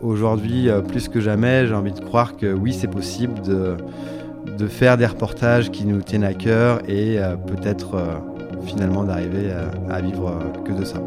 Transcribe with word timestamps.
Aujourd'hui, 0.00 0.68
plus 0.88 1.08
que 1.08 1.20
jamais, 1.20 1.66
j'ai 1.66 1.74
envie 1.74 1.92
de 1.92 2.00
croire 2.00 2.36
que 2.36 2.52
oui, 2.52 2.72
c'est 2.72 2.88
possible 2.88 3.40
de, 3.42 4.66
faire 4.68 4.96
des 4.96 5.06
reportages 5.06 5.70
qui 5.70 5.84
nous 5.84 6.02
tiennent 6.02 6.24
à 6.24 6.34
cœur 6.34 6.80
et 6.88 7.18
peut-être 7.46 8.22
finalement 8.66 9.04
d'arriver 9.04 9.50
à, 9.90 10.00
vivre 10.00 10.38
que 10.64 10.72
de 10.72 10.84
ça. 10.84 11.00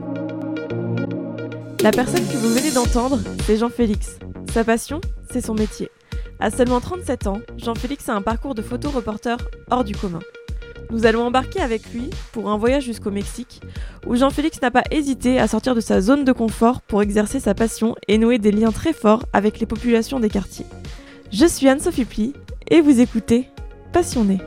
La 1.83 1.91
personne 1.91 2.25
que 2.25 2.37
vous 2.37 2.49
venez 2.49 2.71
d'entendre, 2.71 3.19
c'est 3.45 3.57
Jean-Félix. 3.57 4.19
Sa 4.51 4.63
passion, 4.63 4.99
c'est 5.31 5.45
son 5.45 5.53
métier. 5.53 5.89
À 6.39 6.51
seulement 6.51 6.79
37 6.79 7.27
ans, 7.27 7.39
Jean-Félix 7.57 8.09
a 8.09 8.15
un 8.15 8.21
parcours 8.21 8.55
de 8.55 8.61
photoreporter 8.61 9.37
hors 9.69 9.83
du 9.83 9.95
commun. 9.95 10.19
Nous 10.89 11.05
allons 11.05 11.23
embarquer 11.23 11.59
avec 11.59 11.93
lui 11.93 12.09
pour 12.31 12.49
un 12.49 12.57
voyage 12.57 12.83
jusqu'au 12.83 13.11
Mexique, 13.11 13.61
où 14.05 14.15
Jean-Félix 14.15 14.61
n'a 14.61 14.71
pas 14.71 14.83
hésité 14.89 15.37
à 15.37 15.47
sortir 15.47 15.75
de 15.75 15.81
sa 15.81 15.99
zone 15.99 16.23
de 16.23 16.31
confort 16.31 16.81
pour 16.81 17.01
exercer 17.01 17.41
sa 17.41 17.53
passion 17.53 17.95
et 18.07 18.17
nouer 18.17 18.37
des 18.37 18.51
liens 18.51 18.71
très 18.71 18.93
forts 18.93 19.25
avec 19.33 19.59
les 19.59 19.65
populations 19.65 20.21
des 20.21 20.29
quartiers. 20.29 20.65
Je 21.31 21.45
suis 21.45 21.67
Anne-Sophie 21.67 22.05
Pli 22.05 22.33
et 22.69 22.79
vous 22.79 23.01
écoutez 23.01 23.49
Passionné. 23.91 24.37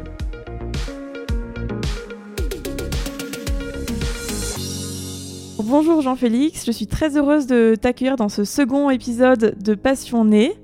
Bonjour 5.63 6.01
Jean-Félix, 6.01 6.65
je 6.67 6.73
suis 6.73 6.87
très 6.87 7.19
heureuse 7.19 7.47
de 7.47 7.77
t'accueillir 7.81 8.17
dans 8.17 8.31
ce 8.31 8.45
second 8.45 8.89
épisode 8.89 9.57
de 9.63 9.75
Passionné. 9.75 10.55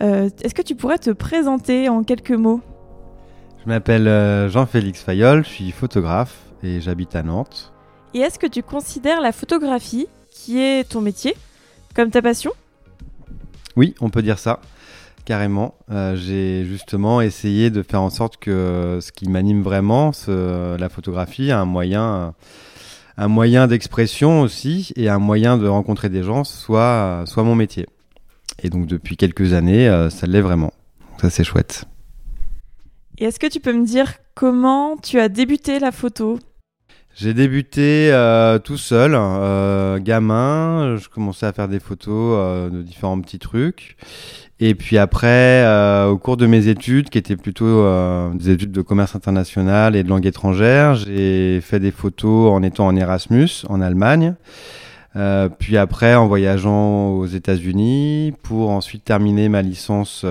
Euh, 0.00 0.30
Est-ce 0.42 0.54
que 0.54 0.62
tu 0.62 0.74
pourrais 0.74 0.98
te 0.98 1.10
présenter 1.10 1.90
en 1.90 2.02
quelques 2.04 2.30
mots? 2.30 2.62
Je 3.62 3.68
m'appelle 3.68 4.08
euh, 4.08 4.48
Jean-Félix 4.48 5.02
Fayol, 5.02 5.44
je 5.44 5.50
suis 5.50 5.70
photographe 5.70 6.36
et 6.62 6.80
j'habite 6.80 7.14
à 7.14 7.22
Nantes. 7.22 7.72
Et 8.14 8.20
est-ce 8.20 8.38
que 8.38 8.46
tu 8.46 8.62
considères 8.62 9.20
la 9.20 9.32
photographie, 9.32 10.08
qui 10.30 10.58
est 10.58 10.88
ton 10.88 11.00
métier, 11.00 11.34
comme 11.94 12.10
ta 12.10 12.22
passion? 12.22 12.52
Oui, 13.76 13.94
on 14.00 14.10
peut 14.10 14.22
dire 14.22 14.38
ça, 14.38 14.60
carrément. 15.24 15.74
Euh, 15.90 16.16
j'ai 16.16 16.64
justement 16.64 17.20
essayé 17.20 17.70
de 17.70 17.82
faire 17.82 18.02
en 18.02 18.10
sorte 18.10 18.38
que 18.38 18.98
ce 19.00 19.12
qui 19.12 19.28
m'anime 19.28 19.62
vraiment, 19.62 20.12
la 20.26 20.88
photographie, 20.88 21.52
un 21.52 21.64
moyen 21.64 22.34
un 23.20 23.28
moyen 23.28 23.66
d'expression 23.66 24.40
aussi 24.40 24.94
et 24.96 25.10
un 25.10 25.18
moyen 25.18 25.58
de 25.58 25.68
rencontrer 25.68 26.08
des 26.08 26.22
gens 26.22 26.42
soit, 26.42 27.24
soit 27.26 27.42
mon 27.42 27.54
métier. 27.54 27.86
Et 28.62 28.70
donc 28.70 28.86
depuis 28.86 29.18
quelques 29.18 29.52
années, 29.52 29.86
euh, 29.88 30.08
ça 30.08 30.26
l'est 30.26 30.40
vraiment. 30.40 30.72
Ça 31.20 31.28
c'est 31.28 31.44
chouette. 31.44 31.84
Est-ce 33.20 33.38
que 33.38 33.46
tu 33.46 33.60
peux 33.60 33.74
me 33.74 33.84
dire 33.84 34.14
comment 34.34 34.96
tu 34.96 35.20
as 35.20 35.28
débuté 35.28 35.78
la 35.78 35.92
photo? 35.92 36.38
J'ai 37.14 37.34
débuté 37.34 38.10
euh, 38.12 38.58
tout 38.58 38.78
seul, 38.78 39.12
euh, 39.14 39.98
gamin. 39.98 40.96
Je 40.96 41.08
commençais 41.10 41.44
à 41.44 41.52
faire 41.52 41.68
des 41.68 41.80
photos 41.80 42.70
de 42.72 42.80
différents 42.80 43.20
petits 43.20 43.38
trucs. 43.38 43.98
Et 44.62 44.74
puis 44.74 44.98
après, 44.98 45.64
euh, 45.64 46.08
au 46.08 46.18
cours 46.18 46.36
de 46.36 46.46
mes 46.46 46.68
études, 46.68 47.08
qui 47.08 47.16
étaient 47.16 47.36
plutôt 47.36 47.64
euh, 47.66 48.32
des 48.34 48.50
études 48.50 48.72
de 48.72 48.82
commerce 48.82 49.16
international 49.16 49.96
et 49.96 50.02
de 50.02 50.08
langue 50.08 50.26
étrangère, 50.26 50.94
j'ai 50.94 51.60
fait 51.62 51.80
des 51.80 51.90
photos 51.90 52.52
en 52.52 52.62
étant 52.62 52.86
en 52.86 52.94
Erasmus 52.94 53.64
en 53.68 53.80
Allemagne. 53.80 54.34
Euh, 55.16 55.48
puis 55.48 55.78
après, 55.78 56.14
en 56.14 56.26
voyageant 56.26 57.10
aux 57.10 57.26
États-Unis, 57.26 58.34
pour 58.42 58.68
ensuite 58.70 59.02
terminer 59.04 59.48
ma 59.48 59.62
licence 59.62 60.26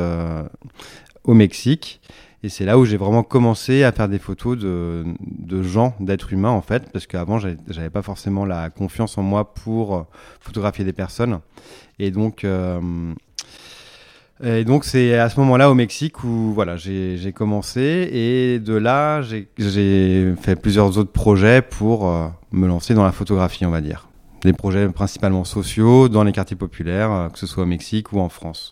au 1.23 1.33
Mexique. 1.33 1.99
Et 2.43 2.49
c'est 2.49 2.65
là 2.65 2.77
où 2.77 2.85
j'ai 2.85 2.97
vraiment 2.97 3.23
commencé 3.23 3.83
à 3.83 3.91
faire 3.91 4.07
des 4.07 4.19
photos 4.19 4.57
de, 4.57 5.03
de 5.19 5.61
gens, 5.61 5.93
d'êtres 5.99 6.31
humains 6.31 6.49
en 6.49 6.61
fait, 6.61 6.89
parce 6.91 7.05
qu'avant, 7.05 7.37
j'avais 7.37 7.89
pas 7.89 8.01
forcément 8.01 8.45
la 8.45 8.69
confiance 8.69 9.17
en 9.17 9.23
moi 9.23 9.53
pour 9.53 10.05
photographier 10.39 10.85
des 10.85 10.93
personnes. 10.93 11.39
Et 11.99 12.11
donc, 12.11 12.45
et 14.41 14.63
donc 14.63 14.85
c'est 14.85 15.17
à 15.17 15.27
ce 15.29 15.37
moment-là 15.41 15.69
au 15.69 15.73
Mexique 15.73 16.23
où 16.23 16.53
voilà 16.53 16.77
j'ai 16.77 17.33
commencé 17.35 18.09
et 18.13 18.59
de 18.59 18.73
là 18.73 19.21
j'ai 19.21 20.33
fait 20.41 20.55
plusieurs 20.55 20.97
autres 20.97 21.11
projets 21.11 21.61
pour 21.61 22.07
euh, 22.07 22.27
me 22.53 22.65
lancer 22.65 22.93
dans 22.93 23.03
la 23.03 23.11
photographie 23.11 23.65
on 23.65 23.69
va 23.69 23.81
dire. 23.81 24.07
Des 24.43 24.53
projets 24.53 24.87
principalement 24.87 25.43
sociaux 25.43 26.07
dans 26.07 26.23
les 26.23 26.31
quartiers 26.31 26.55
populaires, 26.55 27.11
euh, 27.11 27.27
que 27.27 27.37
ce 27.37 27.45
soit 27.45 27.63
au 27.63 27.65
Mexique 27.65 28.13
ou 28.13 28.21
en 28.21 28.29
France. 28.29 28.71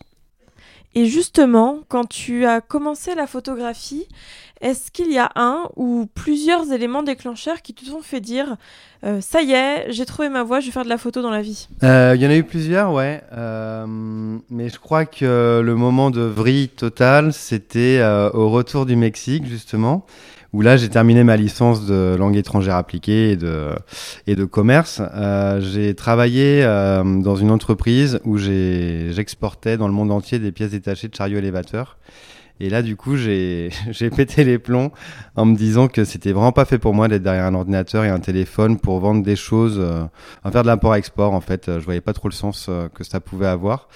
Et 0.97 1.06
justement, 1.06 1.81
quand 1.90 2.09
tu 2.09 2.47
as 2.47 2.59
commencé 2.59 3.13
la 3.13 3.28
photographie, 3.28 4.08
est-ce 4.62 4.90
qu'il 4.90 5.12
y 5.12 5.19
a 5.19 5.30
un 5.35 5.69
ou 5.75 6.08
plusieurs 6.12 6.72
éléments 6.72 7.03
déclencheurs 7.03 7.62
qui 7.62 7.75
te 7.75 7.85
sont 7.85 8.02
fait 8.02 8.19
dire 8.19 8.56
euh, 9.03 9.22
ça 9.22 9.44
y 9.44 9.52
est, 9.52 9.91
j'ai 9.91 10.07
trouvé 10.07 10.28
ma 10.30 10.41
voie, 10.41 10.59
je 10.59 10.66
vais 10.66 10.72
faire 10.72 10.86
de 10.86 10.90
la 10.90 10.97
photo 10.97 11.22
dans 11.22 11.30
la 11.30 11.44
vie? 11.44 11.68
Euh, 11.84 12.13
Il 12.16 12.24
y 12.24 12.25
en 12.25 12.31
a 12.31 12.36
eu 12.36 12.44
plusieurs, 12.44 12.94
ouais. 12.94 13.22
Euh, 13.31 13.86
mais 14.50 14.69
je 14.69 14.80
crois 14.80 15.06
que 15.06 15.62
le 15.63 15.75
moment 15.75 16.09
de 16.09 16.22
vrille 16.22 16.69
total, 16.69 17.31
c'était 17.31 18.03
au 18.34 18.50
retour 18.50 18.88
du 18.88 18.96
Mexique, 18.96 19.46
justement, 19.46 20.03
où 20.57 20.62
là 20.62 20.75
j'ai 20.75 20.90
terminé 20.90 21.23
ma 21.23 21.38
licence 21.38 21.85
de 21.85 22.16
langue 22.18 22.35
étrangère 22.35 22.78
appliquée 22.78 23.38
et 24.25 24.35
de, 24.35 24.45
commerce. 24.45 25.03
j'ai 25.59 25.94
travaillé 25.94 26.63
dans 26.63 27.35
une 27.35 27.51
entreprise 27.51 28.19
où 28.25 28.40
j'exportais 28.40 29.78
dans 29.78 29.88
le 29.88 29.94
monde 29.94 30.12
entier 30.12 30.40
des 30.40 30.51
pièces 30.51 30.72
détachées 30.72 31.09
de 31.09 31.16
chariots 31.16 31.38
élévateurs. 31.38 32.00
Et 32.59 32.69
là, 32.69 32.81
du 32.81 32.95
coup, 32.95 33.16
j'ai 33.18 33.69
pété 34.16 34.44
les 34.44 34.59
plombs 34.59 34.91
en 35.35 35.45
me 35.45 35.56
disant 35.56 35.88
que 35.88 36.06
c'était 36.06 36.31
vraiment 36.31 36.51
pas 36.51 36.66
fait 36.66 36.79
pour 36.79 36.94
moi 36.94 37.07
d'être 37.07 37.23
derrière 37.23 37.45
un 37.45 37.53
ordinateur 37.53 38.03
et 38.03 38.09
un 38.09 38.19
téléphone 38.19 38.79
pour 38.79 39.00
vendre 39.00 39.23
des 39.23 39.35
choses, 39.35 39.78
euh, 39.79 40.06
faire 40.51 40.63
de 40.63 40.68
l'import-export. 40.68 41.34
En 41.34 41.41
fait, 41.41 41.66
je 41.68 41.85
voyais 41.85 42.01
pas 42.01 42.13
trop 42.13 42.28
le 42.28 42.34
sens 42.34 42.68
euh, 42.69 42.88
que 42.90 43.03
ça 43.03 43.19
pouvait 43.19 43.47
avoir. 43.47 43.88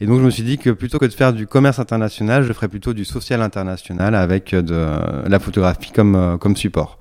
Et 0.00 0.06
donc, 0.06 0.18
je 0.18 0.24
me 0.24 0.30
suis 0.30 0.42
dit 0.42 0.58
que 0.58 0.70
plutôt 0.70 0.98
que 0.98 1.06
de 1.06 1.12
faire 1.12 1.32
du 1.32 1.46
commerce 1.46 1.78
international, 1.78 2.44
je 2.44 2.52
ferais 2.52 2.68
plutôt 2.68 2.92
du 2.92 3.04
social 3.04 3.42
international 3.42 4.14
avec 4.14 4.54
de 4.54 5.28
la 5.28 5.38
photographie 5.38 5.92
comme, 5.92 6.14
euh, 6.14 6.36
comme 6.36 6.56
support. 6.56 6.98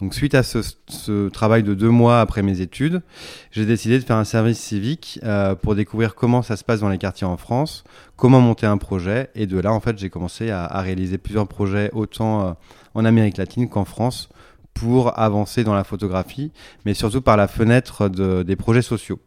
Donc 0.00 0.14
suite 0.14 0.34
à 0.36 0.44
ce, 0.44 1.28
travail 1.28 1.64
de 1.64 1.74
deux 1.74 1.90
mois 1.90 2.20
après 2.20 2.42
mes 2.42 2.60
études, 2.60 3.02
j'ai 3.50 3.66
décidé 3.66 3.98
de 3.98 4.04
faire 4.04 4.16
un 4.16 4.24
service 4.24 4.60
civique 4.60 5.18
euh, 5.24 5.56
pour 5.56 5.74
découvrir 5.74 6.14
comment 6.14 6.42
ça 6.42 6.56
se 6.56 6.62
passe 6.62 6.80
dans 6.80 6.88
les 6.88 6.98
quartiers 6.98 7.26
en 7.26 7.36
France, 7.36 7.82
comment 8.16 8.40
monter 8.40 8.66
un 8.66 8.78
projet. 8.78 9.30
Et 9.34 9.46
de 9.46 9.58
là, 9.58 9.72
en 9.72 9.80
fait, 9.80 9.98
j'ai 9.98 10.08
commencé 10.08 10.50
à, 10.50 10.80
réaliser 10.80 11.18
plusieurs 11.18 11.48
projets 11.48 11.90
autant 11.92 12.46
euh, 12.46 12.52
en 12.94 13.04
Amérique 13.04 13.38
latine 13.38 13.68
qu'en 13.68 13.84
France 13.84 14.28
pour 14.72 15.18
avancer 15.18 15.64
dans 15.64 15.74
la 15.74 15.82
photographie, 15.82 16.52
mais 16.84 16.94
surtout 16.94 17.20
par 17.20 17.36
la 17.36 17.48
fenêtre 17.48 18.08
des 18.08 18.54
projets 18.54 18.82
sociaux. 18.82 19.18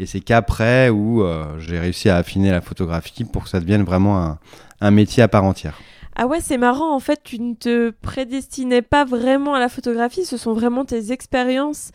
Et 0.00 0.06
c'est 0.06 0.20
qu'après 0.20 0.88
où 0.88 1.22
euh, 1.22 1.44
j'ai 1.60 1.78
réussi 1.78 2.08
à 2.08 2.16
affiner 2.16 2.50
la 2.50 2.60
photographie 2.60 3.22
pour 3.22 3.44
que 3.44 3.48
ça 3.48 3.60
devienne 3.60 3.84
vraiment 3.84 4.36
un 4.80 4.90
métier 4.90 5.22
à 5.22 5.28
part 5.28 5.44
entière. 5.44 5.78
Ah 6.20 6.26
ouais, 6.26 6.40
c'est 6.40 6.58
marrant, 6.58 6.92
en 6.92 6.98
fait, 6.98 7.20
tu 7.22 7.40
ne 7.40 7.54
te 7.54 7.90
prédestinais 7.90 8.82
pas 8.82 9.04
vraiment 9.04 9.54
à 9.54 9.60
la 9.60 9.68
photographie, 9.68 10.24
ce 10.24 10.36
sont 10.36 10.52
vraiment 10.52 10.84
tes 10.84 11.12
expériences 11.12 11.92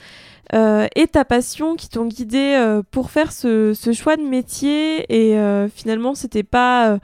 euh, 0.53 0.87
et 0.95 1.07
ta 1.07 1.25
passion 1.25 1.75
qui 1.75 1.89
t'ont 1.89 2.05
guidé 2.05 2.55
euh, 2.57 2.83
pour 2.89 3.11
faire 3.11 3.33
ce, 3.33 3.75
choix 3.93 4.15
de 4.15 4.21
métier 4.21 5.05
et 5.09 5.37
euh, 5.37 5.67
finalement, 5.67 6.15
c'était 6.15 6.43
pas... 6.43 6.99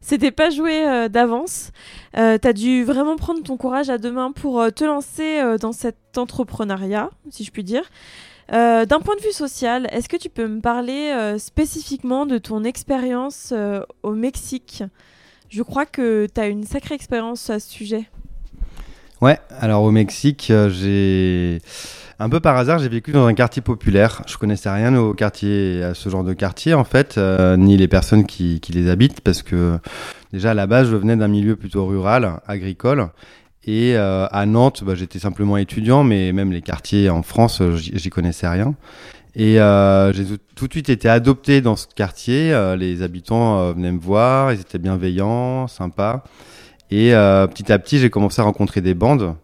c'était 0.00 0.30
pas 0.30 0.48
joué 0.48 1.06
d'avance. 1.10 1.70
tu 2.14 2.20
as 2.20 2.52
dû 2.54 2.82
vraiment 2.84 3.16
prendre 3.16 3.42
ton 3.42 3.58
courage 3.58 3.90
à 3.90 3.98
deux 3.98 4.12
mains 4.12 4.32
pour 4.32 4.64
te 4.72 4.84
lancer 4.84 5.42
dans 5.60 5.72
cet 5.72 6.16
entrepreneuriat, 6.16 7.10
si 7.28 7.44
je 7.44 7.50
puis 7.50 7.64
dire. 7.64 7.84
D'un 8.48 9.00
point 9.04 9.16
de 9.16 9.22
vue 9.22 9.32
social, 9.32 9.86
est-ce 9.92 10.08
que 10.08 10.16
tu 10.16 10.30
peux 10.30 10.46
me 10.46 10.62
parler 10.62 11.34
spécifiquement 11.38 12.24
de 12.24 12.38
ton 12.38 12.64
expérience 12.64 13.52
au 14.02 14.12
Mexique? 14.12 14.82
Je 15.54 15.62
crois 15.62 15.86
que 15.86 16.26
tu 16.26 16.40
as 16.40 16.48
une 16.48 16.64
sacrée 16.64 16.96
expérience 16.96 17.48
à 17.48 17.60
ce 17.60 17.70
sujet. 17.70 18.04
Ouais, 19.20 19.38
alors 19.60 19.84
au 19.84 19.92
Mexique, 19.92 20.48
euh, 20.50 20.68
j'ai 20.68 21.60
un 22.18 22.28
peu 22.28 22.40
par 22.40 22.56
hasard, 22.56 22.80
j'ai 22.80 22.88
vécu 22.88 23.12
dans 23.12 23.26
un 23.26 23.34
quartier 23.34 23.62
populaire. 23.62 24.22
Je 24.26 24.36
connaissais 24.36 24.68
rien 24.68 24.96
au 24.96 25.14
quartier, 25.14 25.80
à 25.84 25.94
ce 25.94 26.08
genre 26.08 26.24
de 26.24 26.32
quartier 26.32 26.74
en 26.74 26.82
fait, 26.82 27.18
euh, 27.18 27.56
ni 27.56 27.76
les 27.76 27.86
personnes 27.86 28.26
qui, 28.26 28.60
les 28.70 28.90
habitent, 28.90 29.20
parce 29.20 29.42
que 29.42 29.78
déjà 30.32 30.50
à 30.50 30.54
la 30.54 30.66
base, 30.66 30.90
je 30.90 30.96
venais 30.96 31.16
d'un 31.16 31.28
milieu 31.28 31.54
plutôt 31.54 31.86
rural, 31.86 32.40
agricole. 32.48 33.10
Et 33.66 33.96
euh, 33.96 34.26
à 34.32 34.46
Nantes, 34.46 34.82
bah, 34.84 34.96
j'étais 34.96 35.20
simplement 35.20 35.56
étudiant, 35.56 36.02
mais 36.02 36.32
même 36.32 36.50
les 36.50 36.62
quartiers 36.62 37.10
en 37.10 37.22
France, 37.22 37.62
j'y 37.76 38.10
connaissais 38.10 38.48
rien. 38.48 38.74
Et 39.36 39.60
euh, 39.60 40.12
j'ai 40.12 40.24
tout, 40.54 40.68
de 40.68 40.72
suite 40.72 40.88
été 40.88 41.08
adopté 41.08 41.60
dans 41.60 41.76
ce 41.76 41.86
quartier. 41.92 42.52
Euh, 42.52 42.76
les 42.76 43.02
habitants 43.02 43.58
euh, 43.58 43.72
venaient 43.72 43.90
me 43.90 44.00
voir, 44.00 44.52
ils 44.52 44.60
étaient 44.60 44.78
bienveillants, 44.78 45.66
sympas. 45.66 46.22
Et 46.90 47.10
petit 47.10 47.72
à 47.72 47.78
petit, 47.80 47.98
j'ai 47.98 48.08
commencé 48.08 48.40
à 48.40 48.44
rencontrer 48.44 48.80
des 48.80 48.94
bandes. 48.94 49.34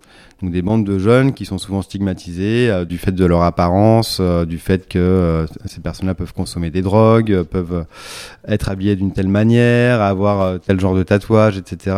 Donc 0.40 0.52
des 0.52 0.62
bandes 0.62 0.84
de 0.84 0.98
jeunes 1.00 1.34
qui 1.34 1.44
sont 1.44 1.58
souvent 1.58 1.82
stigmatisés 1.82 2.84
du 2.86 2.96
fait 2.96 3.10
de 3.10 3.24
leur 3.24 3.42
apparence, 3.42 4.20
du 4.20 4.58
fait 4.58 4.86
que 4.86 5.46
ces 5.64 5.80
personnes-là 5.80 6.14
peuvent 6.14 6.32
consommer 6.32 6.70
des 6.70 6.82
drogues, 6.82 7.42
peuvent 7.42 7.86
être 8.46 8.68
habillées 8.68 8.94
d'une 8.94 9.12
telle 9.12 9.26
manière, 9.26 10.00
avoir 10.00 10.60
tel 10.60 10.78
genre 10.78 10.94
de 10.94 11.02
tatouage, 11.02 11.58
etc. 11.58 11.96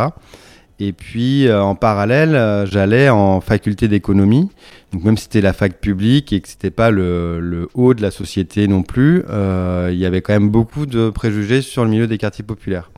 Et 0.84 0.93
puis 0.93 1.49
en 1.52 1.76
parallèle, 1.76 2.67
j'allais 2.67 3.08
en 3.08 3.40
faculté 3.40 3.87
d'économie. 3.87 4.50
Donc 4.93 5.05
même 5.05 5.17
si 5.17 5.25
c'était 5.25 5.40
la 5.40 5.52
fac 5.52 5.81
publique 5.81 6.32
et 6.32 6.40
que 6.40 6.49
c'était 6.49 6.73
pas 6.73 6.90
le, 6.90 7.69
haut 7.75 7.94
de 7.94 8.02
la 8.02 8.11
société 8.11 8.67
non 8.67 8.82
plus, 8.82 9.23
il 9.29 9.96
y 9.96 10.05
avait 10.05 10.23
quand 10.23 10.32
même 10.32 10.50
beaucoup 10.50 10.87
de 10.87 11.08
préjugés 11.08 11.62
sur 11.62 11.84
le 11.84 11.90
milieu 11.90 12.08
des 12.08 12.19
quartiers 12.19 12.44
populaires. 12.44 12.90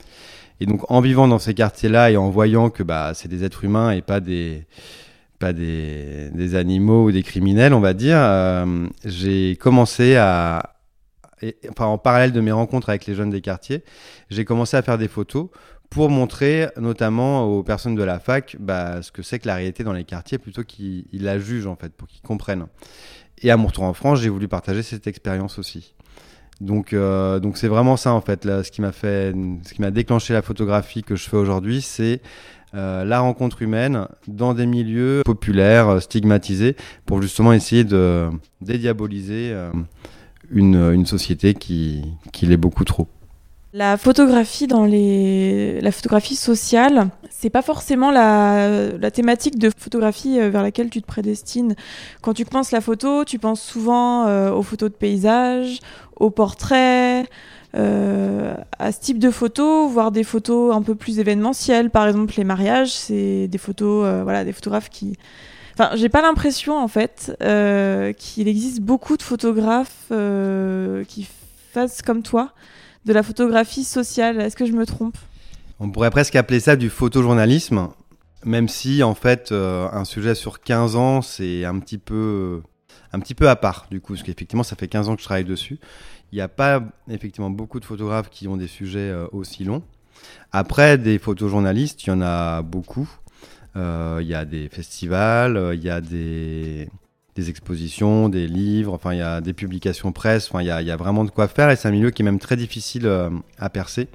Et 0.61 0.67
donc 0.67 0.91
en 0.91 1.01
vivant 1.01 1.29
dans 1.29 1.39
ces 1.39 1.53
quartiers-là 1.53 2.11
et 2.11 2.17
en 2.17 2.31
voyant 2.31 2.71
que 2.71 2.83
bah, 2.83 3.13
c'est 3.15 3.29
des 3.29 3.45
êtres 3.45 3.65
humains 3.65 3.91
et 3.91 4.03
pas 4.03 4.21
des 4.21 4.65
animaux 6.55 7.05
ou 7.05 7.13
des 7.13 7.23
criminels, 7.23 7.75
on 7.75 7.81
va 7.81 7.93
dire, 7.93 8.17
euh, 8.19 8.87
j'ai 9.05 9.57
commencé 9.57 10.17
à, 10.17 10.75
enfin 11.71 11.87
en 11.87 11.99
parallèle 11.99 12.33
de 12.33 12.41
mes 12.41 12.53
rencontres 12.53 12.89
avec 12.89 13.07
les 13.07 13.15
jeunes 13.15 13.31
des 13.31 13.41
quartiers, 13.41 13.83
j'ai 14.31 14.45
commencé 14.45 14.77
à 14.77 14.83
faire 14.83 14.99
des 14.99 15.09
photos 15.09 15.49
pour 15.91 16.11
montrer 16.11 16.69
notamment 16.77 17.45
aux 17.45 17.63
personnes 17.63 17.95
de 17.95 18.03
la 18.03 18.19
fac 18.19 18.57
bah, 18.59 19.03
ce 19.03 19.13
que 19.13 19.23
c'est 19.23 19.39
que 19.39 19.47
la 19.47 19.55
réalité 19.55 19.85
dans 19.85 19.93
les 19.93 20.05
quartiers 20.05 20.39
plutôt 20.39 20.65
qu'ils 20.65 21.07
la 21.13 21.39
jugent 21.39 21.67
en 21.67 21.77
fait, 21.77 21.93
pour 21.93 22.09
qu'ils 22.09 22.23
comprennent. 22.23 22.67
Et 23.43 23.51
à 23.51 23.57
mon 23.57 23.67
retour 23.67 23.85
en 23.85 23.95
France, 23.95 24.21
j'ai 24.21 24.29
voulu 24.29 24.49
partager 24.49 24.83
cette 24.83 25.07
expérience 25.07 25.59
aussi. 25.59 25.95
Donc, 26.61 26.93
euh, 26.93 27.41
donc 27.41 27.59
c'est 27.59 27.69
vraiment 27.69 27.97
ça 27.97 28.13
en 28.13 28.21
fait. 28.21 28.45
Ce 28.45 28.71
qui 28.71 28.81
m'a 28.81 28.93
fait, 28.93 29.35
ce 29.65 29.75
qui 29.75 29.81
m'a 29.81 29.91
déclenché 29.91 30.33
la 30.33 30.43
photographie 30.43 31.03
que 31.03 31.17
je 31.17 31.29
fais 31.29 31.37
aujourd'hui, 31.37 31.83
c'est 31.83 32.21
euh, 32.75 33.05
la 33.05 33.21
rencontre 33.21 33.63
humaine 33.63 34.07
dans 34.29 34.55
des 34.55 34.67
milieux 34.67 35.23
populaires, 35.25 35.89
euh, 35.89 36.01
stigmatisés, 36.01 36.77
pour 37.07 37.21
justement 37.23 37.53
essayer 37.53 37.85
de 37.85 38.29
dédiaboliser 38.61 39.55
une, 40.51 41.07
société 41.07 41.55
qui 41.55 42.17
l'est 42.43 42.57
beaucoup 42.57 42.85
trop. 42.85 43.09
La 43.77 43.97
photographie 43.97 44.69
dans 44.69 44.85
les 44.85 45.81
la 45.81 45.91
photographie 45.91 46.37
sociale, 46.37 47.09
c'est 47.29 47.51
pas 47.51 47.61
forcément 47.61 48.13
la, 48.13 48.93
la, 48.97 49.11
thématique 49.11 49.59
de 49.59 49.69
photographie 49.77 50.39
vers 50.39 50.63
laquelle 50.63 50.91
tu 50.91 51.03
te 51.03 51.07
prédestines. 51.09 51.75
Quand 52.23 52.35
tu 52.35 52.45
penses 52.45 52.71
la 52.71 52.81
photo, 52.81 53.25
tu 53.25 53.41
penses 53.41 53.61
souvent 53.61 54.29
aux 54.53 54.63
photos 54.63 54.93
de 54.93 54.95
paysages, 54.95 55.81
au 56.15 56.31
portrait, 56.31 57.27
euh, 57.75 58.55
à 58.79 58.93
ce 58.93 59.01
type 59.01 59.19
de 59.19 59.33
photos, 59.33 59.91
voire 59.91 60.13
des 60.13 60.23
photos 60.23 60.73
un 60.73 60.83
peu 60.83 60.95
plus 60.95 61.19
événementielles. 61.19 61.91
Par 61.91 62.07
exemple, 62.07 62.35
les 62.37 62.45
mariages, 62.45 62.93
c'est 62.93 63.49
des 63.49 63.59
photos, 63.59 64.07
euh, 64.07 64.23
voilà, 64.23 64.45
des 64.45 64.53
photographes 64.53 64.89
qui. 64.89 65.19
Enfin, 65.77 65.91
j'ai 65.97 66.09
pas 66.09 66.23
l'impression 66.23 66.79
en 66.79 66.87
fait 66.87 67.37
euh, 67.43 68.13
qu'il 68.13 68.47
existe 68.47 68.81
beaucoup 68.83 69.17
de 69.17 69.23
photographes 69.23 70.13
qui 71.09 71.27
fassent 71.73 72.03
comme 72.03 72.23
toi 72.23 72.53
de 73.05 73.13
la 73.13 73.23
photographie 73.23 73.85
sociale. 73.85 74.41
Est-ce 74.41 74.57
que 74.57 74.67
je 74.67 74.73
me 74.73 74.87
trompe? 74.87 75.17
On 75.81 75.91
pourrait 75.91 76.11
presque 76.11 76.37
appeler 76.37 76.61
ça 76.61 76.77
du 76.77 76.89
photojournalisme, 76.91 77.89
même 78.45 78.69
si 78.69 79.03
en 79.03 79.15
fait 79.15 79.53
un 79.53 80.05
sujet 80.05 80.35
sur 80.35 80.61
15 80.61 80.97
ans, 80.97 81.21
c'est 81.21 81.65
un 81.65 81.79
petit 81.81 81.99
peu 81.99 82.63
un 83.15 83.21
petit 83.21 83.35
peu 83.35 83.49
à 83.49 83.57
part, 83.57 83.87
du 83.91 84.01
coup, 84.01 84.15
parce 84.15 84.25
qu'effectivement, 84.25 84.65
ça 84.65 84.77
fait 84.77 84.89
15 84.89 85.09
ans 85.09 85.15
que 85.15 85.21
je 85.21 85.27
travaille 85.27 85.45
dessus. 85.45 85.79
Il 86.33 86.37
n'y 86.37 86.41
a 86.41 86.49
pas 86.49 86.83
effectivement 87.09 87.51
beaucoup 87.51 87.79
de 87.79 87.85
photographes 87.85 88.29
qui 88.29 88.49
ont 88.49 88.57
des 88.57 88.67
sujets 88.67 88.99
euh, 89.11 89.27
aussi 89.31 89.63
longs. 89.63 89.83
Après, 90.51 90.99
des 90.99 91.19
photojournalistes, 91.19 92.05
il 92.05 92.09
y 92.09 92.13
en 92.13 92.23
a 92.23 92.63
beaucoup. 92.63 93.09
Euh, 93.77 94.19
il 94.21 94.27
y 94.27 94.35
a 94.35 94.45
des 94.45 94.69
festivals, 94.69 95.57
euh, 95.57 95.75
il 95.75 95.83
y 95.83 95.91
a 95.91 96.01
des, 96.01 96.89
des, 97.37 97.51
expositions, 97.51 98.29
des 98.29 98.47
livres, 98.47 98.93
enfin, 98.93 99.13
il 99.13 99.19
y 99.19 99.23
a 99.23 99.41
des 99.41 99.53
publications 99.53 100.13
presse, 100.13 100.49
enfin, 100.51 100.63
il 100.63 100.67
y 100.67 100.91
a, 100.91 100.97
vraiment 100.97 101.25
de 101.25 101.31
quoi 101.31 101.49
faire 101.49 101.71
et 101.71 101.77
c'est 101.77 101.89
un 101.89 101.93
milieu 101.93 102.11
qui 102.11 102.23
est 102.23 102.25
même 102.25 102.39
très 102.39 102.57
difficile 102.57 103.11
à 103.59 103.71
percer, 103.71 104.09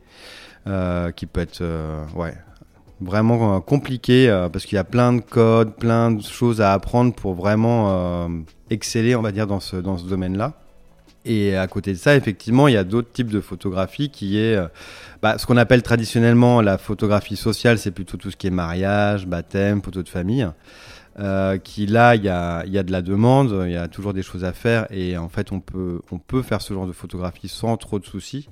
qui 0.65 1.25
peut 1.25 1.41
être 1.41 1.63
ouais, 2.15 2.33
vraiment 3.01 3.55
euh, 3.55 3.59
compliqué 3.59 4.29
euh, 4.29 4.49
parce 4.49 4.65
qu'il 4.65 4.75
y 4.75 4.79
a 4.79 4.83
plein 4.83 5.13
de 5.13 5.21
codes, 5.21 5.75
plein 5.75 6.11
de 6.11 6.21
choses 6.21 6.61
à 6.61 6.73
apprendre 6.73 7.13
pour 7.13 7.33
vraiment 7.33 7.87
euh, 7.89 8.27
exceller, 8.69 9.15
on 9.15 9.21
va 9.21 9.31
dire, 9.31 9.47
dans 9.47 9.59
ce, 9.59 9.77
dans 9.77 9.97
ce 9.97 10.05
domaine-là. 10.05 10.53
Et 11.25 11.55
à 11.57 11.67
côté 11.67 11.91
de 11.91 11.97
ça, 11.97 12.15
effectivement, 12.15 12.67
il 12.67 12.73
y 12.73 12.77
a 12.77 12.83
d'autres 12.83 13.11
types 13.11 13.29
de 13.29 13.41
photographie 13.41 14.09
qui 14.09 14.39
est 14.39 14.57
bah, 15.21 15.37
ce 15.37 15.45
qu'on 15.45 15.57
appelle 15.57 15.83
traditionnellement 15.83 16.61
la 16.61 16.77
photographie 16.77 17.35
sociale, 17.35 17.77
c'est 17.77 17.91
plutôt 17.91 18.15
tout 18.15 18.31
ce 18.31 18.37
qui 18.37 18.47
est 18.47 18.51
mariage, 18.51 19.27
baptême, 19.27 19.81
photo 19.83 20.01
de 20.01 20.07
famille. 20.07 20.47
Euh, 21.19 21.57
qui 21.57 21.85
là, 21.85 22.15
il 22.15 22.23
y 22.23 22.29
a, 22.29 22.63
de 22.63 22.91
la 22.91 23.01
demande, 23.01 23.63
il 23.65 23.73
y 23.73 23.75
a 23.75 23.89
toujours 23.89 24.13
des 24.13 24.23
choses 24.23 24.45
à 24.45 24.53
faire 24.53 24.87
et 24.89 25.17
en 25.17 25.27
fait, 25.27 25.51
on 25.51 25.59
peut, 25.59 26.41
faire 26.43 26.61
ce 26.61 26.73
genre 26.73 26.87
de 26.87 26.93
photographie 26.93 27.49
sans 27.49 27.75
trop 27.77 27.99
de 27.99 28.05
soucis 28.05 28.47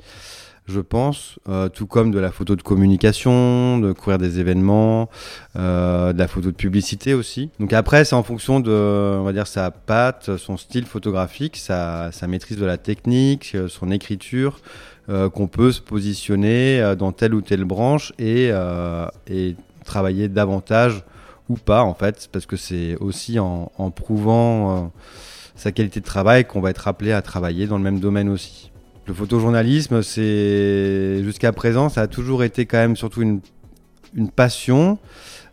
je 0.70 0.82
pense, 0.82 1.40
euh, 1.48 1.70
tout 1.70 1.88
comme 1.88 2.12
de 2.12 2.20
la 2.20 2.30
photo 2.30 2.58
de 2.58 2.62
communication, 2.62 3.78
de 3.78 3.94
couvrir 3.94 4.18
des 4.18 4.40
événements, 4.40 5.10
euh, 5.56 6.12
de 6.12 6.20
la 6.20 6.28
photo 6.28 6.52
de 6.52 6.58
publicité 6.58 7.14
aussi. 7.14 7.52
Donc 7.62 7.72
après, 7.72 8.04
c'est 8.04 8.16
en 8.16 8.24
fonction 8.24 8.60
de, 8.60 8.70
on 8.70 9.24
va 9.24 9.32
dire, 9.32 9.48
sa 9.48 9.72
patte, 9.72 10.36
son 10.36 10.58
style 10.58 10.86
photographique, 10.86 11.56
sa, 11.56 12.12
maîtrise 12.28 12.58
de 12.58 12.66
la 12.66 12.78
technique, 12.78 13.56
son 13.70 13.92
écriture, 13.92 14.60
qu'on 15.08 15.48
peut 15.48 15.72
se 15.72 15.80
positionner 15.80 16.96
dans 17.00 17.14
telle 17.14 17.34
ou 17.34 17.40
telle 17.40 17.64
branche 17.64 18.12
et 18.20 18.52
travailler 19.86 20.28
davantage 20.28 21.06
ou 21.50 21.56
pas, 21.56 21.84
en 21.84 21.94
fait, 21.94 22.30
parce 22.32 22.46
que 22.46 22.56
c'est 22.56 22.96
aussi 22.98 23.40
en, 23.40 23.70
prouvant 23.96 24.92
sa 25.56 25.72
qualité 25.72 26.00
de 26.00 26.06
travail 26.06 26.46
qu'on 26.46 26.62
va 26.62 26.70
être 26.70 26.88
appelé 26.88 27.12
à 27.12 27.22
travailler 27.22 27.68
dans 27.68 27.78
le 27.78 27.84
même 27.84 28.00
domaine 28.00 28.30
aussi. 28.30 28.72
Le 29.06 29.14
photojournalisme, 29.14 30.04
c'est 30.04 31.24
jusqu'à 31.24 31.54
présent, 31.54 31.90
ça 31.90 32.02
a 32.02 32.08
toujours 32.08 32.44
été 32.44 32.66
quand 32.66 32.78
même 32.78 32.96
surtout 32.96 33.22
une 33.22 33.42
passion. 34.36 35.00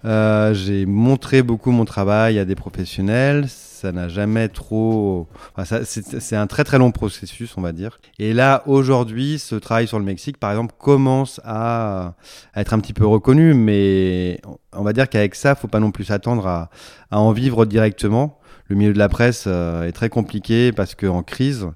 Euh, 0.04 0.52
j'ai 0.54 0.86
montré 0.86 1.42
beaucoup 1.42 1.70
mon 1.70 1.84
travail 1.84 2.38
à 2.38 2.44
des 2.44 2.54
professionnels. 2.54 3.48
Ça 3.48 3.92
n'a 3.92 4.08
jamais 4.08 4.48
trop. 4.48 5.28
Enfin, 5.56 5.80
c'est 5.84 6.36
un 6.36 6.46
très 6.46 6.64
très 6.64 6.78
long 6.78 6.90
processus, 6.90 7.56
on 7.56 7.60
va 7.60 7.72
dire. 7.72 7.98
Et 8.18 8.32
là, 8.32 8.62
aujourd'hui, 8.66 9.38
ce 9.38 9.54
travail 9.56 9.86
sur 9.86 9.98
le 9.98 10.04
Mexique, 10.04 10.38
par 10.38 10.50
exemple, 10.50 10.74
commence 10.78 11.40
à, 11.44 12.14
à 12.54 12.60
être 12.60 12.72
un 12.72 12.80
petit 12.80 12.94
peu 12.94 13.06
reconnu, 13.06 13.52
mais 13.54 14.40
on 14.72 14.82
va 14.82 14.92
dire 14.92 15.08
qu'avec 15.08 15.34
ça, 15.34 15.54
faut 15.54 15.68
pas 15.68 15.80
non 15.80 15.90
plus 15.90 16.04
s'attendre 16.04 16.46
à, 16.46 16.70
à, 17.10 17.20
en 17.20 17.32
vivre 17.32 17.66
directement. 17.66 18.38
Le 18.68 18.76
milieu 18.76 18.94
de 18.94 18.98
la 18.98 19.10
presse 19.10 19.44
euh, 19.46 19.86
est 19.86 19.92
très 19.92 20.08
compliqué 20.08 20.72
parce 20.72 20.94
qu'en 20.94 21.22
crise 21.22 21.68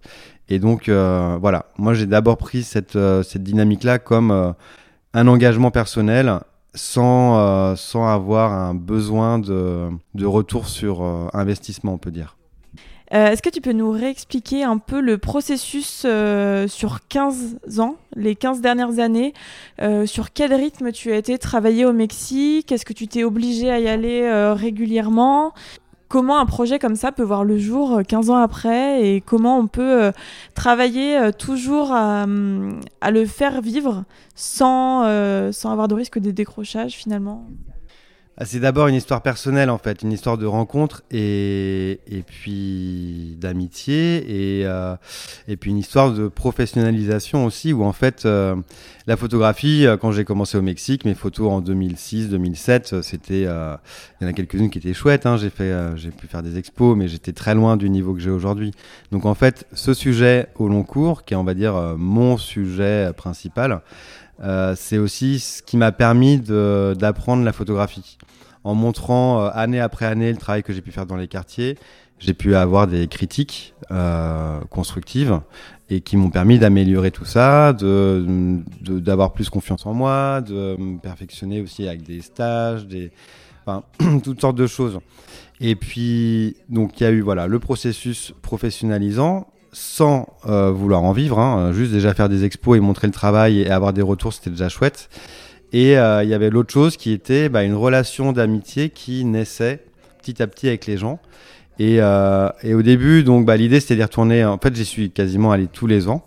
et 0.49 0.59
donc, 0.59 0.89
euh, 0.89 1.37
voilà, 1.41 1.67
moi 1.77 1.95
j'ai 1.95 2.07
d'abord 2.07 2.39
pris 2.39 2.63
cette, 2.63 2.97
euh, 2.97 3.23
cette 3.23 3.43
dynamique-là 3.43 3.99
comme 3.99 4.31
euh, 4.31 4.53
un 5.13 5.29
engagement 5.29 5.71
personnel 5.71 6.41
sans, 6.75 7.77
sans 7.77 8.07
avoir 8.07 8.53
un 8.53 8.75
besoin 8.75 9.39
de, 9.39 9.89
de 10.15 10.27
retour 10.27 10.69
sur 10.69 11.03
investissement, 11.33 11.95
on 11.95 11.99
peut 11.99 12.11
dire. 12.11 12.37
Est-ce 13.11 13.41
que 13.41 13.49
tu 13.49 13.63
peux 13.63 13.73
nous 13.73 13.91
réexpliquer 13.91 14.65
un 14.65 14.77
peu 14.77 15.01
le 15.01 15.17
processus 15.17 16.07
sur 16.67 16.99
15 17.09 17.79
ans, 17.79 17.97
les 18.15 18.37
15 18.37 18.61
dernières 18.61 18.99
années 18.99 19.33
Sur 20.05 20.33
quel 20.33 20.53
rythme 20.53 20.93
tu 20.93 21.11
as 21.11 21.17
été 21.17 21.39
travailler 21.39 21.87
au 21.87 21.95
Mexique? 21.95 22.71
Est-ce 22.71 22.85
que 22.85 22.93
tu 22.93 23.09
t'es 23.09 23.25
obligé 23.25 23.71
à 23.71 23.81
y 23.81 23.89
aller 23.89 24.31
régulièrement? 24.53 25.55
Comment 26.09 26.39
un 26.39 26.47
projet 26.47 26.79
comme 26.79 26.97
ça 26.97 27.13
peut 27.13 27.23
voir 27.23 27.45
le 27.45 27.59
jour 27.59 28.01
15 28.07 28.29
euh, 28.29 28.33
ans 28.33 28.37
après 28.37 29.07
et 29.07 29.21
comment 29.21 29.59
on 29.59 29.67
peut 29.67 30.05
euh, 30.05 30.13
travailler 30.55 31.17
euh, 31.19 31.33
toujours 31.33 31.93
à, 31.93 32.27
le 32.27 33.27
faire 33.27 33.61
vivre 33.61 34.05
sans, 34.35 35.03
sans 35.53 35.71
avoir 35.71 35.89
de 35.89 35.95
risque 35.95 36.19
de 36.19 36.31
décrochage 36.31 36.93
finalement. 36.93 37.47
Ah, 38.37 38.45
c'est 38.45 38.61
d'abord 38.61 38.87
une 38.87 38.95
histoire 38.95 39.21
personnelle 39.21 39.69
en 39.69 39.79
fait, 39.79 40.03
une 40.03 40.13
histoire 40.13 40.39
de 40.39 40.47
rencontre 40.47 41.03
et, 41.11 42.01
et 42.07 42.23
puis 42.23 43.37
d'amitié 43.41 44.61
et, 44.61 44.67
et 45.49 45.57
puis 45.57 45.71
une 45.71 45.79
histoire 45.79 46.13
de 46.13 46.29
professionnalisation 46.29 47.45
aussi 47.45 47.73
où 47.73 47.83
en 47.83 47.93
fait 47.93 48.29
la 49.09 49.17
photographie, 49.17 49.87
euh, 49.87 49.97
quand 49.97 50.13
j'ai 50.13 50.25
commencé 50.25 50.57
au 50.57 50.63
Mexique, 50.63 51.05
mes 51.05 51.15
photos 51.15 51.51
en 51.51 51.61
2006-2007, 51.61 53.03
c'était, 53.03 53.41
il 53.41 53.45
y 54.21 54.25
en 54.25 54.29
a 54.29 54.33
quelques-unes 54.33 54.71
qui 54.71 54.79
étaient 54.79 54.95
chouettes, 54.95 55.27
hein, 55.27 55.37
j'ai 55.37 55.51
pu 55.51 56.27
faire 56.29 56.43
des 56.45 56.59
expos, 56.59 56.97
mais 56.97 57.09
j'étais 57.09 57.33
très 57.33 57.57
loin 57.57 57.77
du 57.77 57.91
niveau 57.91 58.15
que 58.15 58.21
j'ai 58.21 58.31
aujourd'hui. 58.31 58.71
Donc 59.11 59.27
en 59.27 59.35
fait, 59.35 59.67
ce 59.73 59.95
sujet 59.95 60.47
au 60.55 60.69
long 60.69 60.85
cours, 60.85 61.25
qui 61.25 61.35
est 61.35 61.37
on 61.37 61.45
va 61.45 61.55
dire 61.55 61.75
mon 61.97 62.39
sujet 62.39 63.11
principal, 63.17 63.83
euh, 64.41 64.75
c'est 64.77 64.99
aussi 64.99 65.41
ce 65.41 65.63
qui 65.63 65.77
m'a 65.77 65.93
permis 65.93 66.39
d'apprendre 66.39 67.45
la 67.45 67.53
photographie. 67.53 68.19
En 68.65 68.75
montrant 68.75 69.43
euh, 69.43 69.51
année 69.55 69.81
après 69.81 70.07
année 70.07 70.31
le 70.31 70.39
travail 70.39 70.63
que 70.63 70.73
j'ai 70.73 70.81
pu 70.81 70.93
faire 70.93 71.07
dans 71.07 71.17
les 71.17 71.29
quartiers, 71.29 71.79
j'ai 72.19 72.35
pu 72.35 72.55
avoir 72.55 72.87
des 72.87 73.07
critiques 73.07 73.75
euh, 73.91 74.61
constructives 74.71 75.41
et 75.91 76.01
qui 76.01 76.17
m'ont 76.17 76.31
permis 76.31 76.59
d'améliorer 76.59 77.11
tout 77.11 77.25
ça, 77.25 77.73
de 77.73 78.61
d'avoir 78.83 79.33
plus 79.33 79.49
confiance 79.49 79.87
en 79.87 79.95
moi, 79.95 80.41
de 80.41 80.77
me 80.79 80.99
perfectionner 80.99 81.61
aussi 81.61 81.89
avec 81.89 82.03
des 82.03 82.21
stages, 82.21 82.87
des 82.87 83.11
toutes 84.23 84.41
sortes 84.41 84.57
de 84.57 84.67
choses. 84.67 84.99
Et 85.61 85.75
puis 85.75 86.57
donc 86.69 87.01
il 87.01 87.05
y 87.05 87.07
a 87.07 87.11
eu 87.11 87.21
voilà 87.21 87.47
le 87.47 87.59
processus 87.59 88.33
professionnalisant 88.43 89.49
sans 89.73 90.27
euh, 90.47 90.71
vouloir 90.71 91.03
en 91.05 91.13
vivre, 91.13 91.39
hein, 91.39 91.73
juste 91.73 91.93
déjà 91.93 92.15
faire 92.15 92.29
des 92.29 92.45
expos 92.45 92.77
et 92.77 92.81
montrer 92.81 93.07
le 93.07 93.13
travail 93.13 93.61
et 93.61 93.71
avoir 93.71 93.93
des 93.93 94.03
retours, 94.03 94.33
c'était 94.33 94.51
déjà 94.51 94.69
chouette. 94.69 95.09
Et 95.73 95.93
il 95.93 96.29
y 96.29 96.35
avait 96.35 96.49
l'autre 96.49 96.73
chose 96.73 96.97
qui 96.97 97.13
était 97.13 97.51
bah, 97.51 97.63
une 97.63 97.75
relation 97.75 98.33
d'amitié 98.33 98.89
qui 98.89 99.27
naissait 99.27 99.85
petit 100.19 100.43
à 100.43 100.47
petit 100.47 100.69
avec 100.69 100.87
les 100.87 100.97
gens. 100.97 101.21
Et, 101.79 101.97
et 101.97 102.75
au 102.75 102.83
début, 102.83 103.23
donc 103.23 103.47
bah, 103.47 103.57
l'idée 103.57 103.81
c'était 103.81 103.97
d'y 103.97 104.03
retourner. 104.03 104.45
En 104.45 104.59
fait, 104.59 104.75
j'y 104.75 104.85
suis 104.85 105.11
quasiment 105.11 105.53
allé 105.53 105.67
tous 105.67 105.87
les 105.87 106.09
ans. 106.09 106.25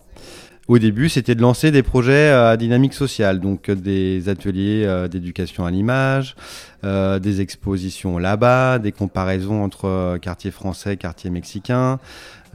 Au 0.67 0.79
début, 0.79 1.10
c'était 1.10 1.36
de 1.36 1.41
lancer 1.41 1.72
des 1.72 1.84
projets 1.84 2.29
à 2.29 2.55
dynamique 2.55 2.93
sociale, 2.93 3.41
donc 3.41 3.70
des 3.70 4.29
ateliers 4.29 5.08
d'éducation 5.12 5.65
à 5.65 5.72
l'image, 5.72 6.36
euh, 6.84 7.20
des 7.20 7.41
expositions 7.41 8.17
là-bas, 8.17 8.79
des 8.79 8.91
comparaisons 8.91 9.63
entre 9.63 9.86
euh, 9.86 10.17
quartier 10.17 10.50
français, 10.50 10.98
quartier 10.98 11.29
mexicain. 11.29 12.00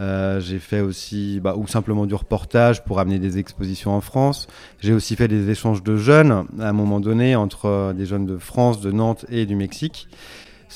Euh, 0.00 0.40
j'ai 0.40 0.58
fait 0.58 0.80
aussi, 0.80 1.38
bah, 1.38 1.54
ou 1.56 1.68
simplement 1.68 2.06
du 2.06 2.14
reportage 2.16 2.84
pour 2.84 2.98
amener 2.98 3.20
des 3.20 3.38
expositions 3.38 3.92
en 3.92 4.00
France. 4.00 4.48
J'ai 4.80 4.92
aussi 4.92 5.14
fait 5.14 5.28
des 5.28 5.48
échanges 5.48 5.84
de 5.84 5.96
jeunes 5.96 6.44
à 6.58 6.68
un 6.68 6.72
moment 6.72 6.98
donné 6.98 7.36
entre 7.36 7.94
des 7.96 8.04
jeunes 8.04 8.26
de 8.26 8.36
France, 8.36 8.80
de 8.80 8.90
Nantes 8.90 9.26
et 9.30 9.46
du 9.46 9.54
Mexique. 9.54 10.08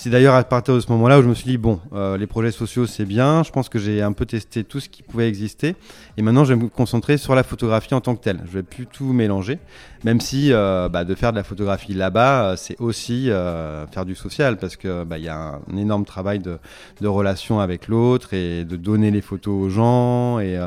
C'est 0.02 0.08
d'ailleurs 0.08 0.34
à 0.34 0.42
partir 0.44 0.74
de 0.74 0.80
ce 0.80 0.90
moment-là 0.92 1.18
où 1.18 1.22
je 1.22 1.28
me 1.28 1.34
suis 1.34 1.44
dit, 1.44 1.58
bon, 1.58 1.78
euh, 1.92 2.16
les 2.16 2.26
projets 2.26 2.52
sociaux, 2.52 2.86
c'est 2.86 3.04
bien. 3.04 3.42
Je 3.42 3.50
pense 3.50 3.68
que 3.68 3.78
j'ai 3.78 4.00
un 4.00 4.12
peu 4.12 4.24
testé 4.24 4.64
tout 4.64 4.80
ce 4.80 4.88
qui 4.88 5.02
pouvait 5.02 5.28
exister. 5.28 5.76
Et 6.16 6.22
maintenant, 6.22 6.42
je 6.42 6.54
vais 6.54 6.58
me 6.58 6.68
concentrer 6.70 7.18
sur 7.18 7.34
la 7.34 7.42
photographie 7.42 7.92
en 7.92 8.00
tant 8.00 8.16
que 8.16 8.22
telle. 8.22 8.40
Je 8.46 8.52
vais 8.52 8.62
plus 8.62 8.86
tout 8.86 9.12
mélanger. 9.12 9.58
Même 10.02 10.18
si 10.22 10.54
euh, 10.54 10.88
bah, 10.88 11.04
de 11.04 11.14
faire 11.14 11.32
de 11.32 11.36
la 11.36 11.44
photographie 11.44 11.92
là-bas, 11.92 12.44
euh, 12.44 12.56
c'est 12.56 12.80
aussi 12.80 13.26
faire 13.26 14.06
du 14.06 14.14
social. 14.14 14.56
Parce 14.56 14.76
qu'il 14.76 15.04
bah, 15.06 15.18
y 15.18 15.28
a 15.28 15.60
un 15.70 15.76
énorme 15.76 16.06
travail 16.06 16.38
de, 16.38 16.56
de 17.02 17.06
relation 17.06 17.60
avec 17.60 17.86
l'autre 17.86 18.32
et 18.32 18.64
de 18.64 18.76
donner 18.76 19.10
les 19.10 19.20
photos 19.20 19.52
aux 19.52 19.68
gens 19.68 20.38
et 20.38 20.58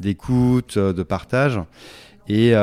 d'écoute, 0.00 0.76
de 0.76 1.02
partage. 1.02 1.58
Et. 2.28 2.54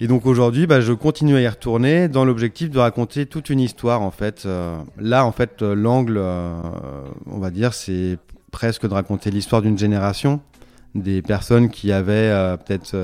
Et 0.00 0.08
donc 0.08 0.26
aujourd'hui, 0.26 0.66
bah, 0.66 0.80
je 0.80 0.92
continue 0.92 1.36
à 1.36 1.40
y 1.40 1.46
retourner 1.46 2.08
dans 2.08 2.24
l'objectif 2.24 2.68
de 2.68 2.78
raconter 2.80 3.26
toute 3.26 3.48
une 3.48 3.60
histoire 3.60 4.02
en 4.02 4.10
fait. 4.10 4.42
Euh, 4.44 4.76
là, 4.98 5.24
en 5.24 5.30
fait, 5.30 5.62
euh, 5.62 5.74
l'angle, 5.74 6.16
euh, 6.18 6.52
on 7.30 7.38
va 7.38 7.50
dire, 7.50 7.74
c'est 7.74 8.18
presque 8.50 8.88
de 8.88 8.92
raconter 8.92 9.30
l'histoire 9.30 9.62
d'une 9.62 9.78
génération, 9.78 10.40
des 10.96 11.22
personnes 11.22 11.70
qui 11.70 11.92
avaient 11.92 12.56
peut-être, 12.64 12.96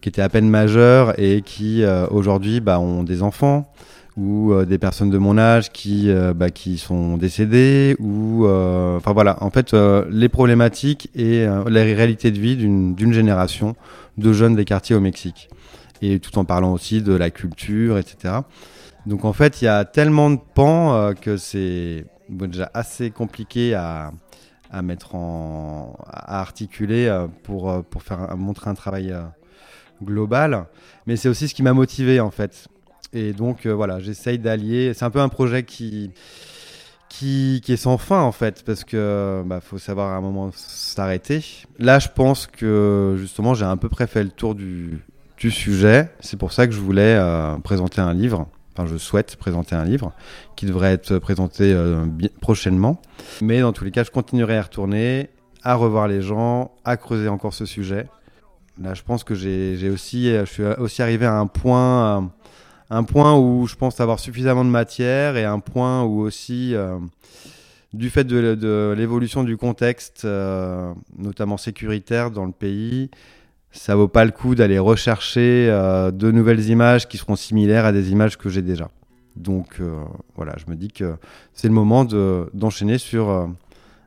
qui 0.00 0.08
étaient 0.08 0.22
à 0.22 0.28
peine 0.28 0.48
majeures 0.48 1.16
et 1.20 1.42
qui 1.42 1.84
aujourd'hui 2.10 2.60
bah, 2.60 2.80
ont 2.80 3.04
des 3.04 3.22
enfants 3.22 3.72
ou 4.16 4.52
des 4.64 4.78
personnes 4.78 5.10
de 5.10 5.18
mon 5.18 5.38
âge 5.38 5.70
qui, 5.70 6.12
bah, 6.34 6.50
qui 6.50 6.78
sont 6.78 7.16
décédées 7.16 7.94
ou, 8.00 8.44
enfin 8.48 9.12
voilà, 9.12 9.40
en 9.40 9.50
fait, 9.50 9.72
les 10.10 10.28
problématiques 10.28 11.10
et 11.14 11.46
les 11.68 11.94
réalités 11.94 12.32
de 12.32 12.40
vie 12.40 12.56
d'une 12.56 13.12
génération 13.12 13.76
de 14.18 14.32
jeunes 14.32 14.56
des 14.56 14.64
quartiers 14.64 14.96
au 14.96 15.00
Mexique 15.00 15.48
et 16.02 16.18
tout 16.18 16.36
en 16.36 16.44
parlant 16.44 16.72
aussi 16.72 17.00
de 17.00 17.14
la 17.14 17.30
culture, 17.30 17.96
etc. 17.96 18.40
Donc 19.06 19.24
en 19.24 19.32
fait, 19.32 19.62
il 19.62 19.66
y 19.66 19.68
a 19.68 19.84
tellement 19.84 20.30
de 20.30 20.38
pans 20.54 20.94
euh, 20.94 21.12
que 21.14 21.36
c'est 21.36 22.04
déjà 22.28 22.70
assez 22.74 23.10
compliqué 23.10 23.74
à, 23.74 24.12
à, 24.70 24.82
mettre 24.82 25.14
en, 25.14 25.96
à 26.08 26.40
articuler 26.40 27.06
euh, 27.06 27.28
pour, 27.44 27.70
euh, 27.70 27.82
pour 27.82 28.02
faire 28.02 28.36
montrer 28.36 28.68
un 28.68 28.74
travail 28.74 29.14
global. 30.02 30.66
Mais 31.06 31.16
c'est 31.16 31.28
aussi 31.28 31.48
ce 31.48 31.54
qui 31.54 31.62
m'a 31.62 31.72
motivé 31.72 32.20
en 32.20 32.30
fait. 32.30 32.68
Et 33.12 33.32
donc 33.32 33.66
voilà, 33.66 34.00
j'essaye 34.00 34.38
d'allier. 34.38 34.94
C'est 34.94 35.04
un 35.04 35.10
peu 35.10 35.20
un 35.20 35.28
projet 35.28 35.64
qui, 35.64 36.10
qui, 37.08 37.60
qui, 37.62 37.72
est 37.72 37.76
sans 37.76 37.98
fin 37.98 38.20
en 38.22 38.32
fait, 38.32 38.64
parce 38.64 38.84
que 38.84 39.42
bah, 39.44 39.60
faut 39.60 39.78
savoir 39.78 40.12
à 40.14 40.16
un 40.16 40.20
moment 40.22 40.50
s'arrêter. 40.54 41.44
Là, 41.78 41.98
je 41.98 42.08
pense 42.08 42.46
que 42.46 43.16
justement, 43.18 43.52
j'ai 43.52 43.66
à 43.66 43.76
peu 43.76 43.90
près 43.90 44.06
fait 44.06 44.24
le 44.24 44.30
tour 44.30 44.54
du, 44.54 45.02
du 45.42 45.50
sujet. 45.50 46.08
C'est 46.20 46.38
pour 46.38 46.52
ça 46.52 46.68
que 46.68 46.72
je 46.72 46.78
voulais 46.78 47.16
euh, 47.18 47.58
présenter 47.58 48.00
un 48.00 48.14
livre. 48.14 48.46
Enfin, 48.72 48.86
je 48.86 48.96
souhaite 48.96 49.34
présenter 49.34 49.74
un 49.74 49.84
livre 49.84 50.12
qui 50.54 50.66
devrait 50.66 50.92
être 50.92 51.18
présenté 51.18 51.72
euh, 51.72 52.06
prochainement. 52.40 53.02
Mais 53.40 53.60
dans 53.60 53.72
tous 53.72 53.82
les 53.82 53.90
cas, 53.90 54.04
je 54.04 54.12
continuerai 54.12 54.56
à 54.56 54.62
retourner, 54.62 55.30
à 55.64 55.74
revoir 55.74 56.06
les 56.06 56.22
gens, 56.22 56.70
à 56.84 56.96
creuser 56.96 57.26
encore 57.26 57.54
ce 57.54 57.66
sujet. 57.66 58.06
Là, 58.80 58.94
je 58.94 59.02
pense 59.02 59.24
que 59.24 59.34
j'ai 59.34 59.90
aussi, 59.90 60.30
je 60.30 60.44
suis 60.44 60.62
aussi 60.78 61.02
arrivé 61.02 61.26
à 61.26 61.34
un 61.34 61.48
point, 61.48 62.30
un 62.88 63.02
point 63.02 63.36
où 63.36 63.66
je 63.66 63.74
pense 63.74 64.00
avoir 64.00 64.20
suffisamment 64.20 64.64
de 64.64 64.70
matière 64.70 65.36
et 65.36 65.44
un 65.44 65.58
point 65.58 66.04
où 66.04 66.20
aussi, 66.20 66.76
euh, 66.76 66.98
du 67.92 68.10
fait 68.10 68.24
de 68.24 68.94
l'évolution 68.96 69.42
du 69.42 69.56
contexte, 69.56 70.24
notamment 71.18 71.56
sécuritaire 71.56 72.30
dans 72.30 72.46
le 72.46 72.52
pays, 72.52 73.10
ça 73.72 73.96
vaut 73.96 74.08
pas 74.08 74.24
le 74.24 74.30
coup 74.30 74.54
d'aller 74.54 74.78
rechercher 74.78 75.68
euh, 75.68 76.10
de 76.10 76.30
nouvelles 76.30 76.68
images 76.68 77.08
qui 77.08 77.16
seront 77.16 77.36
similaires 77.36 77.86
à 77.86 77.92
des 77.92 78.12
images 78.12 78.36
que 78.36 78.48
j'ai 78.48 78.62
déjà. 78.62 78.90
Donc 79.34 79.80
euh, 79.80 80.04
voilà, 80.36 80.54
je 80.58 80.70
me 80.70 80.76
dis 80.76 80.88
que 80.88 81.16
c'est 81.54 81.68
le 81.68 81.74
moment 81.74 82.04
d'enchaîner 82.04 82.98
sur 82.98 83.30
euh, 83.30 83.46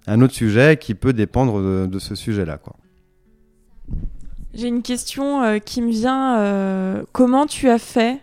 un 0.06 0.22
autre 0.22 0.36
sujet 0.36 0.78
qui 0.78 0.94
peut 0.94 1.14
dépendre 1.14 1.88
de, 1.88 2.00
ce 2.00 2.14
sujet-là. 2.14 2.60
J'ai 4.54 4.68
une 4.68 4.84
question 4.84 5.60
qui 5.60 5.82
me 5.82 5.90
vient. 5.90 7.04
comment 7.12 7.48
tu 7.48 7.70
as 7.70 7.80
fait 7.80 8.22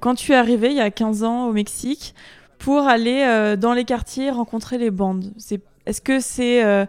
quand 0.00 0.16
tu 0.16 0.32
es 0.32 0.34
arrivé 0.34 0.70
il 0.70 0.76
y 0.76 0.80
a 0.80 0.90
15 0.90 1.22
ans 1.22 1.46
au 1.46 1.52
Mexique 1.52 2.14
pour 2.58 2.88
aller 2.88 3.54
dans 3.56 3.72
les 3.72 3.84
quartiers 3.84 4.30
rencontrer 4.30 4.78
les 4.78 4.90
bandes? 4.90 5.32
Est-ce 5.86 6.00
que 6.00 6.18
c'est 6.18 6.64
euh, 6.64 6.84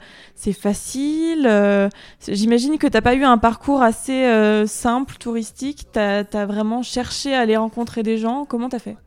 facile 0.60 1.46
euh, 1.48 1.88
J'imagine 2.28 2.80
que 2.80 2.88
tu 2.88 2.94
n'as 2.94 3.02
pas 3.02 3.14
eu 3.14 3.24
un 3.24 3.38
parcours 3.38 3.84
assez 3.84 4.26
euh, 4.26 4.66
simple, 4.66 5.16
touristique. 5.20 5.88
Tu 5.94 6.00
as, 6.00 6.46
vraiment 6.48 6.82
cherché 6.82 7.36
à 7.36 7.42
aller 7.42 7.58
rencontrer 7.58 8.02
des 8.02 8.18
gens. 8.18 8.46
Comment 8.46 8.70
tu 8.70 8.76
as 8.76 8.80
fait? 8.80 8.98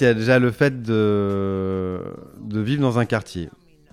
Il 0.00 0.04
y 0.04 0.06
a 0.06 0.14
déjà 0.14 0.40
le 0.40 0.50
fait 0.50 0.82
de, 0.82 2.02
vivre 2.50 2.82
dans 2.82 2.98
un 2.98 3.04
quartier. 3.04 3.50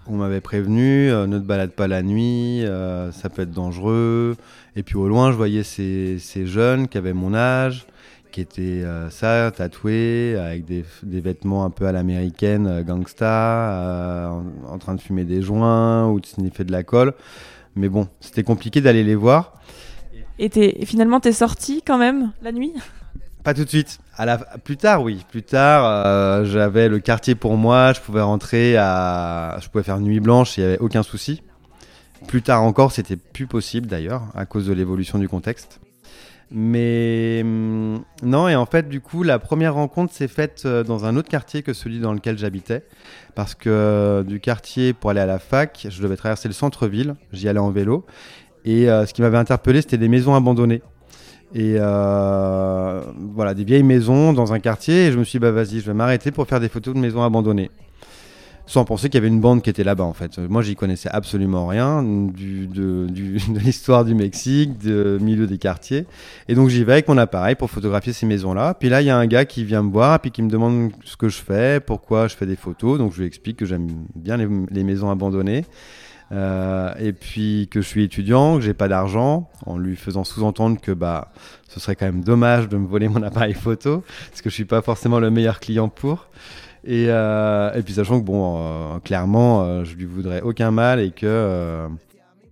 On 0.07 0.17
m'avait 0.17 0.41
prévenu, 0.41 1.09
ne 1.09 1.39
te 1.39 1.43
balade 1.43 1.71
pas 1.71 1.87
la 1.87 2.03
nuit, 2.03 2.63
ça 3.11 3.29
peut 3.29 3.41
être 3.41 3.51
dangereux. 3.51 4.35
Et 4.75 4.83
puis 4.83 4.97
au 4.97 5.07
loin, 5.07 5.31
je 5.31 5.35
voyais 5.35 5.63
ces 5.63 6.45
jeunes 6.45 6.87
qui 6.87 6.99
avaient 6.99 7.13
mon 7.13 7.33
âge, 7.33 7.87
qui 8.35 8.41
était 8.41 8.83
euh, 8.83 9.09
ça, 9.11 9.49
tatoué, 9.55 10.35
avec 10.37 10.65
des, 10.65 10.83
des, 11.03 11.21
vêtements 11.21 11.63
un 11.63 11.69
peu 11.69 11.87
à 11.87 11.93
l'américaine, 11.93 12.67
euh, 12.67 12.83
gangsta, 12.83 13.25
euh, 13.25 14.41
en, 14.67 14.77
train 14.77 14.93
de 14.93 14.99
fumer 14.99 15.23
des 15.23 15.41
joints 15.41 16.09
ou 16.09 16.19
de 16.19 16.25
sniffer 16.25 16.65
de 16.65 16.73
la 16.73 16.83
colle. 16.83 17.13
Mais 17.77 17.87
bon, 17.87 18.09
c'était 18.19 18.43
compliqué 18.43 18.81
d'aller 18.81 19.05
les 19.05 19.15
voir. 19.15 19.53
Et, 20.37 20.51
es, 20.53 20.85
finalement, 20.85 21.21
t'es 21.21 21.31
sorti 21.31 21.81
quand 21.81 21.97
même 21.97 22.33
la 22.41 22.51
nuit? 22.51 22.73
Pas 23.45 23.53
tout 23.53 23.63
de 23.63 23.69
suite. 23.69 23.99
À 24.17 24.25
la, 24.25 24.37
plus 24.37 24.75
tard, 24.75 25.01
oui. 25.01 25.23
Plus 25.31 25.43
tard, 25.43 26.43
j'avais 26.43 26.89
le 26.89 26.99
quartier 26.99 27.35
pour 27.35 27.55
moi. 27.55 27.93
Je 27.93 28.01
pouvais 28.01 28.21
rentrer 28.21 28.75
à, 28.75 29.59
je 29.61 29.69
pouvais 29.69 29.83
faire 29.85 30.01
nuit 30.01 30.19
blanche. 30.19 30.57
Il 30.57 30.61
n'y 30.61 30.67
avait 30.67 30.79
aucun 30.79 31.03
souci. 31.03 31.41
Plus 32.27 32.41
tard 32.41 32.63
encore, 32.63 32.91
c'était 32.91 33.15
plus 33.15 33.47
possible 33.47 33.87
d'ailleurs 33.87 34.23
à 34.35 34.45
cause 34.45 34.67
de 34.67 34.73
l'évolution 34.73 35.19
du 35.19 35.29
contexte. 35.29 35.79
Mais 36.51 37.41
hum, 37.43 38.03
non, 38.23 38.47
et 38.47 38.55
en 38.55 38.65
fait, 38.65 38.87
du 38.87 39.01
coup, 39.01 39.23
la 39.23 39.39
première 39.39 39.73
rencontre 39.73 40.13
s'est 40.13 40.27
faite 40.27 40.63
euh, 40.65 40.83
dans 40.83 41.05
un 41.05 41.15
autre 41.15 41.29
quartier 41.29 41.63
que 41.63 41.73
celui 41.73 41.99
dans 41.99 42.13
lequel 42.13 42.37
j'habitais. 42.37 42.83
Parce 43.33 43.55
que 43.55 43.69
euh, 43.69 44.23
du 44.23 44.39
quartier 44.39 44.93
pour 44.93 45.09
aller 45.09 45.19
à 45.19 45.25
la 45.25 45.39
fac, 45.39 45.87
je 45.89 46.01
devais 46.01 46.15
traverser 46.15 46.47
le 46.47 46.53
centre-ville, 46.53 47.15
j'y 47.33 47.49
allais 47.49 47.59
en 47.59 47.71
vélo. 47.71 48.05
Et 48.63 48.89
euh, 48.89 49.05
ce 49.05 49.13
qui 49.13 49.21
m'avait 49.21 49.37
interpellé, 49.37 49.81
c'était 49.81 49.97
des 49.97 50.07
maisons 50.07 50.35
abandonnées. 50.35 50.81
Et 51.53 51.77
voilà, 51.77 53.53
des 53.53 53.63
vieilles 53.63 53.83
maisons 53.83 54.33
dans 54.33 54.51
un 54.51 54.59
quartier. 54.59 55.07
Et 55.07 55.11
je 55.11 55.17
me 55.17 55.23
suis 55.23 55.39
dit, 55.39 55.41
bah 55.41 55.51
vas-y, 55.51 55.79
je 55.79 55.85
vais 55.85 55.93
m'arrêter 55.93 56.31
pour 56.31 56.47
faire 56.47 56.59
des 56.59 56.67
photos 56.67 56.93
de 56.93 56.99
maisons 56.99 57.23
abandonnées 57.23 57.71
sans 58.67 58.83
penser 58.83 59.09
qu'il 59.09 59.15
y 59.15 59.17
avait 59.19 59.27
une 59.27 59.41
bande 59.41 59.61
qui 59.61 59.69
était 59.69 59.83
là-bas 59.83 60.03
en 60.03 60.13
fait. 60.13 60.39
Moi 60.39 60.61
j'y 60.61 60.75
connaissais 60.75 61.09
absolument 61.09 61.67
rien 61.67 62.03
de, 62.03 63.07
l'histoire 63.59 64.05
du 64.05 64.15
Mexique, 64.15 64.77
du 64.77 64.93
milieu 65.21 65.47
des 65.47 65.57
quartiers. 65.57 66.05
Et 66.47 66.55
donc 66.55 66.69
j'y 66.69 66.83
vais 66.83 66.93
avec 66.93 67.07
mon 67.07 67.17
appareil 67.17 67.55
pour 67.55 67.69
photographier 67.69 68.13
ces 68.13 68.25
maisons-là. 68.25 68.73
Puis 68.73 68.89
là 68.89 69.01
il 69.01 69.05
y 69.05 69.09
a 69.09 69.17
un 69.17 69.27
gars 69.27 69.45
qui 69.45 69.63
vient 69.63 69.83
me 69.83 69.91
voir, 69.91 70.19
puis 70.19 70.31
qui 70.31 70.41
me 70.41 70.49
demande 70.49 70.91
ce 71.03 71.15
que 71.15 71.29
je 71.29 71.37
fais, 71.37 71.79
pourquoi 71.79 72.27
je 72.27 72.35
fais 72.35 72.45
des 72.45 72.55
photos. 72.55 72.97
Donc 72.97 73.13
je 73.13 73.19
lui 73.19 73.27
explique 73.27 73.57
que 73.57 73.65
j'aime 73.65 73.87
bien 74.15 74.37
les, 74.37 74.83
maisons 74.83 75.09
abandonnées. 75.09 75.65
Euh, 76.31 76.91
et 76.99 77.13
puis 77.13 77.67
que 77.69 77.81
je 77.81 77.87
suis 77.87 78.03
étudiant, 78.03 78.55
que 78.55 78.61
j'ai 78.61 78.73
pas 78.73 78.87
d'argent, 78.87 79.47
en 79.67 79.77
lui 79.77 79.95
faisant 79.95 80.23
sous-entendre 80.23 80.81
que 80.81 80.91
bah 80.91 81.31
ce 81.67 81.79
serait 81.79 81.95
quand 81.95 82.07
même 82.07 82.23
dommage 82.23 82.67
de 82.67 82.77
me 82.77 82.87
voler 82.87 83.07
mon 83.07 83.21
appareil 83.21 83.53
photo, 83.53 84.03
parce 84.29 84.41
que 84.41 84.49
je 84.49 84.55
suis 84.55 84.65
pas 84.65 84.81
forcément 84.81 85.19
le 85.19 85.29
meilleur 85.29 85.59
client 85.59 85.87
pour. 85.87 86.27
Et, 86.85 87.07
euh, 87.09 87.73
et 87.73 87.81
puis 87.81 87.93
sachant 87.93 88.19
que 88.19 88.25
bon, 88.25 88.57
euh, 88.59 88.99
clairement, 88.99 89.63
euh, 89.63 89.83
je 89.83 89.95
lui 89.95 90.05
voudrais 90.05 90.41
aucun 90.41 90.69
mal 90.69 90.99
et 90.99 91.09
que 91.09 91.87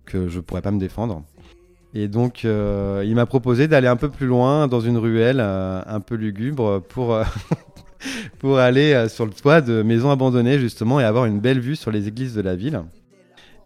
que 0.06 0.28
je 0.28 0.40
pourrais 0.40 0.60
pas 0.60 0.72
me 0.72 0.80
défendre. 0.80 1.22
Et 1.94 2.08
donc, 2.08 2.42
il 2.42 3.14
m'a 3.14 3.26
proposé 3.26 3.68
d'aller 3.68 3.86
un 3.86 3.96
peu 3.96 4.08
plus 4.08 4.26
loin 4.26 4.66
dans 4.66 4.80
une 4.80 4.98
ruelle 4.98 5.40
un 5.40 6.00
peu 6.00 6.16
lugubre 6.16 6.82
pour 6.82 7.16
pour 8.40 8.58
aller 8.58 9.06
sur 9.08 9.24
le 9.24 9.32
toit 9.32 9.60
de 9.60 9.82
maisons 9.82 10.10
abandonnées 10.10 10.58
justement 10.58 10.98
et 10.98 11.04
avoir 11.04 11.26
une 11.26 11.38
belle 11.38 11.60
vue 11.60 11.76
sur 11.76 11.92
les 11.92 12.08
églises 12.08 12.34
de 12.34 12.42
la 12.42 12.56
ville. 12.56 12.82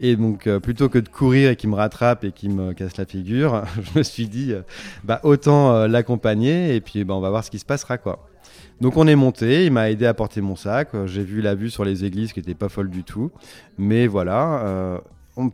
Et 0.01 0.15
donc, 0.15 0.49
plutôt 0.59 0.91
que 0.91 0.99
de 0.99 1.09
courir 1.09 1.51
et 1.51 1.57
qu'il 1.57 1.71
me 1.71 1.75
rattrape 1.75 2.23
et 2.23 2.31
qu'il 2.31 2.51
me 2.51 2.75
casse 2.75 2.99
la 2.99 3.07
figure, 3.07 3.65
je 3.95 3.99
me 3.99 4.03
suis 4.03 4.29
dit, 4.29 4.53
bah, 5.03 5.21
autant 5.23 5.87
l'accompagner 5.87 6.77
et 6.77 6.83
puis 6.83 7.05
bah, 7.05 7.15
on 7.15 7.21
va 7.21 7.31
voir 7.31 7.43
ce 7.43 7.51
qui 7.51 7.59
se 7.59 7.65
passera. 7.65 7.97
quoi. 7.97 8.28
Donc 8.81 8.97
on 8.97 9.07
est 9.07 9.17
monté, 9.17 9.67
il 9.67 9.73
m'a 9.73 9.91
aidé 9.91 10.07
à 10.07 10.15
porter 10.15 10.41
mon 10.41 10.57
sac, 10.57 10.91
j'ai 11.07 11.25
vu 11.25 11.41
la 11.41 11.55
vue 11.55 11.71
sur 11.71 11.85
les 11.85 12.05
églises 12.05 12.33
qui 12.33 12.41
n'était 12.41 12.55
pas 12.55 12.69
folle 12.69 12.91
du 12.91 13.03
tout. 13.03 13.31
Mais 13.77 14.07
voilà, 14.07 15.01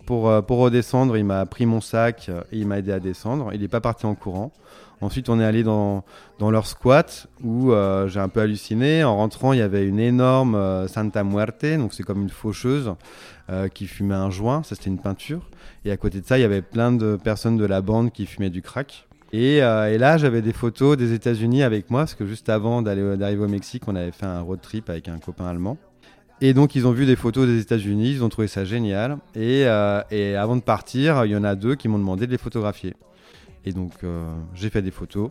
pour, 0.04 0.44
pour 0.44 0.58
redescendre, 0.58 1.16
il 1.16 1.24
m'a 1.24 1.46
pris 1.46 1.64
mon 1.64 1.80
sac 1.80 2.30
et 2.52 2.58
il 2.58 2.66
m'a 2.66 2.78
aidé 2.78 2.92
à 2.92 3.00
descendre. 3.00 3.50
Il 3.54 3.62
n'est 3.62 3.68
pas 3.68 3.80
parti 3.80 4.04
en 4.04 4.14
courant. 4.14 4.52
Ensuite, 5.00 5.28
on 5.28 5.40
est 5.40 5.44
allé 5.44 5.62
dans, 5.62 6.04
leur 6.40 6.66
squat 6.66 7.26
où 7.42 7.72
j'ai 8.06 8.20
un 8.20 8.28
peu 8.28 8.40
halluciné. 8.40 9.04
En 9.04 9.16
rentrant, 9.16 9.52
il 9.52 9.58
y 9.58 9.62
avait 9.62 9.86
une 9.86 10.00
énorme 10.00 10.86
Santa 10.88 11.24
Muerte, 11.24 11.64
donc 11.78 11.94
c'est 11.94 12.02
comme 12.02 12.22
une 12.22 12.30
faucheuse 12.30 12.94
euh, 13.50 13.68
qui 13.68 13.86
fumait 13.86 14.14
un 14.14 14.30
joint, 14.30 14.62
ça 14.62 14.74
c'était 14.74 14.88
une 14.88 14.98
peinture. 14.98 15.50
Et 15.84 15.90
à 15.90 15.98
côté 15.98 16.22
de 16.22 16.26
ça, 16.26 16.38
il 16.38 16.40
y 16.40 16.44
avait 16.44 16.62
plein 16.62 16.92
de 16.92 17.16
personnes 17.22 17.58
de 17.58 17.66
la 17.66 17.82
bande 17.82 18.10
qui 18.10 18.24
fumaient 18.24 18.48
du 18.48 18.62
crack. 18.62 19.06
Et, 19.34 19.62
euh, 19.62 19.92
et 19.92 19.98
là, 19.98 20.16
j'avais 20.16 20.42
des 20.42 20.52
photos 20.52 20.96
des 20.96 21.12
États-Unis 21.12 21.62
avec 21.62 21.90
moi, 21.90 22.02
parce 22.02 22.14
que 22.14 22.26
juste 22.26 22.48
avant 22.48 22.82
d'arriver 22.82 23.44
au 23.44 23.48
Mexique, 23.48 23.82
on 23.88 23.96
avait 23.96 24.12
fait 24.12 24.26
un 24.26 24.40
road 24.40 24.60
trip 24.60 24.88
avec 24.88 25.08
un 25.08 25.18
copain 25.18 25.46
allemand. 25.46 25.76
Et 26.40 26.54
donc, 26.54 26.74
ils 26.74 26.86
ont 26.86 26.92
vu 26.92 27.06
des 27.06 27.16
photos 27.16 27.46
des 27.46 27.60
États-Unis, 27.60 28.12
ils 28.12 28.24
ont 28.24 28.28
trouvé 28.28 28.48
ça 28.48 28.64
génial. 28.64 29.18
Et, 29.34 29.64
euh, 29.66 30.02
avant 30.40 30.56
de 30.56 30.62
partir, 30.62 31.24
il 31.24 31.32
y 31.32 31.36
en 31.36 31.44
a 31.44 31.54
deux 31.54 31.74
qui 31.74 31.88
m'ont 31.88 31.98
demandé 31.98 32.26
de 32.26 32.32
les 32.32 32.38
photographier. 32.38 32.94
Et 33.64 33.72
donc, 33.72 33.92
j'ai 34.54 34.70
fait 34.70 34.82
des 34.82 34.90
photos. 34.90 35.30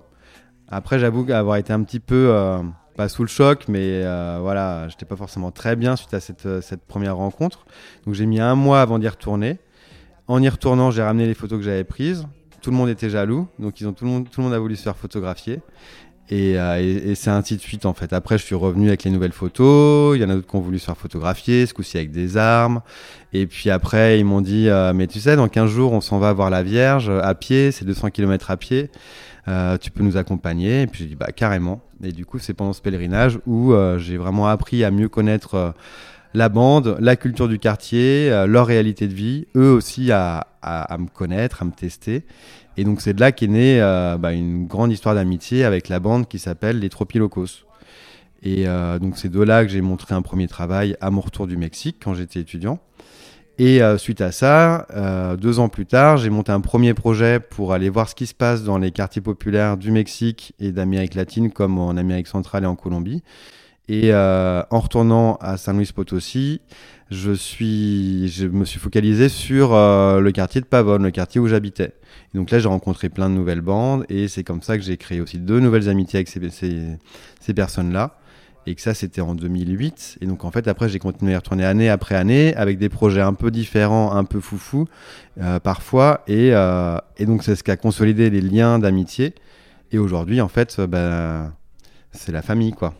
Après, 0.67 0.97
j'avoue 0.97 1.25
avoir 1.31 1.57
été 1.57 1.71
un 1.71 1.83
petit 1.83 1.99
peu 1.99 2.31
pas 2.95 3.09
sous 3.09 3.23
le 3.23 3.27
choc, 3.27 3.65
mais 3.67 4.01
euh, 4.03 4.39
voilà, 4.41 4.87
j'étais 4.89 5.05
pas 5.05 5.15
forcément 5.15 5.51
très 5.51 5.75
bien 5.75 5.95
suite 5.95 6.13
à 6.13 6.19
cette, 6.19 6.45
euh, 6.45 6.61
cette 6.61 6.85
première 6.85 7.17
rencontre. 7.17 7.65
Donc 8.05 8.13
j'ai 8.13 8.25
mis 8.25 8.39
un 8.39 8.55
mois 8.55 8.81
avant 8.81 8.99
d'y 8.99 9.07
retourner. 9.07 9.59
En 10.27 10.41
y 10.41 10.49
retournant, 10.49 10.91
j'ai 10.91 11.01
ramené 11.01 11.25
les 11.25 11.33
photos 11.33 11.59
que 11.59 11.65
j'avais 11.65 11.83
prises. 11.83 12.27
Tout 12.63 12.71
le 12.71 12.77
monde 12.77 12.89
était 12.89 13.11
jaloux, 13.11 13.47
donc 13.59 13.79
ils 13.79 13.87
ont 13.87 13.93
tout 13.93 14.05
le 14.05 14.09
monde, 14.09 14.27
tout 14.27 14.41
le 14.41 14.45
monde 14.45 14.53
a 14.55 14.59
voulu 14.59 14.75
se 14.75 14.81
faire 14.81 14.97
photographier. 14.97 15.59
Et, 16.29 16.57
euh, 16.57 16.79
et, 17.11 17.13
c'est 17.13 17.29
ainsi 17.29 17.57
de 17.57 17.61
suite 17.61 17.85
en 17.85 17.93
fait. 17.93 18.13
Après, 18.13 18.39
je 18.39 18.43
suis 18.43 18.55
revenu 18.55 18.87
avec 18.87 19.03
les 19.03 19.11
nouvelles 19.11 19.33
photos. 19.33 20.17
Il 20.17 20.21
y 20.21 20.25
en 20.25 20.29
a 20.29 20.35
d'autres 20.35 20.47
qui 20.47 20.55
ont 20.55 20.61
voulu 20.61 20.79
se 20.79 20.85
faire 20.85 20.97
photographier, 20.97 21.65
ce 21.67 21.75
coup-ci 21.75 21.97
avec 21.97 22.11
des 22.11 22.37
armes. 22.37 22.81
Et 23.33 23.45
puis 23.45 23.69
après, 23.69 24.19
ils 24.19 24.25
m'ont 24.25 24.41
dit 24.41 24.69
Mais 24.95 25.05
tu 25.05 25.19
sais, 25.19 25.35
dans 25.35 25.47
15 25.47 25.69
jours, 25.69 25.91
on 25.91 26.01
s'en 26.01 26.17
va 26.17 26.33
voir 26.33 26.49
la 26.49 26.63
Vierge 26.63 27.09
à 27.09 27.35
pied, 27.35 27.71
c'est 27.71 27.85
200 27.85 28.09
km 28.09 28.49
à 28.49 28.57
pied. 28.57 28.89
Euh, 29.47 29.77
tu 29.77 29.91
peux 29.91 30.03
nous 30.03 30.15
accompagner 30.15 30.83
Et 30.83 30.87
puis 30.87 31.03
j'ai 31.03 31.09
dit, 31.09 31.15
bah 31.15 31.31
carrément. 31.35 31.81
Et 32.03 32.11
du 32.11 32.25
coup, 32.25 32.39
c'est 32.39 32.53
pendant 32.53 32.73
ce 32.73 32.81
pèlerinage 32.81 33.39
où 33.45 33.73
euh, 33.73 33.97
j'ai 33.97 34.17
vraiment 34.17 34.47
appris 34.47 34.83
à 34.83 34.91
mieux 34.91 35.09
connaître 35.09 35.55
euh, 35.55 35.71
la 36.33 36.49
bande, 36.49 36.97
la 36.99 37.15
culture 37.15 37.47
du 37.47 37.59
quartier, 37.59 38.29
leur 38.47 38.67
réalité 38.67 39.07
de 39.07 39.13
vie, 39.13 39.47
eux 39.55 39.71
aussi 39.71 40.11
à, 40.11 40.47
me 40.97 41.07
connaître, 41.07 41.61
à 41.61 41.65
me 41.65 41.71
tester. 41.71 42.23
Et 42.77 42.83
donc 42.83 43.01
c'est 43.01 43.13
de 43.13 43.19
là 43.19 43.31
qu'est 43.31 43.47
née 43.47 43.79
bah, 44.19 44.33
une 44.33 44.65
grande 44.65 44.91
histoire 44.91 45.15
d'amitié 45.15 45.63
avec 45.63 45.89
la 45.89 45.99
bande 45.99 46.27
qui 46.27 46.39
s'appelle 46.39 46.79
les 46.79 46.89
Tropilocos. 46.89 47.65
Et 48.41 48.65
donc 48.99 49.17
c'est 49.17 49.29
de 49.29 49.41
là 49.41 49.63
que 49.63 49.71
j'ai 49.71 49.81
montré 49.81 50.15
un 50.15 50.21
premier 50.21 50.47
travail 50.47 50.97
à 51.01 51.11
mon 51.11 51.21
retour 51.21 51.47
du 51.47 51.57
Mexique 51.57 51.97
quand 52.03 52.13
j'étais 52.13 52.39
étudiant. 52.39 52.79
Et 53.59 53.83
euh, 53.83 53.99
suite 53.99 54.21
à 54.21 54.31
ça, 54.31 54.87
euh, 54.95 55.35
deux 55.35 55.59
ans 55.59 55.69
plus 55.69 55.85
tard, 55.85 56.17
j'ai 56.17 56.31
monté 56.31 56.51
un 56.51 56.61
premier 56.61 56.95
projet 56.95 57.39
pour 57.39 57.73
aller 57.73 57.89
voir 57.89 58.09
ce 58.09 58.15
qui 58.15 58.25
se 58.25 58.33
passe 58.33 58.63
dans 58.63 58.79
les 58.79 58.91
quartiers 58.91 59.21
populaires 59.21 59.77
du 59.77 59.91
Mexique 59.91 60.55
et 60.59 60.71
d'Amérique 60.71 61.13
latine, 61.13 61.51
comme 61.51 61.77
en 61.77 61.95
Amérique 61.95 62.27
centrale 62.27 62.63
et 62.63 62.67
en 62.67 62.75
Colombie. 62.75 63.21
Et 63.89 64.13
euh, 64.13 64.63
en 64.69 64.79
retournant 64.79 65.35
à 65.41 65.57
San 65.57 65.77
Luis 65.77 65.91
Potosi, 65.93 66.61
je, 67.11 67.31
suis, 67.31 68.29
je 68.29 68.47
me 68.47 68.65
suis 68.65 68.79
focalisé 68.79 69.29
sur 69.29 69.73
le 69.73 70.31
quartier 70.31 70.61
de 70.61 70.65
Pavone, 70.65 71.03
le 71.03 71.11
quartier 71.11 71.41
où 71.41 71.47
j'habitais. 71.47 71.93
Donc 72.33 72.49
là, 72.49 72.59
j'ai 72.59 72.67
rencontré 72.67 73.09
plein 73.09 73.29
de 73.29 73.35
nouvelles 73.35 73.61
bandes 73.61 74.05
et 74.09 74.27
c'est 74.27 74.43
comme 74.43 74.61
ça 74.61 74.77
que 74.77 74.83
j'ai 74.83 74.97
créé 74.97 75.21
aussi 75.21 75.37
deux 75.37 75.59
nouvelles 75.59 75.89
amitiés 75.89 76.17
avec 76.17 76.27
ces, 76.27 76.49
ces, 76.49 76.97
ces 77.39 77.53
personnes-là. 77.53 78.17
Et 78.65 78.75
que 78.75 78.81
ça 78.81 78.93
c'était 78.93 79.19
en 79.19 79.35
2008 79.35 80.19
et 80.21 80.25
donc 80.25 80.45
en 80.45 80.51
fait 80.51 80.69
après 80.69 80.87
j'ai 80.87 80.97
continué 80.97 81.33
à 81.33 81.39
retourner 81.39 81.65
année 81.65 81.89
après 81.89 82.15
année 82.15 82.55
avec 82.55 82.77
des 82.77 82.87
projets 82.87 83.19
un 83.19 83.33
peu 83.33 83.51
différents 83.51 84.13
un 84.13 84.23
peu 84.23 84.39
foufou 84.39 84.87
euh, 85.41 85.59
parfois. 85.59 86.23
Et, 86.27 86.51
euh, 86.53 86.97
et 87.17 87.25
donc 87.25 87.43
c'est 87.43 87.55
ce 87.57 87.63
qui 87.63 87.71
a 87.71 87.75
consolidé 87.77 88.29
les 88.29 88.39
liens 88.39 88.79
d'amitié. 88.79 89.35
Et 89.91 89.97
aujourd'hui 89.97 90.39
en 90.39 90.47
fait 90.47 90.79
bah, 90.79 91.51
c'est 92.13 92.31
la 92.31 92.41
famille 92.41 92.71
quoi 92.71 92.93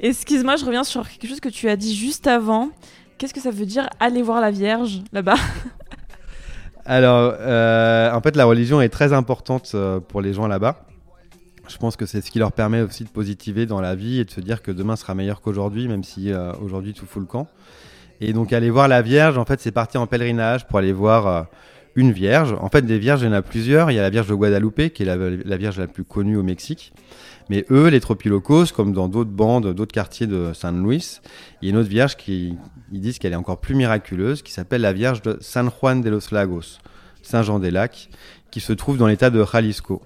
excuse-moi 0.00 0.56
je 0.56 0.64
reviens 0.64 0.84
sur 0.84 1.08
quelque 1.08 1.28
chose 1.28 1.40
que 1.40 1.48
tu 1.48 1.68
as 1.68 1.76
dit 1.76 1.94
juste 1.94 2.26
avant 2.26 2.70
qu'est-ce 3.18 3.34
que 3.34 3.40
ça 3.40 3.50
veut 3.50 3.66
dire 3.66 3.88
aller 4.00 4.22
voir 4.22 4.40
la 4.40 4.50
Vierge 4.50 5.02
là-bas? 5.12 5.36
Alors 6.84 7.34
euh, 7.38 8.12
en 8.12 8.20
fait 8.20 8.36
la 8.36 8.46
religion 8.46 8.80
est 8.80 8.88
très 8.88 9.12
importante 9.12 9.76
pour 10.08 10.20
les 10.22 10.32
gens 10.32 10.46
là-bas 10.46 10.86
je 11.68 11.76
pense 11.76 11.96
que 11.96 12.06
c'est 12.06 12.24
ce 12.24 12.30
qui 12.30 12.38
leur 12.38 12.52
permet 12.52 12.80
aussi 12.80 13.04
de 13.04 13.08
positiver 13.08 13.66
dans 13.66 13.80
la 13.80 13.94
vie 13.94 14.20
et 14.20 14.24
de 14.24 14.30
se 14.30 14.40
dire 14.40 14.62
que 14.62 14.70
demain 14.70 14.96
sera 14.96 15.14
meilleur 15.14 15.40
qu'aujourd'hui, 15.40 15.86
même 15.88 16.02
si 16.02 16.32
euh, 16.32 16.52
aujourd'hui 16.62 16.94
tout 16.94 17.06
fout 17.06 17.20
le 17.20 17.26
camp. 17.26 17.48
Et 18.20 18.32
donc 18.32 18.52
aller 18.52 18.70
voir 18.70 18.88
la 18.88 19.02
Vierge, 19.02 19.38
en 19.38 19.44
fait, 19.44 19.60
c'est 19.60 19.70
partir 19.70 20.00
en 20.00 20.06
pèlerinage 20.06 20.66
pour 20.66 20.78
aller 20.78 20.92
voir 20.92 21.26
euh, 21.26 21.42
une 21.94 22.12
Vierge. 22.12 22.54
En 22.60 22.68
fait, 22.68 22.82
des 22.82 22.98
Vierges, 22.98 23.22
il 23.22 23.26
y 23.26 23.28
en 23.28 23.32
a 23.32 23.42
plusieurs. 23.42 23.90
Il 23.90 23.94
y 23.94 23.98
a 23.98 24.02
la 24.02 24.10
Vierge 24.10 24.28
de 24.28 24.34
Guadalupe, 24.34 24.92
qui 24.92 25.02
est 25.02 25.06
la, 25.06 25.56
Vierge 25.56 25.78
la 25.78 25.86
plus 25.86 26.04
connue 26.04 26.36
au 26.36 26.42
Mexique. 26.42 26.92
Mais 27.50 27.64
eux, 27.70 27.88
les 27.88 28.00
tropilocos, 28.00 28.66
comme 28.74 28.92
dans 28.92 29.08
d'autres 29.08 29.30
bandes, 29.30 29.72
d'autres 29.72 29.92
quartiers 29.92 30.26
de 30.26 30.52
San 30.52 30.82
Luis, 30.82 31.20
il 31.60 31.68
y 31.68 31.70
a 31.70 31.74
une 31.74 31.78
autre 31.78 31.88
Vierge 31.88 32.16
qui 32.16 32.56
ils 32.92 33.00
disent 33.00 33.18
qu'elle 33.18 33.32
est 33.32 33.36
encore 33.36 33.60
plus 33.60 33.74
miraculeuse, 33.74 34.42
qui 34.42 34.52
s'appelle 34.52 34.80
la 34.80 34.92
Vierge 34.92 35.22
de 35.22 35.38
San 35.40 35.70
Juan 35.70 36.00
de 36.00 36.10
los 36.10 36.30
Lagos, 36.32 36.78
Saint-Jean-des-Lacs, 37.22 38.08
qui 38.50 38.60
se 38.60 38.72
trouve 38.72 38.96
dans 38.96 39.06
l'état 39.06 39.30
de 39.30 39.44
Jalisco. 39.44 40.02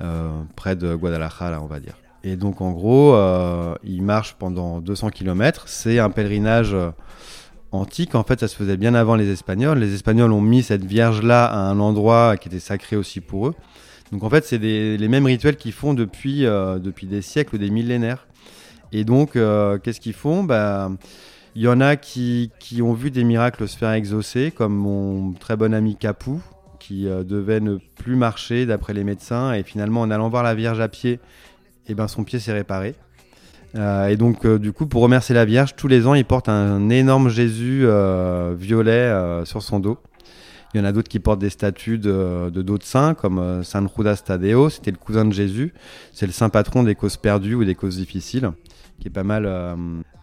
Euh, 0.00 0.42
près 0.56 0.74
de 0.74 0.94
Guadalajara, 0.94 1.60
on 1.62 1.66
va 1.66 1.78
dire. 1.78 1.94
Et 2.24 2.36
donc 2.36 2.60
en 2.60 2.72
gros, 2.72 3.14
euh, 3.14 3.74
il 3.84 4.02
marche 4.02 4.34
pendant 4.34 4.80
200 4.80 5.10
km. 5.10 5.64
C'est 5.68 5.98
un 6.00 6.10
pèlerinage 6.10 6.74
euh, 6.74 6.90
antique. 7.70 8.14
En 8.14 8.24
fait, 8.24 8.40
ça 8.40 8.48
se 8.48 8.56
faisait 8.56 8.76
bien 8.76 8.94
avant 8.94 9.14
les 9.14 9.30
Espagnols. 9.30 9.78
Les 9.78 9.94
Espagnols 9.94 10.32
ont 10.32 10.40
mis 10.40 10.62
cette 10.62 10.84
Vierge-là 10.84 11.46
à 11.46 11.58
un 11.58 11.78
endroit 11.78 12.36
qui 12.36 12.48
était 12.48 12.60
sacré 12.60 12.96
aussi 12.96 13.20
pour 13.20 13.48
eux. 13.48 13.54
Donc 14.12 14.22
en 14.22 14.30
fait, 14.30 14.44
c'est 14.44 14.58
les 14.58 15.08
mêmes 15.08 15.26
rituels 15.26 15.56
qu'ils 15.56 15.72
font 15.72 15.94
depuis, 15.94 16.42
depuis 16.42 17.06
des 17.06 17.22
siècles 17.22 17.56
ou 17.56 17.58
des 17.58 17.70
millénaires. 17.70 18.26
Et 18.92 19.04
donc, 19.04 19.32
qu'est-ce 19.32 19.98
qu'ils 19.98 20.12
font? 20.12 20.44
Bah, 20.44 20.90
Il 21.56 21.62
y 21.62 21.68
en 21.68 21.80
a 21.80 21.96
qui, 21.96 22.50
ont 22.82 22.92
vu 22.92 23.10
des 23.10 23.24
miracles 23.24 23.66
se 23.66 23.76
faire 23.76 23.92
exaucer, 23.92 24.52
comme 24.52 24.74
mon 24.74 25.32
très 25.32 25.56
bon 25.56 25.74
ami 25.74 25.96
Capou, 25.96 26.40
qui 26.84 27.08
euh, 27.08 27.24
devait 27.24 27.60
ne 27.60 27.78
plus 27.96 28.14
marcher 28.14 28.66
d'après 28.66 28.92
les 28.92 29.04
médecins 29.04 29.54
et 29.54 29.62
finalement 29.62 30.02
en 30.02 30.10
allant 30.10 30.28
voir 30.28 30.42
la 30.42 30.54
Vierge 30.54 30.80
à 30.80 30.88
pied, 30.88 31.12
et 31.12 31.20
eh 31.88 31.94
ben, 31.94 32.08
son 32.08 32.24
pied 32.24 32.38
s'est 32.38 32.52
réparé. 32.52 32.94
Euh, 33.74 34.08
et 34.08 34.16
donc 34.16 34.44
euh, 34.44 34.58
du 34.58 34.72
coup 34.72 34.86
pour 34.86 35.00
remercier 35.00 35.34
la 35.34 35.46
Vierge, 35.46 35.74
tous 35.76 35.88
les 35.88 36.06
ans 36.06 36.12
il 36.12 36.26
porte 36.26 36.50
un 36.50 36.90
énorme 36.90 37.30
Jésus 37.30 37.86
violet 38.58 39.10
sur 39.44 39.62
son 39.62 39.80
dos. 39.80 39.98
Il 40.74 40.78
y 40.78 40.80
en 40.80 40.84
a 40.84 40.92
d'autres 40.92 41.08
qui 41.08 41.20
portent 41.20 41.38
des 41.38 41.50
statues 41.50 41.98
de, 41.98 42.50
d'autres 42.50 42.86
saints, 42.86 43.14
comme 43.14 43.62
San 43.62 43.88
Judas 43.96 44.22
Tadeo, 44.24 44.68
c'était 44.68 44.90
le 44.90 44.96
cousin 44.96 45.24
de 45.24 45.32
Jésus. 45.32 45.72
C'est 46.12 46.26
le 46.26 46.32
saint 46.32 46.48
patron 46.48 46.82
des 46.82 46.96
causes 46.96 47.16
perdues 47.16 47.54
ou 47.54 47.64
des 47.64 47.76
causes 47.76 47.96
difficiles, 47.96 48.50
qui 48.98 49.06
est 49.06 49.12
pas 49.12 49.22
mal, 49.22 49.48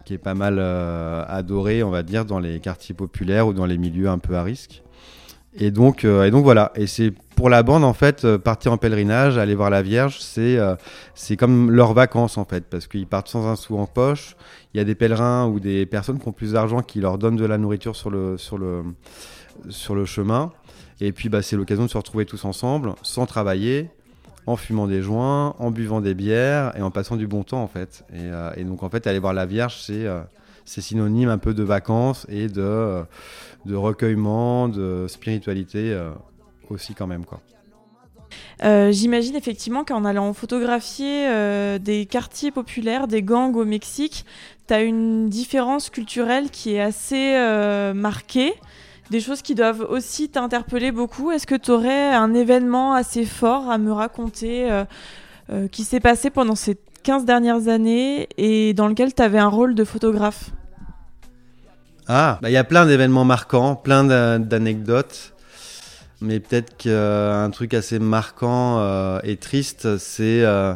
qui 0.04 0.12
est 0.12 0.18
pas 0.18 0.34
mal 0.34 0.58
adoré, 0.58 1.82
on 1.82 1.90
va 1.90 2.02
dire, 2.02 2.26
dans 2.26 2.38
les 2.38 2.60
quartiers 2.60 2.94
populaires 2.94 3.46
ou 3.48 3.54
dans 3.54 3.64
les 3.64 3.78
milieux 3.78 4.10
un 4.10 4.18
peu 4.18 4.36
à 4.36 4.42
risque. 4.42 4.82
Et 5.54 5.70
donc, 5.70 6.04
euh, 6.04 6.24
et 6.24 6.30
donc 6.30 6.44
voilà. 6.44 6.72
Et 6.76 6.86
c'est 6.86 7.12
pour 7.36 7.50
la 7.50 7.62
bande 7.62 7.84
en 7.84 7.92
fait, 7.92 8.24
euh, 8.24 8.38
partir 8.38 8.72
en 8.72 8.78
pèlerinage, 8.78 9.36
aller 9.36 9.54
voir 9.54 9.68
la 9.68 9.82
Vierge, 9.82 10.18
c'est 10.20 10.56
euh, 10.58 10.76
c'est 11.14 11.36
comme 11.36 11.70
leurs 11.70 11.92
vacances 11.92 12.38
en 12.38 12.46
fait, 12.46 12.64
parce 12.64 12.86
qu'ils 12.86 13.06
partent 13.06 13.28
sans 13.28 13.46
un 13.46 13.56
sou 13.56 13.76
en 13.78 13.86
poche. 13.86 14.34
Il 14.72 14.78
y 14.78 14.80
a 14.80 14.84
des 14.84 14.94
pèlerins 14.94 15.46
ou 15.46 15.60
des 15.60 15.84
personnes 15.84 16.18
qui 16.18 16.26
ont 16.26 16.32
plus 16.32 16.52
d'argent 16.52 16.80
qui 16.80 17.00
leur 17.00 17.18
donnent 17.18 17.36
de 17.36 17.44
la 17.44 17.58
nourriture 17.58 17.96
sur 17.96 18.08
le 18.08 18.38
sur 18.38 18.56
le 18.56 18.82
sur 19.68 19.94
le 19.94 20.04
chemin. 20.04 20.52
Et 21.00 21.12
puis 21.12 21.28
bah, 21.28 21.42
c'est 21.42 21.56
l'occasion 21.56 21.84
de 21.84 21.90
se 21.90 21.96
retrouver 21.96 22.26
tous 22.26 22.44
ensemble, 22.44 22.94
sans 23.02 23.26
travailler, 23.26 23.90
en 24.46 24.56
fumant 24.56 24.86
des 24.86 25.02
joints, 25.02 25.54
en 25.58 25.70
buvant 25.70 26.00
des 26.00 26.14
bières 26.14 26.76
et 26.76 26.82
en 26.82 26.90
passant 26.90 27.16
du 27.16 27.26
bon 27.26 27.42
temps 27.42 27.62
en 27.62 27.68
fait. 27.68 28.04
Et, 28.12 28.60
et 28.60 28.64
donc 28.64 28.82
en 28.82 28.88
fait, 28.88 29.06
aller 29.06 29.18
voir 29.18 29.32
la 29.32 29.46
Vierge, 29.46 29.78
c'est 29.80 30.06
c'est 30.64 30.80
synonyme 30.80 31.28
un 31.28 31.38
peu 31.38 31.54
de 31.54 31.62
vacances 31.62 32.26
et 32.28 32.48
de, 32.48 33.02
de 33.66 33.74
recueillement, 33.74 34.68
de 34.68 35.06
spiritualité 35.08 35.92
euh, 35.92 36.10
aussi 36.70 36.94
quand 36.94 37.06
même. 37.06 37.24
quoi. 37.24 37.40
Euh, 38.64 38.92
j'imagine 38.92 39.36
effectivement 39.36 39.84
qu'en 39.84 40.04
allant 40.04 40.32
photographier 40.32 41.26
euh, 41.28 41.78
des 41.78 42.06
quartiers 42.06 42.50
populaires, 42.50 43.08
des 43.08 43.22
gangs 43.22 43.54
au 43.56 43.64
Mexique, 43.64 44.24
tu 44.68 44.74
as 44.74 44.82
une 44.82 45.28
différence 45.28 45.90
culturelle 45.90 46.50
qui 46.50 46.74
est 46.74 46.80
assez 46.80 47.34
marquée, 47.94 48.54
des 49.12 49.20
choses 49.20 49.42
qui 49.42 49.54
doivent 49.54 49.86
aussi 49.88 50.28
t'interpeller 50.28 50.90
beaucoup. 50.90 51.30
Est-ce 51.30 51.46
que 51.46 51.54
tu 51.54 51.70
aurais 51.70 52.12
un 52.12 52.34
événement 52.34 52.94
assez 52.94 53.24
fort 53.24 53.70
à 53.70 53.78
me 53.78 53.92
raconter 53.92 54.68
qui 55.70 55.84
s'est 55.84 56.00
passé 56.00 56.30
pendant 56.30 56.56
ces 56.56 56.76
15 57.04 57.24
dernières 57.24 57.68
années 57.68 58.28
et 58.38 58.74
dans 58.74 58.88
lequel 58.88 59.14
tu 59.14 59.22
avais 59.22 59.38
un 59.38 59.48
rôle 59.48 59.74
de 59.74 59.84
photographe? 59.84 60.50
Ah, 62.08 62.38
bah, 62.42 62.50
il 62.50 62.52
y 62.52 62.56
a 62.56 62.64
plein 62.64 62.86
d'événements 62.86 63.24
marquants, 63.24 63.76
plein 63.76 64.38
d'anecdotes. 64.38 65.32
Mais 66.20 66.38
peut-être 66.38 66.76
qu'un 66.76 67.50
truc 67.50 67.74
assez 67.74 67.98
marquant 67.98 68.78
euh, 68.78 69.18
et 69.24 69.36
triste, 69.36 69.98
c'est 69.98 70.44
euh, 70.44 70.74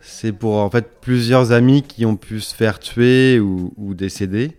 c'est 0.00 0.32
pour 0.32 0.56
en 0.56 0.70
fait 0.70 1.00
plusieurs 1.00 1.52
amis 1.52 1.82
qui 1.82 2.04
ont 2.04 2.16
pu 2.16 2.40
se 2.40 2.52
faire 2.54 2.80
tuer 2.80 3.38
ou, 3.38 3.94
décéder. 3.94 4.56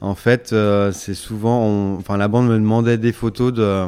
En 0.00 0.14
fait, 0.14 0.52
euh, 0.52 0.92
c'est 0.92 1.14
souvent, 1.14 1.94
enfin 1.96 2.16
la 2.16 2.28
bande 2.28 2.48
me 2.48 2.54
demandait 2.54 2.96
des 2.96 3.12
photos 3.12 3.52
de, 3.52 3.86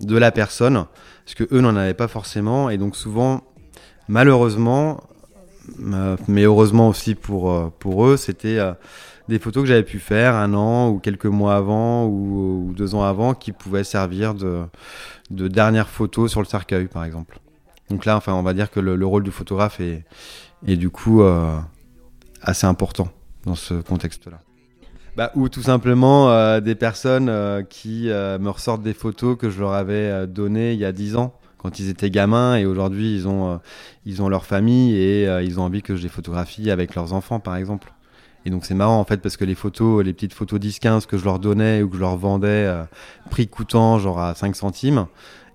de 0.00 0.16
la 0.16 0.30
personne 0.30 0.84
parce 1.24 1.34
que 1.34 1.44
eux 1.54 1.60
n'en 1.60 1.74
avaient 1.74 1.94
pas 1.94 2.08
forcément 2.08 2.68
et 2.68 2.76
donc 2.76 2.96
souvent, 2.96 3.42
malheureusement, 4.08 5.02
mais 6.28 6.42
heureusement 6.42 6.88
aussi 6.88 7.14
pour 7.14 7.72
pour 7.78 8.06
eux, 8.06 8.16
c'était 8.16 8.58
des 9.28 9.38
photos 9.38 9.62
que 9.62 9.68
j'avais 9.68 9.84
pu 9.84 9.98
faire 9.98 10.34
un 10.34 10.54
an 10.54 10.88
ou 10.88 10.98
quelques 10.98 11.26
mois 11.26 11.54
avant 11.54 12.06
ou, 12.06 12.72
deux 12.76 12.94
ans 12.94 13.02
avant 13.02 13.34
qui 13.34 13.52
pouvaient 13.52 13.84
servir 13.84 14.34
de, 14.34 14.64
de 15.30 15.48
dernière 15.48 15.88
photo 15.88 16.28
sur 16.28 16.40
le 16.40 16.46
cercueil, 16.46 16.86
par 16.86 17.04
exemple. 17.04 17.38
Donc 17.90 18.04
là, 18.04 18.16
enfin, 18.16 18.32
on 18.34 18.42
va 18.42 18.54
dire 18.54 18.70
que 18.70 18.80
le, 18.80 19.06
rôle 19.06 19.22
du 19.22 19.30
photographe 19.30 19.80
est, 19.80 20.04
est 20.66 20.76
du 20.76 20.90
coup 20.90 21.22
euh, 21.22 21.58
assez 22.42 22.66
important 22.66 23.08
dans 23.44 23.54
ce 23.54 23.74
contexte-là. 23.74 24.40
Bah, 25.18 25.32
ou 25.34 25.48
tout 25.50 25.62
simplement 25.62 26.30
euh, 26.30 26.60
des 26.60 26.74
personnes 26.74 27.28
euh, 27.28 27.62
qui 27.62 28.06
me 28.06 28.48
ressortent 28.48 28.82
des 28.82 28.94
photos 28.94 29.36
que 29.36 29.50
je 29.50 29.60
leur 29.60 29.72
avais 29.72 30.26
données 30.26 30.72
il 30.72 30.78
y 30.78 30.84
a 30.84 30.92
dix 30.92 31.16
ans 31.16 31.34
quand 31.58 31.78
ils 31.80 31.90
étaient 31.90 32.08
gamins 32.08 32.56
et 32.56 32.64
aujourd'hui 32.64 33.14
ils 33.14 33.28
ont 33.28 33.60
ils 34.06 34.22
ont 34.22 34.28
leur 34.28 34.46
famille 34.46 34.94
et 34.96 35.24
ils 35.42 35.58
ont 35.58 35.64
envie 35.64 35.82
que 35.82 35.96
je 35.96 36.02
les 36.04 36.08
photographie 36.08 36.70
avec 36.70 36.94
leurs 36.94 37.12
enfants 37.12 37.40
par 37.40 37.56
exemple. 37.56 37.92
Et 38.48 38.50
donc 38.50 38.64
c'est 38.64 38.74
marrant 38.74 38.98
en 38.98 39.04
fait 39.04 39.18
parce 39.18 39.36
que 39.36 39.44
les 39.44 39.54
photos, 39.54 40.04
les 40.04 40.12
petites 40.12 40.32
photos 40.32 40.60
10-15 40.60 41.06
que 41.06 41.18
je 41.18 41.24
leur 41.24 41.38
donnais 41.38 41.82
ou 41.82 41.88
que 41.88 41.96
je 41.96 42.00
leur 42.00 42.16
vendais 42.16 42.64
euh, 42.66 42.84
prix 43.30 43.48
coûtant 43.48 43.98
genre 43.98 44.20
à 44.20 44.34
5 44.34 44.56
centimes, 44.56 45.06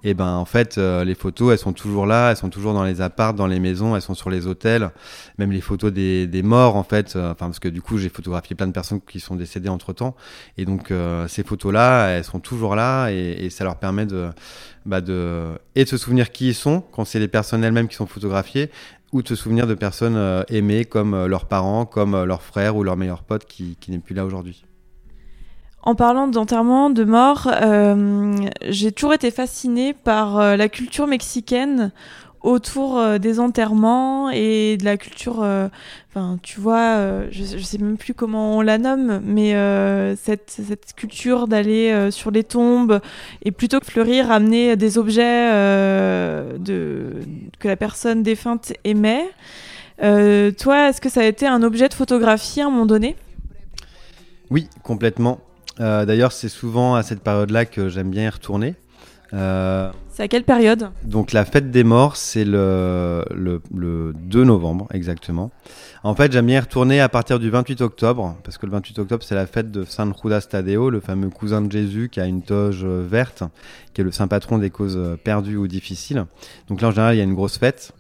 et 0.04 0.14
ben 0.14 0.34
en 0.36 0.46
fait 0.46 0.78
euh, 0.78 1.04
les 1.04 1.16
photos 1.16 1.54
elles 1.54 1.60
sont 1.60 1.74
toujours 1.74 2.06
là, 2.06 2.32
elles 2.32 2.38
sont 2.38 2.50
toujours 2.50 2.74
dans 2.74 2.84
les 2.84 3.02
apparts, 3.02 3.34
dans 3.34 3.48
les 3.48 3.60
maisons, 3.60 3.96
elles 3.96 4.02
sont 4.02 4.14
sur 4.14 4.30
les 4.30 4.48
hôtels, 4.48 4.92
même 5.38 5.52
les 5.52 5.62
photos 5.62 5.92
des, 5.92 6.28
des 6.28 6.44
morts 6.44 6.76
en 6.76 6.84
fait, 6.84 7.16
euh, 7.16 7.32
enfin 7.32 7.48
parce 7.48 7.60
que 7.60 7.70
du 7.70 7.82
coup 7.82 7.98
j'ai 7.98 8.10
photographié 8.10 8.56
plein 8.56 8.68
de 8.68 8.74
personnes 8.74 9.02
qui 9.02 9.20
sont 9.20 9.36
décédées 9.36 9.70
entre 9.70 9.94
temps, 9.94 10.16
et 10.58 10.66
donc 10.66 10.92
ces 11.28 11.44
photos 11.44 11.74
là 11.74 12.08
elles 12.08 12.24
sont 12.24 12.40
toujours 12.40 12.76
là 12.76 13.10
et, 13.10 13.46
et 13.46 13.50
ça 13.50 13.64
leur 13.64 13.78
permet 13.78 14.06
de 14.06 14.30
bah 14.86 15.02
de 15.02 15.52
et 15.76 15.86
de 15.86 15.90
se 15.90 15.98
souvenir 15.98 16.32
qui 16.32 16.50
ils 16.50 16.56
sont 16.56 16.82
quand 16.92 17.06
c'est 17.06 17.20
les 17.20 17.28
personnes 17.28 17.64
elles-mêmes 17.64 17.88
qui 17.88 17.96
sont 17.96 18.08
photographiées 18.08 18.70
ou 19.14 19.22
te 19.22 19.36
souvenir 19.36 19.68
de 19.68 19.76
personnes 19.76 20.18
euh, 20.18 20.44
aimées 20.50 20.86
comme 20.86 21.14
euh, 21.14 21.28
leurs 21.28 21.46
parents, 21.46 21.86
comme 21.86 22.16
euh, 22.16 22.26
leurs 22.26 22.42
frères 22.42 22.76
ou 22.76 22.84
leurs 22.84 22.98
meilleurs 22.98 23.24
potes 23.24 23.46
qui, 23.46 23.78
qui 23.80 23.92
n'est 23.92 24.00
plus 24.00 24.16
là 24.16 24.26
aujourd'hui. 24.26 24.66
En 25.84 25.96
parlant 25.96 26.28
d'enterrement, 26.28 26.90
de 26.90 27.04
mort, 27.04 27.52
j'ai 28.70 28.92
toujours 28.94 29.14
été 29.14 29.32
fascinée 29.32 29.94
par 29.94 30.56
la 30.56 30.70
culture 30.70 31.08
mexicaine 31.08 31.92
autour 32.44 33.00
euh, 33.00 33.18
des 33.18 33.40
enterrements 33.40 34.30
et 34.30 34.78
de 34.78 34.86
la 34.86 34.98
culture. 34.98 35.42
Euh, 35.42 35.70
enfin, 36.10 36.38
tu 36.44 36.60
vois, 36.60 36.98
euh, 36.98 37.28
je, 37.32 37.58
sais 37.58 37.78
même 37.78 37.98
plus 37.98 38.14
comment 38.14 38.58
on 38.58 38.62
la 38.62 38.78
nomme, 38.78 39.22
mais 39.24 39.54
cette, 40.18 40.52
cette, 40.52 40.94
culture 40.96 41.48
d'aller 41.48 42.12
sur 42.12 42.30
les 42.30 42.44
tombes 42.44 43.00
et 43.42 43.52
plutôt 43.52 43.80
que 43.80 43.86
fleurir, 43.86 44.30
amener 44.32 44.76
des 44.76 44.98
objets 44.98 45.50
que 46.62 47.68
la 47.68 47.78
personne 47.78 48.22
défunte 48.22 48.74
aimait. 48.84 49.30
toi, 50.00 50.90
est-ce 50.90 51.02
que 51.02 51.10
ça 51.10 51.22
a 51.22 51.26
été 51.26 51.48
un 51.48 51.64
objet 51.64 51.88
de 51.88 51.94
photographie 51.94 52.62
à 52.62 52.68
un 52.68 52.70
moment 52.70 52.86
donné? 52.86 53.16
Oui, 54.52 54.68
complètement. 54.84 55.40
D'ailleurs, 55.78 56.32
c'est 56.32 56.50
souvent 56.50 56.96
à 56.96 57.04
cette 57.04 57.22
période-là 57.22 57.66
que 57.66 57.90
j'aime 57.90 58.10
bien 58.10 58.24
y 58.24 58.30
retourner. 58.30 58.76
C'est 60.14 60.22
à 60.22 60.28
quelle 60.28 60.44
période? 60.44 60.92
Donc 61.04 61.32
la 61.32 61.44
fête 61.44 61.72
des 61.72 61.84
morts, 61.84 62.18
c'est 62.18 62.46
le, 62.46 63.26
le, 63.34 64.14
2 64.16 64.44
novembre 64.44 64.88
exactement. 64.94 65.50
En 66.04 66.14
fait, 66.14 66.32
j'aime 66.32 66.46
bien 66.46 66.58
y 66.58 66.60
retourner 66.60 67.02
à 67.02 67.10
partir 67.10 67.40
du 67.40 67.50
28 67.50 67.82
octobre, 67.82 68.38
parce 68.44 68.60
que 68.60 68.68
le 68.68 68.74
28 68.74 69.00
octobre, 69.00 69.24
c'est 69.24 69.34
la 69.34 69.48
fête 69.48 69.72
de 69.72 69.86
San 69.86 70.14
Judas 70.22 70.42
Tadeo, 70.42 70.92
le 70.92 71.00
fameux 71.00 71.30
cousin 71.30 71.62
de 71.62 71.72
Jésus 71.72 72.10
qui 72.10 72.20
a 72.20 72.28
une 72.28 72.44
toge 72.44 72.86
verte, 72.86 73.42
qui 73.94 74.02
est 74.02 74.04
le 74.04 74.12
saint 74.12 74.28
patron 74.28 74.60
des 74.60 74.70
causes 74.70 75.18
perdues 75.24 75.58
ou 75.58 75.68
difficiles. 75.68 76.26
Donc 76.68 76.82
là, 76.82 76.90
en 76.90 76.92
général, 76.92 77.16
il 77.16 77.18
y 77.18 77.22
a 77.22 77.24
une 77.24 77.34
grosse 77.34 77.58
fête. 77.58 77.92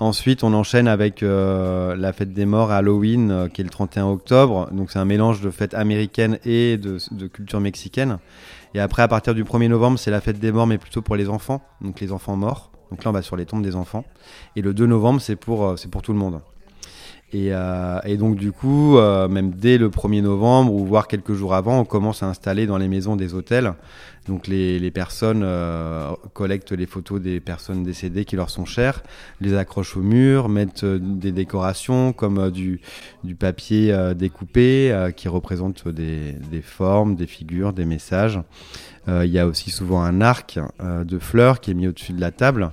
Ensuite, 0.00 0.42
on 0.42 0.52
enchaîne 0.54 0.88
avec 0.88 1.22
euh, 1.22 1.94
la 1.96 2.12
fête 2.12 2.32
des 2.32 2.46
morts 2.46 2.70
Halloween, 2.70 3.30
euh, 3.30 3.48
qui 3.48 3.60
est 3.60 3.64
le 3.64 3.70
31 3.70 4.06
octobre. 4.06 4.68
Donc 4.72 4.90
c'est 4.90 4.98
un 4.98 5.04
mélange 5.04 5.40
de 5.40 5.50
fête 5.50 5.74
américaine 5.74 6.38
et 6.44 6.76
de, 6.76 6.98
de 7.10 7.26
culture 7.26 7.60
mexicaine. 7.60 8.18
Et 8.74 8.80
après, 8.80 9.02
à 9.02 9.08
partir 9.08 9.34
du 9.34 9.44
1er 9.44 9.68
novembre, 9.68 9.98
c'est 9.98 10.10
la 10.10 10.20
fête 10.20 10.38
des 10.38 10.50
morts, 10.50 10.66
mais 10.66 10.78
plutôt 10.78 11.02
pour 11.02 11.16
les 11.16 11.28
enfants, 11.28 11.62
donc 11.80 12.00
les 12.00 12.12
enfants 12.12 12.36
morts. 12.36 12.70
Donc 12.90 13.04
là, 13.04 13.10
on 13.10 13.14
va 13.14 13.22
sur 13.22 13.36
les 13.36 13.46
tombes 13.46 13.62
des 13.62 13.76
enfants. 13.76 14.04
Et 14.56 14.62
le 14.62 14.74
2 14.74 14.86
novembre, 14.86 15.20
c'est 15.20 15.36
pour, 15.36 15.64
euh, 15.64 15.76
c'est 15.76 15.90
pour 15.90 16.02
tout 16.02 16.12
le 16.12 16.18
monde. 16.18 16.40
Et, 17.34 17.48
euh, 17.52 17.98
et, 18.04 18.18
donc 18.18 18.36
du 18.36 18.52
coup, 18.52 18.98
euh, 18.98 19.26
même 19.26 19.52
dès 19.52 19.78
le 19.78 19.88
1er 19.88 20.20
novembre 20.20 20.72
ou 20.74 20.84
voire 20.84 21.08
quelques 21.08 21.32
jours 21.32 21.54
avant, 21.54 21.80
on 21.80 21.84
commence 21.86 22.22
à 22.22 22.26
installer 22.26 22.66
dans 22.66 22.76
les 22.76 22.88
maisons 22.88 23.16
des 23.16 23.32
hôtels. 23.32 23.72
Donc 24.28 24.46
les, 24.46 24.78
les 24.78 24.90
personnes 24.90 25.42
euh, 25.42 26.10
collectent 26.34 26.72
les 26.72 26.86
photos 26.86 27.22
des 27.22 27.40
personnes 27.40 27.82
décédées 27.82 28.26
qui 28.26 28.36
leur 28.36 28.50
sont 28.50 28.66
chères, 28.66 29.02
les 29.40 29.54
accrochent 29.54 29.96
au 29.96 30.02
mur, 30.02 30.50
mettent 30.50 30.84
euh, 30.84 30.98
des 31.00 31.32
décorations 31.32 32.12
comme 32.12 32.50
du, 32.50 32.80
papier 33.38 33.96
découpé 34.14 35.10
qui 35.16 35.26
représente 35.26 35.88
des, 35.88 36.36
formes, 36.62 37.16
des 37.16 37.26
figures, 37.26 37.72
des 37.72 37.86
messages. 37.86 38.38
Il 39.08 39.30
y 39.30 39.38
a 39.38 39.46
aussi 39.46 39.70
souvent 39.70 40.02
un 40.02 40.20
arc 40.20 40.60
de 40.80 41.18
fleurs 41.18 41.60
qui 41.60 41.72
est 41.72 41.74
mis 41.74 41.88
au-dessus 41.88 42.12
de 42.12 42.20
la 42.20 42.30
table, 42.30 42.70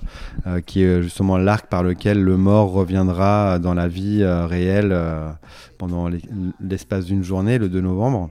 qui 0.64 0.82
est 0.82 1.02
justement 1.02 1.36
l'arc 1.38 1.66
par 1.66 1.82
lequel 1.82 2.22
le 2.22 2.36
mort 2.36 2.70
reviendra 2.70 3.58
dans 3.58 3.74
la 3.74 3.88
vie 3.88 4.24
réelle 4.24 4.96
pendant 5.76 6.08
l'espace 6.60 7.06
d'une 7.06 7.24
journée, 7.24 7.58
le 7.58 7.68
2 7.68 7.80
novembre. 7.80 8.30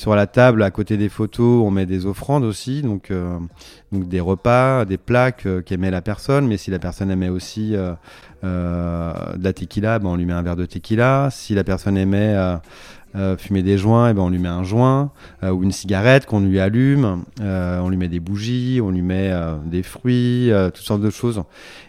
Sur 0.00 0.14
la 0.14 0.26
table, 0.26 0.62
à 0.62 0.70
côté 0.70 0.96
des 0.96 1.08
photos, 1.08 1.62
on 1.62 1.70
met 1.70 1.84
des 1.84 2.06
offrandes 2.06 2.44
aussi, 2.44 2.80
donc, 2.80 3.10
euh, 3.10 3.38
des 3.92 4.20
repas, 4.20 4.84
des 4.84 4.96
plaques 4.98 5.46
euh, 5.46 5.62
qu'aimait 5.62 5.90
la 5.90 6.00
personne. 6.00 6.46
Mais 6.46 6.56
si 6.56 6.70
la 6.70 6.78
personne 6.78 7.10
aimait 7.10 7.28
aussi 7.28 7.74
euh, 7.74 7.92
de 8.42 9.44
la 9.44 9.52
tequila, 9.52 9.98
ben, 9.98 10.08
on 10.08 10.16
lui 10.16 10.26
met 10.26 10.32
un 10.32 10.42
verre 10.42 10.56
de 10.56 10.64
tequila. 10.64 11.28
Si 11.30 11.54
la 11.54 11.64
personne 11.64 11.96
aimait 11.96 12.34
fumer 13.38 13.62
des 13.62 13.76
joints, 13.76 14.10
eh 14.10 14.12
ben, 14.14 14.22
on 14.22 14.30
lui 14.30 14.38
met 14.38 14.48
un 14.48 14.62
joint 14.62 15.10
ou 15.42 15.62
une 15.62 15.72
cigarette 15.72 16.26
qu'on 16.26 16.40
lui 16.40 16.60
allume. 16.60 17.24
on 17.40 17.88
lui 17.88 17.96
met 17.96 18.08
des 18.08 18.20
bougies, 18.20 18.80
on 18.82 18.90
lui 18.90 19.02
met 19.02 19.32
des 19.66 19.82
fruits, 19.82 20.50
toutes 20.74 20.84
sortes 20.84 21.02
de 21.02 21.10
choses. 21.10 21.42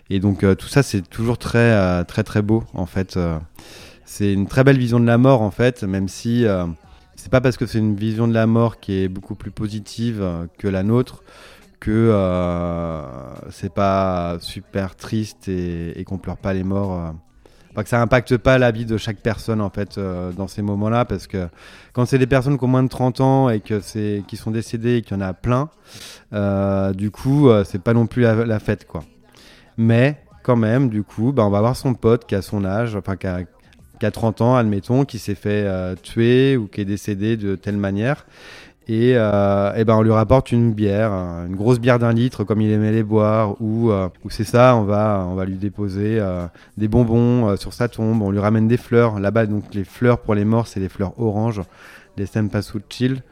Et 0.09 0.19
donc 0.19 0.45
tout 0.57 0.67
ça, 0.67 0.83
c'est 0.83 1.01
toujours 1.01 1.37
très 1.37 2.03
très 2.05 2.23
très 2.23 2.41
beau 2.41 2.63
en 2.73 2.85
fait. 2.85 3.19
c'est 4.05 4.33
une 4.33 4.47
très 4.47 4.63
belle 4.63 4.77
vision 4.77 4.99
de 4.99 5.05
la 5.05 5.17
mort 5.17 5.41
en 5.41 5.51
fait, 5.51 5.83
même 5.83 6.07
si 6.07 6.45
c'est 7.15 7.31
pas 7.31 7.41
parce 7.41 7.57
que 7.57 7.65
c'est 7.65 7.79
une 7.79 7.95
vision 7.95 8.27
de 8.27 8.33
la 8.33 8.47
mort 8.47 8.79
qui 8.79 8.93
est 9.03 9.07
beaucoup 9.07 9.35
plus 9.35 9.51
positive 9.51 10.25
que 10.57 10.67
la 10.67 10.83
nôtre 10.83 11.23
que 11.81 11.91
euh, 11.91 13.01
c'est 13.49 13.73
pas 13.73 14.37
super 14.39 14.95
triste 14.95 15.49
et, 15.49 15.99
et 15.99 16.03
qu'on 16.05 16.19
pleure 16.19 16.37
pas 16.37 16.53
les 16.53 16.63
morts. 16.63 17.13
Euh. 17.77 17.83
Que 17.83 17.89
ça 17.89 18.01
impacte 18.01 18.37
pas 18.37 18.57
la 18.57 18.71
vie 18.71 18.85
de 18.85 18.97
chaque 18.97 19.17
personne 19.17 19.61
en 19.61 19.69
fait 19.69 19.97
euh, 19.97 20.31
dans 20.31 20.47
ces 20.47 20.61
moments-là 20.61 21.05
parce 21.05 21.27
que 21.27 21.47
quand 21.93 22.05
c'est 22.05 22.17
des 22.17 22.27
personnes 22.27 22.57
qui 22.57 22.63
ont 22.63 22.67
moins 22.67 22.83
de 22.83 22.89
30 22.89 23.21
ans 23.21 23.49
et 23.49 23.59
que 23.59 23.79
c'est 23.79 24.23
qui 24.27 24.37
sont 24.37 24.51
décédées 24.51 24.97
et 24.97 25.01
qu'il 25.01 25.17
y 25.17 25.19
en 25.19 25.23
a 25.23 25.33
plein, 25.33 25.69
euh, 26.33 26.93
du 26.93 27.11
coup 27.11 27.49
c'est 27.65 27.81
pas 27.81 27.93
non 27.93 28.07
plus 28.07 28.21
la, 28.23 28.59
fête 28.59 28.85
quoi. 28.87 29.03
Mais 29.77 30.17
quand 30.43 30.55
même, 30.55 30.89
du 30.89 31.03
coup, 31.03 31.31
bah, 31.31 31.45
on 31.45 31.49
va 31.49 31.59
voir 31.59 31.75
son 31.75 31.93
pote 31.93 32.25
qui 32.25 32.35
a 32.35 32.41
son 32.41 32.65
âge, 32.65 32.95
enfin 32.95 33.15
qui 33.15 33.27
a, 33.27 33.41
qui 34.01 34.05
a 34.05 34.11
30 34.11 34.41
ans, 34.41 34.55
admettons, 34.55 35.05
qui 35.05 35.19
s'est 35.19 35.35
fait 35.35 35.63
euh, 35.65 35.95
tuer 35.95 36.57
ou 36.57 36.67
qui 36.67 36.81
est 36.81 36.85
décédé 36.85 37.37
de 37.37 37.55
telle 37.55 37.77
manière. 37.77 38.25
Et, 38.91 39.13
euh, 39.15 39.73
et, 39.73 39.85
ben 39.85 39.95
on 39.95 40.01
lui 40.01 40.11
rapporte 40.11 40.51
une 40.51 40.73
bière, 40.73 41.13
une 41.13 41.55
grosse 41.55 41.79
bière 41.79 41.97
d'un 41.97 42.11
litre 42.11 42.43
comme 42.43 42.59
il 42.59 42.69
aimait 42.71 42.91
les 42.91 43.03
boire, 43.03 43.55
ou, 43.61 43.89
euh, 43.89 44.09
c'est 44.27 44.43
ça, 44.43 44.75
on 44.75 44.83
va, 44.83 45.25
on 45.29 45.33
va 45.33 45.45
lui 45.45 45.55
déposer 45.55 46.21
des 46.75 46.89
bonbons 46.89 47.55
sur 47.55 47.71
sa 47.71 47.87
tombe, 47.87 48.21
on 48.21 48.31
lui 48.31 48.39
ramène 48.39 48.67
des 48.67 48.75
fleurs. 48.75 49.17
Là-bas, 49.21 49.45
donc 49.45 49.73
les 49.73 49.85
fleurs 49.85 50.19
pour 50.19 50.35
les 50.35 50.43
morts, 50.43 50.67
c'est 50.67 50.81
les 50.81 50.89
fleurs 50.89 51.17
oranges, 51.21 51.61
les 52.17 52.25
chill. 52.89 53.23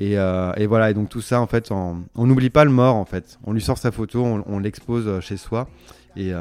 Et, 0.00 0.14
et, 0.14 0.66
voilà, 0.66 0.90
et 0.90 0.94
donc 0.94 1.10
tout 1.10 1.20
ça, 1.20 1.40
en 1.40 1.46
fait, 1.46 1.70
on 1.70 2.26
n'oublie 2.26 2.50
pas 2.50 2.64
le 2.64 2.72
mort, 2.72 2.96
en 2.96 3.04
fait. 3.04 3.38
On 3.44 3.52
lui 3.52 3.62
sort 3.62 3.78
sa 3.78 3.92
photo, 3.92 4.24
on, 4.24 4.58
l'expose 4.58 5.20
chez 5.20 5.36
soi, 5.36 5.68
et, 6.16 6.32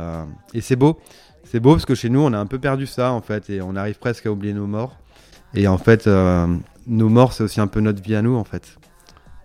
c'est 0.61 0.77
beau. 0.77 0.97
C'est 1.43 1.59
beau 1.59 1.73
parce 1.73 1.85
que 1.85 1.93
chez 1.93 2.09
nous, 2.09 2.21
on 2.21 2.33
a 2.33 2.39
un 2.39 2.47
peu 2.47 2.57
perdu 2.57 2.87
ça 2.87 3.11
en 3.11 3.21
fait, 3.21 3.51
et 3.51 3.61
on 3.61 3.75
arrive 3.75 3.99
presque 3.99 4.25
à 4.25 4.31
oublier 4.31 4.53
nos 4.53 4.65
morts. 4.65 4.97
Et 5.55 5.67
en 5.67 5.77
fait, 5.77 6.07
euh, 6.07 6.47
nos 6.87 7.09
morts, 7.09 7.33
c'est 7.33 7.43
aussi 7.43 7.61
un 7.61 7.67
peu 7.67 7.79
notre 7.79 8.01
vie 8.01 8.15
à 8.15 8.21
nous 8.21 8.35
en 8.35 8.43
fait. 8.43 8.77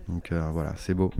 Donc 0.09 0.33
euh, 0.33 0.48
voilà, 0.53 0.72
c'est 0.77 0.94
beau. 0.94 1.12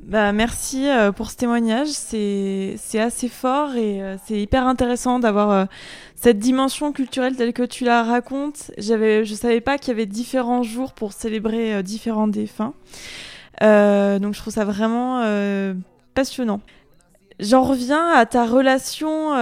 Bah, 0.00 0.32
merci 0.32 0.88
euh, 0.88 1.12
pour 1.12 1.30
ce 1.30 1.36
témoignage. 1.36 1.88
C'est 1.88 2.78
assez 2.98 3.28
fort 3.28 3.74
et 3.74 4.02
euh, 4.02 4.16
c'est 4.24 4.40
hyper 4.40 4.66
intéressant 4.66 5.18
d'avoir 5.18 5.66
cette 6.14 6.38
dimension 6.38 6.92
culturelle 6.92 7.36
telle 7.36 7.52
que 7.52 7.62
tu 7.62 7.84
la 7.84 8.02
racontes. 8.02 8.70
Je 8.78 9.34
savais 9.34 9.60
pas 9.60 9.78
qu'il 9.78 9.88
y 9.88 9.92
avait 9.92 10.06
différents 10.06 10.62
jours 10.62 10.92
pour 10.92 11.12
célébrer 11.12 11.82
différents 11.82 12.28
défunts. 12.28 12.74
donc 13.60 14.34
je 14.34 14.38
trouve 14.38 14.52
ça 14.52 14.64
vraiment 14.64 15.22
passionnant. 16.14 16.60
J'en 17.40 17.62
reviens 17.62 18.10
à 18.10 18.26
ta 18.26 18.46
relation 18.46 19.32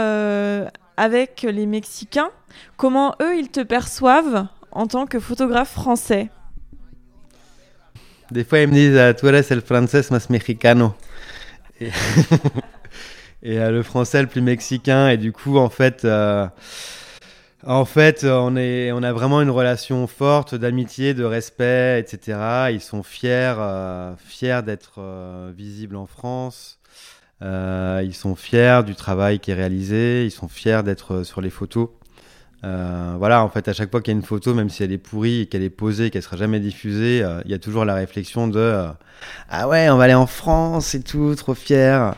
avec 0.96 1.42
les 1.42 1.66
Mexicains. 1.66 2.30
Comment 2.76 3.14
eux, 3.20 3.36
ils 3.36 3.50
te 3.50 3.60
perçoivent 3.60 4.46
en 4.72 4.86
tant 4.86 5.06
que 5.06 5.20
photographe 5.20 5.72
français 5.72 6.30
des 8.32 8.44
fois, 8.44 8.60
ils 8.60 8.68
me 8.68 8.72
disent 8.72 8.96
ah, 8.96 9.14
Tu 9.14 9.26
eres 9.26 9.52
el 9.52 9.60
francés 9.60 10.10
más 10.10 10.30
mexicano. 10.30 10.94
Et, 11.80 13.58
euh, 13.58 13.70
le 13.70 13.82
français 13.82 14.22
le 14.22 14.28
plus 14.28 14.40
mexicain. 14.40 15.08
Et 15.08 15.16
du 15.16 15.32
coup, 15.32 15.58
en 15.58 15.68
fait. 15.68 16.04
Euh, 16.04 16.46
en 17.64 17.84
fait, 17.84 18.24
on, 18.24 18.56
est, 18.56 18.90
on 18.90 19.04
a 19.04 19.12
vraiment 19.12 19.40
une 19.40 19.50
relation 19.50 20.08
forte 20.08 20.56
d'amitié, 20.56 21.14
de 21.14 21.22
respect, 21.22 22.00
etc. 22.00 22.70
Ils 22.72 22.80
sont 22.80 23.04
fiers, 23.04 23.54
euh, 23.56 24.14
fiers 24.16 24.62
d'être 24.66 25.00
visibles 25.56 25.94
en 25.94 26.06
France. 26.06 26.80
ils 27.40 28.14
sont 28.14 28.34
fiers 28.34 28.80
du 28.84 28.96
travail 28.96 29.38
qui 29.38 29.52
est 29.52 29.54
réalisé. 29.54 30.24
Ils 30.24 30.32
sont 30.32 30.48
fiers 30.48 30.82
d'être 30.82 31.22
sur 31.22 31.40
les 31.40 31.50
photos. 31.50 31.90
Euh, 32.64 33.14
voilà, 33.18 33.42
en 33.42 33.48
fait, 33.48 33.66
à 33.68 33.72
chaque 33.72 33.90
fois 33.90 34.00
qu'il 34.00 34.12
y 34.12 34.16
a 34.16 34.18
une 34.18 34.24
photo, 34.24 34.54
même 34.54 34.70
si 34.70 34.84
elle 34.84 34.92
est 34.92 34.98
pourrie 34.98 35.48
qu'elle 35.48 35.62
est 35.62 35.70
posée, 35.70 36.10
qu'elle 36.10 36.22
sera 36.22 36.36
jamais 36.36 36.60
diffusée, 36.60 37.22
euh, 37.22 37.40
il 37.44 37.50
y 37.50 37.54
a 37.54 37.58
toujours 37.58 37.84
la 37.84 37.94
réflexion 37.94 38.46
de 38.46 38.60
euh, 38.60 38.88
ah 39.50 39.68
ouais, 39.68 39.88
on 39.90 39.96
va 39.96 40.04
aller 40.04 40.14
en 40.14 40.26
France 40.26 40.94
et 40.94 41.02
tout, 41.02 41.34
trop 41.34 41.54
fier. 41.54 42.14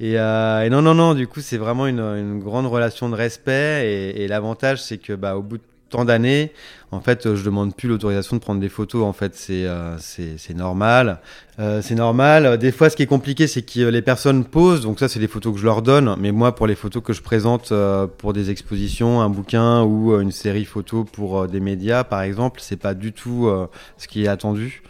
Et, 0.00 0.12
et 0.12 0.68
non, 0.70 0.82
non, 0.82 0.94
non. 0.94 1.14
Du 1.14 1.26
coup, 1.26 1.40
c'est 1.40 1.58
vraiment 1.58 1.86
une, 1.86 2.00
une, 2.00 2.40
grande 2.40 2.66
relation 2.66 3.08
de 3.08 3.14
respect. 3.14 3.86
Et, 3.86 4.24
et 4.24 4.28
l'avantage, 4.28 4.82
c'est 4.82 4.98
que 4.98 5.12
bah, 5.12 5.36
au 5.36 5.42
bout 5.42 5.58
de 5.58 5.62
tant 5.88 6.04
d'années, 6.04 6.52
en 6.90 7.00
fait, 7.00 7.34
je 7.34 7.44
demande 7.44 7.74
plus 7.74 7.88
l'autorisation 7.88 8.36
de 8.36 8.40
prendre 8.40 8.60
des 8.60 8.68
photos. 8.68 9.04
En 9.04 9.12
fait, 9.12 9.34
c'est 9.34 9.66
euh, 9.66 9.96
c'est 9.98 10.54
normal. 10.54 11.20
Euh, 11.58 11.82
c'est 11.82 11.94
normal. 11.94 12.56
Des 12.56 12.72
fois, 12.72 12.88
ce 12.88 12.96
qui 12.96 13.02
est 13.02 13.06
compliqué, 13.06 13.46
c'est 13.46 13.62
que 13.62 13.80
les 13.80 14.00
personnes 14.00 14.44
posent. 14.44 14.80
Donc 14.80 14.98
ça, 14.98 15.08
c'est 15.08 15.20
des 15.20 15.28
photos 15.28 15.52
que 15.52 15.60
je 15.60 15.64
leur 15.64 15.82
donne. 15.82 16.16
Mais 16.18 16.32
moi, 16.32 16.54
pour 16.54 16.66
les 16.66 16.74
photos 16.74 17.02
que 17.02 17.12
je 17.12 17.20
présente 17.20 17.72
euh, 17.72 18.06
pour 18.06 18.32
des 18.32 18.50
expositions, 18.50 19.20
un 19.20 19.28
bouquin 19.28 19.82
ou 19.82 20.18
une 20.18 20.32
série 20.32 20.64
photo 20.64 21.04
pour 21.04 21.46
des 21.46 21.60
médias, 21.60 22.04
par 22.04 22.22
exemple, 22.22 22.60
c'est 22.62 22.76
pas 22.76 22.94
du 22.94 23.12
tout 23.12 23.50
ce 23.98 24.08
qui 24.08 24.24
est 24.24 24.28
attendu. 24.28 24.82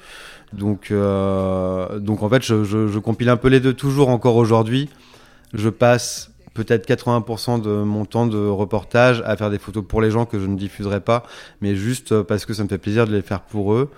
Donc, 0.52 0.92
donc 0.92 2.22
en 2.22 2.28
fait, 2.28 2.44
je, 2.44 2.64
je, 2.64 2.88
je 2.88 2.98
compile 2.98 3.28
un 3.28 3.36
peu 3.36 3.48
les 3.48 3.60
deux 3.60 3.74
toujours 3.74 4.08
encore 4.08 4.36
aujourd'hui. 4.36 4.88
Je 5.52 5.68
passe 5.68 6.30
peut-être 6.64 6.88
80% 6.88 7.62
de 7.62 7.82
mon 7.82 8.04
temps 8.04 8.26
de 8.26 8.38
reportage 8.48 9.22
à 9.24 9.36
faire 9.36 9.50
des 9.50 9.58
photos 9.58 9.84
pour 9.86 10.00
les 10.00 10.10
gens 10.10 10.24
que 10.24 10.40
je 10.40 10.46
ne 10.46 10.56
diffuserai 10.56 11.00
pas, 11.00 11.22
mais 11.60 11.76
juste 11.76 12.22
parce 12.22 12.44
que 12.46 12.52
ça 12.52 12.64
me 12.64 12.68
fait 12.68 12.78
plaisir 12.78 13.06
de 13.06 13.12
les 13.14 13.22
faire 13.22 13.42
pour 13.42 13.74
eux. 13.74 13.90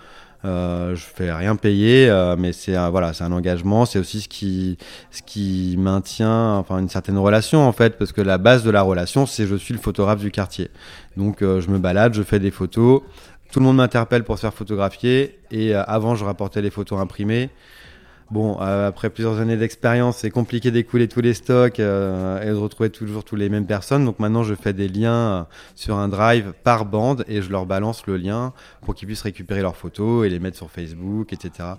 Euh, 0.44 0.94
je 0.94 1.04
fais 1.04 1.32
rien 1.32 1.56
payer, 1.56 2.08
euh, 2.08 2.34
mais 2.38 2.52
c'est 2.52 2.76
voilà, 2.90 3.12
c'est 3.12 3.24
un 3.24 3.32
engagement. 3.32 3.86
C'est 3.86 3.98
aussi 3.98 4.20
ce 4.20 4.28
qui, 4.28 4.76
ce 5.10 5.22
qui 5.22 5.76
maintient, 5.78 6.56
enfin, 6.56 6.78
une 6.78 6.88
certaine 6.88 7.18
relation 7.18 7.66
en 7.66 7.72
fait, 7.72 7.96
parce 7.98 8.12
que 8.12 8.20
la 8.20 8.38
base 8.38 8.62
de 8.62 8.70
la 8.70 8.82
relation, 8.82 9.26
c'est 9.26 9.46
je 9.46 9.56
suis 9.56 9.74
le 9.74 9.80
photographe 9.80 10.20
du 10.20 10.30
quartier. 10.30 10.70
Donc, 11.16 11.42
euh, 11.42 11.60
je 11.60 11.70
me 11.70 11.78
balade, 11.78 12.14
je 12.14 12.22
fais 12.22 12.38
des 12.38 12.50
photos. 12.50 13.02
Tout 13.52 13.58
le 13.58 13.64
monde 13.64 13.76
m'interpelle 13.76 14.22
pour 14.22 14.36
se 14.36 14.42
faire 14.42 14.54
photographier. 14.54 15.38
Et 15.50 15.74
euh, 15.74 15.82
avant, 15.86 16.14
je 16.14 16.24
rapportais 16.24 16.62
les 16.62 16.70
photos 16.70 17.00
imprimées. 17.00 17.50
Bon, 18.30 18.58
euh, 18.60 18.86
après 18.86 19.10
plusieurs 19.10 19.40
années 19.40 19.56
d'expérience, 19.56 20.18
c'est 20.18 20.30
compliqué 20.30 20.70
d'écouler 20.70 21.08
tous 21.08 21.20
les 21.20 21.34
stocks 21.34 21.80
euh, 21.80 22.40
et 22.40 22.50
de 22.50 22.54
retrouver 22.54 22.88
toujours 22.88 23.24
tous 23.24 23.34
les 23.34 23.48
mêmes 23.48 23.66
personnes. 23.66 24.04
Donc 24.04 24.20
maintenant, 24.20 24.44
je 24.44 24.54
fais 24.54 24.72
des 24.72 24.86
liens 24.86 25.12
euh, 25.12 25.42
sur 25.74 25.96
un 25.96 26.06
drive 26.06 26.52
par 26.62 26.84
bande 26.84 27.24
et 27.26 27.42
je 27.42 27.50
leur 27.50 27.66
balance 27.66 28.06
le 28.06 28.16
lien 28.16 28.52
pour 28.82 28.94
qu'ils 28.94 29.08
puissent 29.08 29.22
récupérer 29.22 29.62
leurs 29.62 29.76
photos 29.76 30.24
et 30.24 30.28
les 30.30 30.38
mettre 30.38 30.56
sur 30.56 30.70
Facebook, 30.70 31.32
etc. 31.32 31.70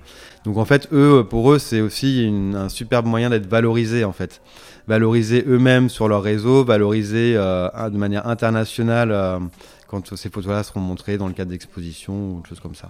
Donc 0.43 0.57
en 0.57 0.65
fait, 0.65 0.89
eux, 0.91 1.25
pour 1.29 1.53
eux, 1.53 1.57
c'est 1.57 1.79
aussi 1.79 2.29
un 2.53 2.67
superbe 2.67 3.05
moyen 3.05 3.29
d'être 3.29 3.47
valorisés 3.47 4.03
en 4.03 4.11
fait. 4.11 4.41
Valoriser 4.89 5.45
eux-mêmes 5.47 5.87
sur 5.87 6.09
leur 6.09 6.21
réseau, 6.21 6.65
valoriser 6.65 7.35
de 7.35 7.97
manière 7.97 8.27
internationale 8.27 9.39
quand 9.87 10.15
ces 10.15 10.29
photos-là 10.29 10.63
seront 10.63 10.81
montrées 10.81 11.17
dans 11.17 11.27
le 11.27 11.33
cadre 11.33 11.51
d'expositions 11.51 12.35
ou 12.35 12.41
de 12.41 12.47
choses 12.47 12.59
comme 12.59 12.75
ça, 12.75 12.89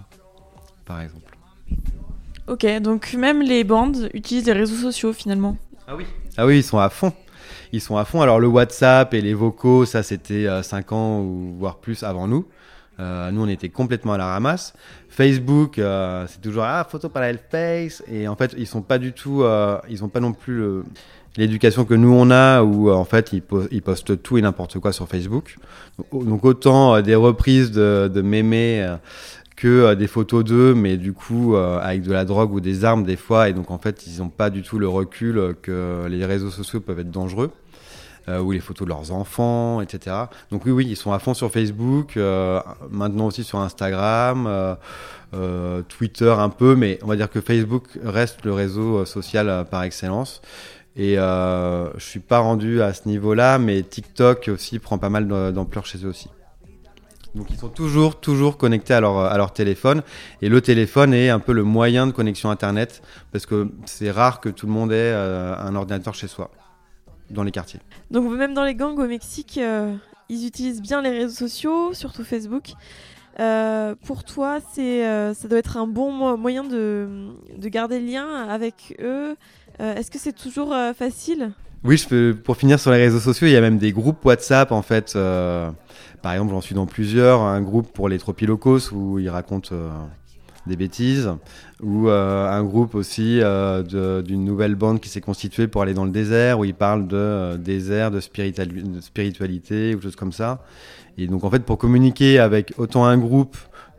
par 0.84 1.00
exemple. 1.00 1.31
Ok, 2.52 2.66
donc 2.82 3.14
même 3.14 3.40
les 3.40 3.64
bandes 3.64 4.10
utilisent 4.12 4.44
les 4.44 4.52
réseaux 4.52 4.76
sociaux 4.76 5.14
finalement. 5.14 5.56
Ah 5.88 5.96
oui. 5.96 6.04
Ah 6.36 6.44
oui, 6.44 6.58
ils 6.58 6.62
sont 6.62 6.78
à 6.78 6.90
fond. 6.90 7.14
Ils 7.72 7.80
sont 7.80 7.96
à 7.96 8.04
fond. 8.04 8.20
Alors 8.20 8.40
le 8.40 8.46
WhatsApp 8.46 9.14
et 9.14 9.22
les 9.22 9.32
vocaux, 9.32 9.86
ça 9.86 10.02
c'était 10.02 10.46
5 10.62 10.92
euh, 10.92 10.94
ans 10.94 11.20
ou 11.20 11.54
voire 11.58 11.76
plus 11.76 12.02
avant 12.02 12.28
nous. 12.28 12.46
Euh, 13.00 13.30
nous, 13.30 13.42
on 13.42 13.48
était 13.48 13.70
complètement 13.70 14.12
à 14.12 14.18
la 14.18 14.26
ramasse. 14.26 14.74
Facebook, 15.08 15.78
euh, 15.78 16.26
c'est 16.28 16.42
toujours 16.42 16.64
ah 16.64 16.86
photo 16.86 17.08
par 17.08 17.22
la 17.22 17.32
face 17.38 18.02
et 18.06 18.28
en 18.28 18.36
fait, 18.36 18.54
ils 18.58 18.66
sont 18.66 18.82
pas 18.82 18.98
du 18.98 19.14
tout, 19.14 19.42
ils 19.88 20.04
ont 20.04 20.10
pas 20.10 20.20
non 20.20 20.34
plus 20.34 20.62
l'éducation 21.38 21.86
que 21.86 21.94
nous 21.94 22.12
on 22.12 22.30
a 22.30 22.62
où 22.62 22.90
en 22.90 23.04
fait 23.06 23.32
ils, 23.32 23.42
ils 23.70 23.80
postent 23.80 24.22
tout 24.22 24.36
et 24.36 24.42
n'importe 24.42 24.78
quoi 24.78 24.92
sur 24.92 25.08
Facebook. 25.08 25.56
Donc 26.12 26.44
autant 26.44 27.00
des 27.00 27.14
reprises 27.14 27.70
de, 27.70 28.10
de 28.12 28.20
mémés 28.20 28.86
que 29.62 29.68
euh, 29.68 29.94
des 29.94 30.08
photos 30.08 30.42
d'eux, 30.42 30.74
mais 30.74 30.96
du 30.96 31.12
coup 31.12 31.54
euh, 31.54 31.78
avec 31.80 32.02
de 32.02 32.12
la 32.12 32.24
drogue 32.24 32.52
ou 32.52 32.60
des 32.60 32.84
armes 32.84 33.04
des 33.04 33.14
fois, 33.14 33.48
et 33.48 33.52
donc 33.52 33.70
en 33.70 33.78
fait 33.78 34.08
ils 34.08 34.18
n'ont 34.18 34.28
pas 34.28 34.50
du 34.50 34.62
tout 34.62 34.80
le 34.80 34.88
recul 34.88 35.54
que 35.62 36.04
les 36.08 36.26
réseaux 36.26 36.50
sociaux 36.50 36.80
peuvent 36.80 36.98
être 36.98 37.12
dangereux. 37.12 37.52
Euh, 38.28 38.38
ou 38.38 38.52
les 38.52 38.60
photos 38.60 38.86
de 38.86 38.92
leurs 38.92 39.10
enfants, 39.10 39.80
etc. 39.80 40.14
Donc 40.52 40.64
oui, 40.64 40.70
oui, 40.70 40.86
ils 40.88 40.94
sont 40.94 41.12
à 41.12 41.18
fond 41.18 41.34
sur 41.34 41.50
Facebook, 41.50 42.16
maintenant 42.88 43.26
aussi 43.26 43.42
sur 43.42 43.58
Instagram, 43.58 44.48
Twitter 45.88 46.32
un 46.38 46.48
peu, 46.48 46.76
mais 46.76 47.00
on 47.02 47.08
va 47.08 47.16
dire 47.16 47.28
que 47.28 47.40
Facebook 47.40 47.98
reste 48.04 48.44
le 48.44 48.52
réseau 48.52 49.04
social 49.06 49.66
par 49.68 49.82
excellence. 49.82 50.40
Et 50.94 51.16
je 51.16 51.90
suis 51.98 52.20
pas 52.20 52.38
rendu 52.38 52.80
à 52.80 52.94
ce 52.94 53.08
niveau-là, 53.08 53.58
mais 53.58 53.82
TikTok 53.82 54.50
aussi 54.52 54.78
prend 54.78 54.98
pas 54.98 55.10
mal 55.10 55.26
d'ampleur 55.52 55.84
chez 55.84 55.98
eux 56.04 56.10
aussi. 56.10 56.28
Donc 57.34 57.46
ils 57.50 57.56
sont 57.56 57.68
toujours, 57.68 58.20
toujours 58.20 58.58
connectés 58.58 58.94
à 58.94 59.00
leur, 59.00 59.18
à 59.18 59.36
leur 59.36 59.52
téléphone. 59.52 60.02
Et 60.42 60.48
le 60.48 60.60
téléphone 60.60 61.14
est 61.14 61.30
un 61.30 61.38
peu 61.38 61.52
le 61.52 61.62
moyen 61.62 62.06
de 62.06 62.12
connexion 62.12 62.50
Internet, 62.50 63.02
parce 63.32 63.46
que 63.46 63.70
c'est 63.86 64.10
rare 64.10 64.40
que 64.40 64.48
tout 64.48 64.66
le 64.66 64.72
monde 64.72 64.92
ait 64.92 64.96
euh, 64.96 65.56
un 65.56 65.74
ordinateur 65.74 66.14
chez 66.14 66.28
soi, 66.28 66.50
dans 67.30 67.42
les 67.42 67.50
quartiers. 67.50 67.80
Donc 68.10 68.30
même 68.30 68.54
dans 68.54 68.64
les 68.64 68.74
gangs 68.74 68.98
au 68.98 69.06
Mexique, 69.06 69.58
euh, 69.58 69.94
ils 70.28 70.46
utilisent 70.46 70.82
bien 70.82 71.00
les 71.00 71.10
réseaux 71.10 71.34
sociaux, 71.34 71.94
surtout 71.94 72.24
Facebook. 72.24 72.72
Euh, 73.40 73.94
pour 74.04 74.24
toi, 74.24 74.58
c'est, 74.74 75.02
ça 75.34 75.48
doit 75.48 75.58
être 75.58 75.78
un 75.78 75.86
bon 75.86 76.36
moyen 76.36 76.64
de, 76.64 77.30
de 77.56 77.68
garder 77.68 77.98
le 77.98 78.06
lien 78.06 78.46
avec 78.46 78.94
eux. 79.00 79.36
est-ce 79.78 80.10
que 80.10 80.18
c'est 80.18 80.34
toujours 80.34 80.74
facile? 80.94 81.52
Oui, 81.82 81.96
je 81.96 82.06
peux, 82.06 82.36
pour 82.44 82.58
finir 82.58 82.78
sur 82.78 82.90
les 82.92 82.98
réseaux 82.98 83.18
sociaux, 83.18 83.46
il 83.46 83.52
y 83.54 83.56
a 83.56 83.60
même 83.62 83.78
des 83.78 83.90
groupes 83.90 84.22
WhatsApp 84.22 84.70
en 84.70 84.82
fait. 84.82 85.16
Euh, 86.22 86.28
par 86.32 86.32
exemple, 86.32 86.52
j'en 86.52 86.60
suis 86.60 86.74
dans 86.74 86.86
plusieurs. 86.86 87.42
Un 87.42 87.60
groupe 87.60 87.92
pour 87.92 88.08
les 88.08 88.18
tropilocos 88.18 88.92
où 88.92 89.18
ils 89.18 89.28
racontent 89.28 89.70
euh, 89.72 89.90
des 90.66 90.76
bêtises, 90.76 91.30
ou 91.82 92.08
euh, 92.08 92.48
un 92.48 92.62
groupe 92.62 92.94
aussi 92.94 93.40
d'une 93.88 94.44
nouvelle 94.44 94.76
bande 94.76 95.00
qui 95.00 95.08
s'est 95.08 95.20
constituée 95.20 95.66
pour 95.66 95.82
aller 95.82 95.94
dans 95.94 96.04
le 96.04 96.10
désert 96.10 96.60
où 96.60 96.64
ils 96.64 96.74
parlent 96.74 97.08
de 97.08 97.56
désert, 97.56 98.10
de, 98.10 98.18
de 98.18 99.00
spiritualité 99.00 99.94
ou 99.94 100.00
choses 100.00 100.16
comme 100.16 100.32
ça. 100.32 100.62
Et 101.18 101.26
donc 101.26 101.44
en 101.44 101.50
fait, 101.50 101.64
pour 101.64 101.78
communiquer 101.78 102.38
avec 102.38 102.72
autant 102.78 103.04
un 103.04 103.18
groupe 103.18 103.56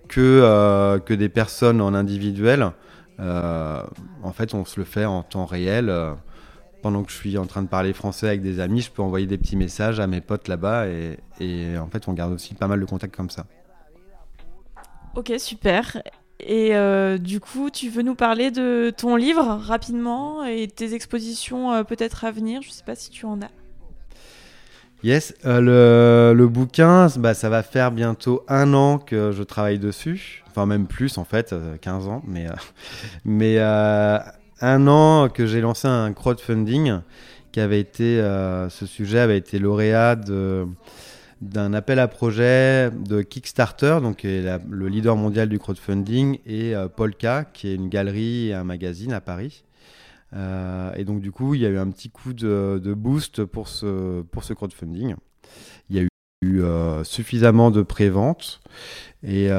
que 0.08 1.00
que 1.06 1.14
des 1.14 1.30
personnes 1.30 1.82
en 1.82 1.94
individuel, 1.94 2.72
en 3.20 4.32
fait, 4.34 4.54
on 4.54 4.64
se 4.64 4.80
le 4.80 4.86
fait 4.86 5.06
en 5.06 5.22
temps 5.24 5.46
réel 5.46 5.92
pendant 6.84 7.04
que 7.04 7.12
je 7.12 7.16
suis 7.16 7.38
en 7.38 7.48
train 7.48 7.64
de 7.64 7.68
parler 7.68 7.94
français 7.94 8.28
avec 8.28 8.42
des 8.44 8.60
amis, 8.60 8.82
je 8.82 8.92
peux 8.92 9.02
envoyer 9.02 9.26
des 9.26 9.38
petits 9.38 9.56
messages 9.56 10.00
à 10.00 10.06
mes 10.06 10.22
potes 10.22 10.50
là-bas 10.50 10.86
et, 10.88 11.78
en 11.80 11.88
fait, 11.88 12.08
on 12.08 12.14
garde 12.14 12.34
aussi 12.34 12.54
pas 12.54 12.68
mal 12.68 12.80
de 12.80 12.86
contacts 12.86 13.16
comme 13.16 13.30
ça. 13.30 13.46
Ok, 15.16 15.32
super. 15.38 16.02
Et 16.40 16.76
euh, 16.76 17.18
du 17.18 17.40
coup, 17.40 17.70
tu 17.70 17.90
veux 17.90 18.02
nous 18.02 18.16
parler 18.16 18.52
de 18.52 18.92
ton 18.96 19.16
livre 19.16 19.44
rapidement 19.44 20.44
et 20.44 20.68
tes 20.68 20.94
expositions 20.94 21.72
euh, 21.72 21.84
peut-être 21.84 22.26
à 22.26 22.32
venir? 22.32 22.62
Je 22.62 22.68
ne 22.68 22.74
sais 22.74 22.84
pas 22.84 22.96
si 22.96 23.10
tu 23.10 23.26
en 23.26 23.42
as. 23.42 23.52
Yes, 25.04 25.34
euh, 25.46 26.34
le, 26.34 26.48
bouquin, 26.48 27.08
bah, 27.18 27.34
ça 27.34 27.50
va 27.50 27.64
faire 27.64 27.92
bientôt 27.92 28.44
un 28.50 28.74
an 28.74 28.98
que 28.98 29.32
je 29.32 29.44
travaille 29.44 29.80
dessus. 29.80 30.44
Enfin, 30.50 30.66
même 30.66 30.88
plus 30.88 31.18
en 31.18 31.24
fait, 31.24 31.56
15 31.82 32.08
ans. 32.08 32.22
Mais, 32.28 32.48
mais 33.26 33.58
un 34.64 34.88
an 34.88 35.28
que 35.28 35.46
j'ai 35.46 35.60
lancé 35.60 35.88
un 35.88 36.14
crowdfunding 36.14 37.02
qui 37.52 37.60
avait 37.60 37.82
été, 37.82 38.20
euh, 38.20 38.70
ce 38.70 38.86
sujet 38.86 39.20
avait 39.20 39.38
été 39.38 39.60
lauréat 39.60 40.16
d'un 41.42 41.74
appel 41.74 42.00
à 42.00 42.08
projet 42.08 42.90
de 42.90 43.22
Kickstarter, 43.22 44.00
donc 44.02 44.24
le 44.24 44.88
leader 44.88 45.18
mondial 45.18 45.50
du 45.50 45.60
crowdfunding, 45.60 46.40
et 46.46 46.74
euh, 46.76 46.88
Polka, 46.88 47.44
qui 47.44 47.68
est 47.68 47.76
une 47.76 47.90
galerie 47.90 48.50
et 48.50 48.54
un 48.54 48.64
magazine 48.64 49.12
à 49.12 49.22
Paris. 49.22 49.66
et 50.34 51.04
donc 51.04 51.20
du 51.20 51.32
coup, 51.32 51.54
il 51.54 51.62
y 51.62 51.66
a 51.66 51.70
eu 51.70 51.78
un 51.78 51.92
petit 51.92 52.10
coup 52.10 52.34
de, 52.34 52.94
boost 52.96 53.44
pour 53.44 53.68
ce, 53.68 54.22
pour 54.22 54.44
ce 54.46 54.54
crowdfunding. 54.54 55.16
Il 56.44 56.60
y 56.60 56.64
a 56.64 57.00
eu 57.00 57.06
suffisamment 57.06 57.72
de 57.72 57.82
préventes 57.82 58.60
et 59.26 59.50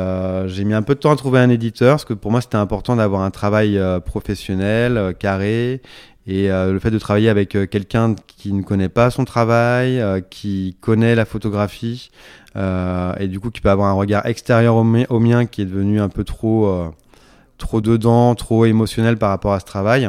j'ai 0.46 0.64
mis 0.64 0.74
un 0.74 0.82
peu 0.82 0.94
de 0.94 1.00
temps 1.00 1.12
à 1.12 1.16
trouver 1.16 1.40
un 1.40 1.48
éditeur 1.48 1.92
parce 1.92 2.04
que 2.04 2.14
pour 2.14 2.30
moi 2.30 2.40
c'était 2.40 2.56
important 2.56 2.96
d'avoir 2.96 3.22
un 3.22 3.30
travail 3.30 3.80
professionnel, 4.04 5.14
carré 5.18 5.80
et 6.26 6.50
euh, 6.50 6.72
le 6.72 6.78
fait 6.78 6.90
de 6.90 6.98
travailler 6.98 7.28
avec 7.28 7.54
euh, 7.54 7.66
quelqu'un 7.66 8.14
qui 8.26 8.52
ne 8.52 8.62
connaît 8.62 8.88
pas 8.88 9.10
son 9.10 9.24
travail, 9.24 10.00
euh, 10.00 10.20
qui 10.20 10.76
connaît 10.80 11.14
la 11.14 11.24
photographie, 11.24 12.10
et 12.56 13.26
du 13.26 13.40
coup 13.40 13.50
qui 13.50 13.60
peut 13.60 13.70
avoir 13.70 13.88
un 13.88 13.94
regard 13.94 14.26
extérieur 14.26 14.76
au, 14.76 14.84
mien 14.84 15.44
qui 15.44 15.62
est 15.62 15.64
devenu 15.64 16.00
un 16.00 16.08
peu 16.08 16.22
trop, 16.22 16.72
trop 17.58 17.80
dedans, 17.80 18.36
trop 18.36 18.64
émotionnel 18.64 19.16
par 19.16 19.30
rapport 19.30 19.54
à 19.54 19.58
ce 19.58 19.64
travail. 19.64 20.08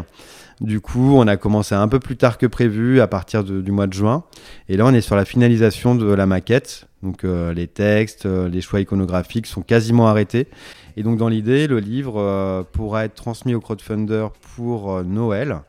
Du 0.61 0.79
coup, 0.79 1.15
on 1.15 1.27
a 1.27 1.37
commencé 1.37 1.75
un 1.75 1.87
peu 1.87 1.99
plus 1.99 2.15
tard 2.15 2.37
que 2.37 2.45
prévu, 2.45 3.01
à 3.01 3.07
partir 3.07 3.43
du 3.43 3.71
mois 3.71 3.87
de 3.87 3.93
juin. 3.93 4.23
Et 4.69 4.77
là, 4.77 4.85
on 4.85 4.93
est 4.93 5.01
sur 5.01 5.15
la 5.15 5.25
finalisation 5.25 5.95
de 5.95 6.11
la 6.11 6.25
maquette. 6.25 6.87
Donc, 7.03 7.23
les 7.23 7.67
textes, 7.67 8.25
les 8.25 8.61
choix 8.61 8.79
iconographiques 8.79 9.47
sont 9.47 9.61
quasiment 9.61 10.07
arrêtés. 10.07 10.47
Et 10.95 11.03
donc, 11.03 11.17
dans 11.17 11.27
l'idée, 11.27 11.67
le 11.67 11.79
livre 11.79 12.65
pourra 12.71 13.03
être 13.05 13.15
transmis 13.15 13.53
au 13.53 13.59
crowdfunder 13.59 14.27
pour 14.55 15.03
Noël. 15.03 15.59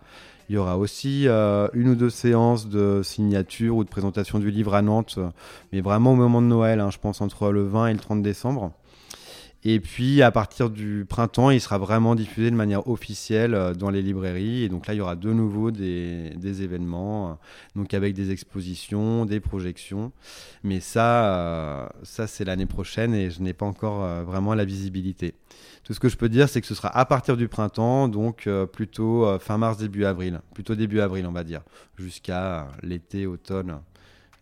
Il 0.49 0.55
y 0.55 0.59
aura 0.59 0.79
aussi 0.79 1.27
euh, 1.27 1.66
une 1.75 1.88
ou 1.88 1.94
deux 1.96 2.11
séances 2.11 2.68
de 2.68 3.01
signature 3.03 3.77
ou 3.77 3.85
de 3.85 3.88
présentation 3.88 4.38
du 4.38 4.51
livre 4.51 4.75
à 4.75 4.83
Nantes, 4.83 5.18
mais 5.72 5.81
vraiment 5.81 6.12
au 6.12 6.16
moment 6.16 6.40
de 6.40 6.46
Noël, 6.46 6.79
hein, 6.79 6.90
je 6.90 6.99
pense 6.99 7.20
entre 7.20 7.51
le 7.51 7.64
20 7.64 7.88
et 7.88 7.92
le 7.92 7.99
30 7.99 8.22
décembre. 8.22 8.72
Et 9.68 9.81
puis 9.81 10.22
à 10.22 10.31
partir 10.31 10.70
du 10.70 11.05
printemps, 11.09 11.50
il 11.50 11.61
sera 11.61 11.79
vraiment 11.79 12.14
diffusé 12.14 12.52
de 12.52 12.57
manière 12.57 12.87
officielle 12.88 13.55
euh, 13.55 13.74
dans 13.74 13.90
les 13.90 14.00
librairies. 14.00 14.62
Et 14.62 14.68
donc 14.68 14.87
là, 14.87 14.94
il 14.94 14.98
y 14.98 15.00
aura 15.00 15.16
de 15.16 15.33
nouveau 15.33 15.72
des, 15.72 16.62
événements, 16.62 17.31
euh, 17.31 17.35
donc 17.74 17.92
avec 17.92 18.14
des 18.14 18.31
expositions, 18.31 19.24
des 19.24 19.40
projections. 19.40 20.12
Mais 20.62 20.79
ça, 20.81 21.92
ça 22.02 22.26
c'est 22.26 22.44
l'année 22.44 22.66
prochaine 22.66 23.14
et 23.14 23.31
je 23.31 23.42
n'ai 23.42 23.52
pas 23.55 23.66
encore 23.66 24.24
vraiment 24.24 24.55
la 24.55 24.64
visibilité. 24.64 25.35
Tout 25.87 25.94
ce 25.94 26.00
que 26.00 26.09
je 26.09 26.16
peux 26.16 26.29
dire, 26.29 26.48
c'est 26.48 26.61
que 26.61 26.66
ce 26.66 26.74
sera 26.74 26.88
à 26.88 27.05
partir 27.05 27.37
du 27.37 27.46
printemps, 27.46 28.09
donc 28.09 28.48
euh, 28.48 28.66
plutôt 28.66 29.24
euh, 29.24 29.38
fin 29.38 29.57
mars, 29.57 29.79
début 29.79 30.05
avril. 30.05 30.40
Plutôt 30.52 30.74
début 30.74 30.98
avril, 30.98 31.24
on 31.29 31.33
va 31.33 31.44
dire, 31.44 31.62
jusqu'à 31.96 32.66
l'été, 32.83 33.24
automne. 33.24 33.79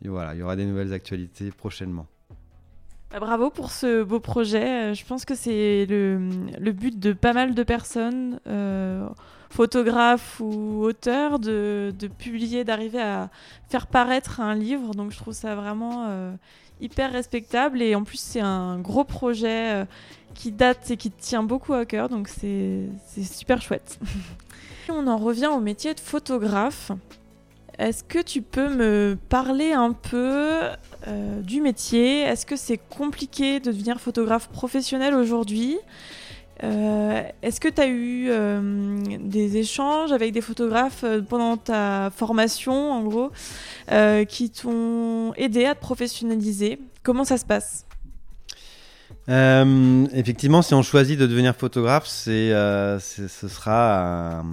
Et 0.02 0.08
voilà, 0.08 0.34
il 0.34 0.38
y 0.38 0.42
aura 0.42 0.56
des 0.56 0.64
nouvelles 0.64 0.94
actualités 0.94 1.50
prochainement. 1.50 2.06
Bah, 3.14 3.20
bravo 3.20 3.48
pour 3.48 3.70
ce 3.70 4.02
beau 4.02 4.18
projet. 4.18 4.90
Euh, 4.90 4.94
je 4.94 5.04
pense 5.04 5.24
que 5.24 5.36
c'est 5.36 5.86
le, 5.88 6.72
but 6.72 6.98
de 6.98 7.12
pas 7.12 7.32
mal 7.32 7.54
de 7.54 7.62
personnes, 7.62 8.40
photographes 9.50 10.40
ou 10.40 10.82
auteurs, 10.82 11.38
de, 11.38 11.92
publier, 12.18 12.64
d'arriver 12.64 13.00
à 13.00 13.30
faire 13.68 13.86
paraître 13.86 14.40
un 14.40 14.56
livre. 14.56 14.96
Donc 14.96 15.12
je 15.12 15.18
trouve 15.18 15.32
ça 15.32 15.54
vraiment 15.54 16.08
hyper 16.80 17.12
respectable. 17.12 17.82
Et 17.82 17.94
en 17.94 18.02
plus, 18.02 18.18
c'est 18.18 18.40
un 18.40 18.80
gros 18.80 19.04
projet 19.04 19.86
qui 20.34 20.50
date 20.50 20.90
et 20.90 20.96
qui 20.96 21.12
tient 21.12 21.44
beaucoup 21.44 21.72
à 21.72 21.84
cœur, 21.84 22.08
donc 22.08 22.26
c'est 22.26 22.88
super 23.22 23.62
chouette. 23.62 24.00
On 24.88 25.06
en 25.06 25.18
revient 25.18 25.46
au 25.46 25.60
métier 25.60 25.94
de 25.94 26.00
photographe. 26.00 26.90
Est-ce 27.78 28.04
que 28.04 28.22
tu 28.22 28.40
peux 28.40 28.68
me 28.68 29.16
parler 29.28 29.72
un 29.72 29.92
peu 29.92 30.60
euh, 31.08 31.40
du 31.42 31.60
métier? 31.60 32.20
Est-ce 32.20 32.46
que 32.46 32.56
c'est 32.56 32.78
compliqué 32.78 33.58
de 33.58 33.72
devenir 33.72 34.00
photographe 34.00 34.48
professionnel 34.48 35.14
aujourd'hui? 35.14 35.78
Euh, 36.62 37.22
Est-ce 37.42 37.60
que 37.60 37.68
tu 37.68 37.80
as 37.80 37.88
eu 37.88 38.28
euh, 38.28 39.02
des 39.18 39.56
échanges 39.56 40.12
avec 40.12 40.32
des 40.32 40.40
photographes 40.40 41.04
pendant 41.28 41.56
ta 41.56 42.12
formation, 42.14 42.92
en 42.92 43.02
gros, 43.02 43.32
qui 44.28 44.50
t'ont 44.50 45.32
aidé 45.34 45.64
à 45.64 45.74
te 45.74 45.80
professionnaliser? 45.80 46.78
Comment 47.02 47.24
ça 47.24 47.38
se 47.38 47.44
passe? 47.44 47.86
Effectivement, 49.26 50.62
si 50.62 50.74
on 50.74 50.82
choisit 50.82 51.18
de 51.18 51.26
devenir 51.26 51.56
photographe, 51.56 52.06
c'est, 52.06 52.50
ce 53.00 53.48
sera 53.48 54.44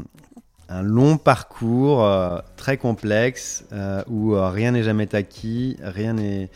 un, 0.72 0.82
long 0.82 1.18
parcours 1.18 2.04
euh, 2.04 2.40
très 2.58 2.78
complexe 2.78 3.66
où 4.10 4.34
rien 4.36 4.72
n'est 4.72 4.84
jamais 4.84 5.14
acquis, 5.16 5.78
rien 5.82 6.14
n'est, 6.14 6.50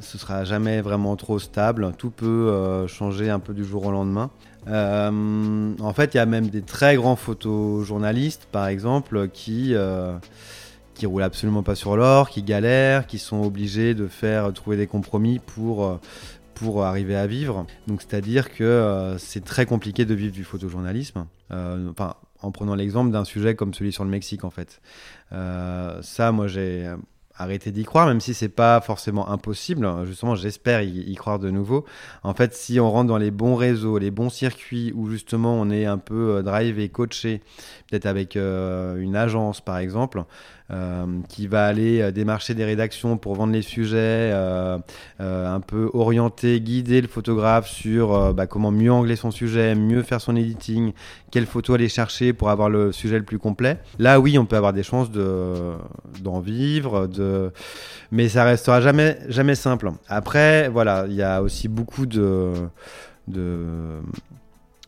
ce 0.00 0.18
sera 0.18 0.44
jamais 0.44 0.80
vraiment 0.80 1.16
trop 1.16 1.38
stable. 1.38 1.92
Tout 1.96 2.10
peut 2.10 2.86
changer 2.88 3.30
un 3.30 3.38
peu 3.38 3.54
du 3.54 3.64
jour 3.64 3.86
au 3.86 3.90
lendemain. 3.90 4.30
en 4.66 5.92
fait, 5.94 6.14
il 6.14 6.16
y 6.16 6.20
a 6.20 6.26
même 6.26 6.48
des 6.48 6.62
très 6.62 6.96
grands 6.96 7.16
photojournalistes, 7.16 8.46
par 8.50 8.66
exemple, 8.66 9.28
qui 9.28 9.74
qui 10.94 11.04
roulent 11.04 11.24
absolument 11.24 11.62
pas 11.62 11.74
sur 11.74 11.94
l'or, 11.94 12.30
qui 12.30 12.42
galèrent, 12.42 13.06
qui 13.06 13.18
sont 13.18 13.42
obligés 13.42 13.92
de 13.92 14.06
faire 14.06 14.50
trouver 14.54 14.78
des 14.78 14.86
compromis 14.86 15.40
pour 15.40 15.98
pour 16.56 16.84
arriver 16.84 17.14
à 17.14 17.26
vivre. 17.26 17.66
Donc 17.86 18.02
c'est-à-dire 18.02 18.52
que 18.52 18.64
euh, 18.64 19.18
c'est 19.18 19.44
très 19.44 19.66
compliqué 19.66 20.04
de 20.04 20.14
vivre 20.14 20.32
du 20.32 20.42
photojournalisme. 20.42 21.26
Euh, 21.52 21.92
en 22.46 22.52
prenant 22.52 22.74
l'exemple 22.74 23.10
d'un 23.10 23.24
sujet 23.24 23.54
comme 23.54 23.74
celui 23.74 23.92
sur 23.92 24.04
le 24.04 24.10
Mexique 24.10 24.44
en 24.44 24.50
fait. 24.50 24.80
Euh, 25.32 26.00
ça, 26.02 26.32
moi 26.32 26.46
j'ai 26.46 26.88
arrêté 27.38 27.70
d'y 27.70 27.84
croire, 27.84 28.06
même 28.06 28.20
si 28.20 28.32
c'est 28.32 28.48
pas 28.48 28.80
forcément 28.80 29.28
impossible. 29.28 29.86
Justement, 30.06 30.36
j'espère 30.36 30.80
y, 30.80 31.14
croire 31.16 31.38
de 31.38 31.50
nouveau. 31.50 31.84
En 32.22 32.32
fait, 32.32 32.54
si 32.54 32.80
on 32.80 32.90
rentre 32.90 33.08
dans 33.08 33.18
les 33.18 33.30
bons 33.30 33.56
réseaux, 33.56 33.98
les 33.98 34.10
bons 34.10 34.30
circuits 34.30 34.90
où 34.94 35.10
justement 35.10 35.52
on 35.52 35.68
est 35.68 35.84
un 35.84 35.98
peu 35.98 36.42
drive 36.42 36.78
et 36.78 36.88
coaché, 36.88 37.42
peut-être 37.90 38.06
avec 38.06 38.36
une 38.36 39.16
agence 39.16 39.60
par 39.60 39.76
exemple, 39.76 40.20
euh, 40.20 40.22
qui 41.28 41.46
va 41.46 41.66
aller 41.66 42.00
euh, 42.00 42.10
démarcher 42.10 42.54
des 42.54 42.64
rédactions 42.64 43.16
pour 43.18 43.36
vendre 43.36 43.52
les 43.52 43.62
sujets, 43.62 43.96
euh, 44.32 44.78
un 45.20 45.60
peu 45.60 45.90
orienter, 45.94 46.60
guider 46.60 47.00
le 47.00 47.08
photographe 47.08 47.68
sur 47.68 48.34
bah, 48.34 48.46
comment 48.46 48.70
mieux 48.70 48.92
angler 48.92 49.16
son 49.16 49.30
sujet, 49.30 49.74
mieux 49.74 50.02
faire 50.02 50.20
son 50.20 50.34
editing, 50.34 50.92
quelle 51.30 51.46
photo 51.46 51.74
aller 51.74 51.88
chercher 51.88 52.32
pour 52.32 52.50
avoir 52.50 52.68
le 52.68 52.92
sujet 52.92 53.18
le 53.18 53.24
plus 53.24 53.38
complet. 53.38 53.78
Là, 53.98 54.18
oui, 54.18 54.38
on 54.38 54.46
peut 54.46 54.56
avoir 54.56 54.72
des 54.72 54.82
chances 54.82 55.10
d'en 55.10 56.40
vivre, 56.40 57.06
de... 57.06 57.52
mais 58.10 58.28
ça 58.28 58.44
restera 58.44 58.80
jamais, 58.80 59.18
jamais 59.28 59.54
simple. 59.54 59.92
Après, 60.08 60.68
voilà, 60.68 61.06
il 61.08 61.14
y 61.14 61.22
a 61.22 61.42
aussi 61.42 61.68
beaucoup 61.68 62.06
de, 62.06 62.52
de 63.28 64.00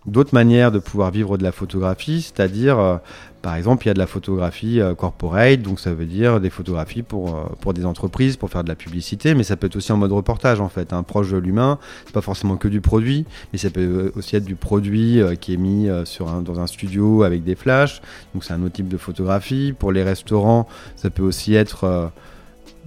d'autres 0.06 0.34
manières 0.34 0.72
de 0.72 0.78
pouvoir 0.78 1.10
vivre 1.10 1.36
de 1.38 1.42
la 1.42 1.52
photographie, 1.52 2.22
c'est-à-dire, 2.22 2.78
euh, 2.78 2.96
par 3.42 3.56
exemple, 3.56 3.84
il 3.84 3.88
y 3.88 3.90
a 3.90 3.94
de 3.94 3.98
la 3.98 4.06
photographie 4.06 4.80
euh, 4.80 4.94
corporate, 4.94 5.60
donc 5.62 5.80
ça 5.80 5.92
veut 5.92 6.06
dire 6.06 6.40
des 6.40 6.50
photographies 6.50 7.02
pour, 7.02 7.36
euh, 7.36 7.44
pour 7.60 7.74
des 7.74 7.84
entreprises, 7.84 8.36
pour 8.36 8.50
faire 8.50 8.64
de 8.64 8.68
la 8.68 8.74
publicité, 8.74 9.34
mais 9.34 9.42
ça 9.42 9.56
peut 9.56 9.66
être 9.66 9.76
aussi 9.76 9.92
en 9.92 9.96
mode 9.96 10.12
reportage, 10.12 10.60
en 10.60 10.68
fait, 10.68 10.92
un 10.92 10.98
hein, 10.98 11.02
proche 11.02 11.30
de 11.30 11.36
l'humain, 11.36 11.78
c'est 12.06 12.14
pas 12.14 12.20
forcément 12.20 12.56
que 12.56 12.68
du 12.68 12.80
produit, 12.80 13.26
mais 13.52 13.58
ça 13.58 13.70
peut 13.70 14.12
aussi 14.16 14.36
être 14.36 14.44
du 14.44 14.56
produit 14.56 15.20
qui 15.40 15.54
est 15.54 15.58
mis 15.58 15.88
sur 16.04 16.26
dans 16.42 16.60
un 16.60 16.66
studio 16.66 17.22
avec 17.22 17.44
des 17.44 17.54
flashs, 17.54 18.00
donc 18.34 18.44
c'est 18.44 18.52
un 18.52 18.62
autre 18.62 18.74
type 18.74 18.88
de 18.88 18.96
photographie. 18.96 19.74
Pour 19.78 19.92
les 19.92 20.02
restaurants, 20.02 20.68
ça 20.96 21.10
peut 21.10 21.22
aussi 21.22 21.54
être 21.54 22.10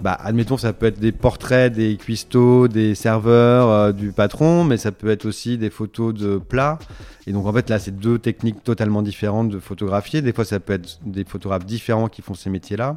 bah, 0.02 0.18
admettons, 0.20 0.56
ça 0.56 0.72
peut 0.72 0.86
être 0.86 0.98
des 0.98 1.12
portraits 1.12 1.72
des 1.72 1.96
cuistots, 1.96 2.66
des 2.66 2.96
serveurs, 2.96 3.68
euh, 3.68 3.92
du 3.92 4.10
patron, 4.10 4.64
mais 4.64 4.76
ça 4.76 4.90
peut 4.90 5.08
être 5.08 5.26
aussi 5.26 5.58
des 5.58 5.70
photos 5.70 6.12
de 6.12 6.38
plats. 6.38 6.80
Et 7.28 7.32
donc, 7.32 7.46
en 7.46 7.52
fait, 7.52 7.70
là, 7.70 7.78
c'est 7.78 7.96
deux 7.96 8.18
techniques 8.18 8.64
totalement 8.64 9.02
différentes 9.02 9.48
de 9.48 9.60
photographier. 9.60 10.20
Des 10.20 10.32
fois, 10.32 10.44
ça 10.44 10.58
peut 10.58 10.72
être 10.72 10.98
des 11.06 11.24
photographes 11.24 11.64
différents 11.64 12.08
qui 12.08 12.20
font 12.20 12.34
ces 12.34 12.50
métiers-là. 12.50 12.96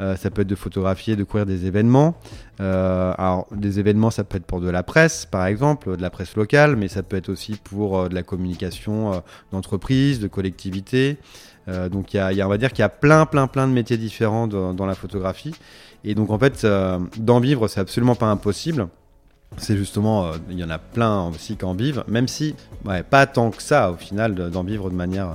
Euh, 0.00 0.16
ça 0.16 0.28
peut 0.28 0.42
être 0.42 0.48
de 0.48 0.56
photographier, 0.56 1.14
de 1.14 1.22
couvrir 1.22 1.46
des 1.46 1.66
événements. 1.66 2.16
Euh, 2.60 3.14
alors, 3.16 3.46
des 3.52 3.78
événements, 3.78 4.10
ça 4.10 4.24
peut 4.24 4.38
être 4.38 4.46
pour 4.46 4.60
de 4.60 4.68
la 4.68 4.82
presse, 4.82 5.26
par 5.26 5.46
exemple, 5.46 5.96
de 5.96 6.02
la 6.02 6.10
presse 6.10 6.34
locale, 6.34 6.74
mais 6.74 6.88
ça 6.88 7.04
peut 7.04 7.16
être 7.16 7.28
aussi 7.28 7.54
pour 7.62 8.08
de 8.08 8.14
la 8.14 8.24
communication 8.24 9.22
d'entreprise, 9.52 10.18
de 10.18 10.26
collectivité. 10.26 11.18
donc, 11.92 12.12
y 12.12 12.18
a, 12.18 12.32
on 12.44 12.48
va 12.48 12.58
dire 12.58 12.70
qu'il 12.70 12.80
y 12.80 12.82
a 12.82 12.88
plein, 12.88 13.24
plein, 13.24 13.46
plein 13.46 13.68
de 13.68 13.72
métiers 13.72 13.98
différents 13.98 14.48
dans 14.48 14.86
la 14.86 14.96
photographie. 14.96 15.54
Et 16.04 16.14
donc 16.14 16.30
en 16.30 16.38
fait, 16.38 16.64
euh, 16.64 16.98
d'en 17.16 17.40
vivre, 17.40 17.68
c'est 17.68 17.80
absolument 17.80 18.14
pas 18.14 18.26
impossible. 18.26 18.88
C'est 19.56 19.76
justement, 19.76 20.26
euh, 20.26 20.32
il 20.50 20.58
y 20.58 20.64
en 20.64 20.70
a 20.70 20.78
plein 20.78 21.28
aussi 21.28 21.56
qui 21.56 21.64
en 21.64 21.74
vivent, 21.74 22.04
même 22.08 22.28
si, 22.28 22.54
pas 23.10 23.26
tant 23.26 23.50
que 23.50 23.62
ça 23.62 23.90
au 23.90 23.96
final, 23.96 24.34
d'en 24.34 24.64
vivre 24.64 24.90
de 24.90 24.96
manière, 24.96 25.28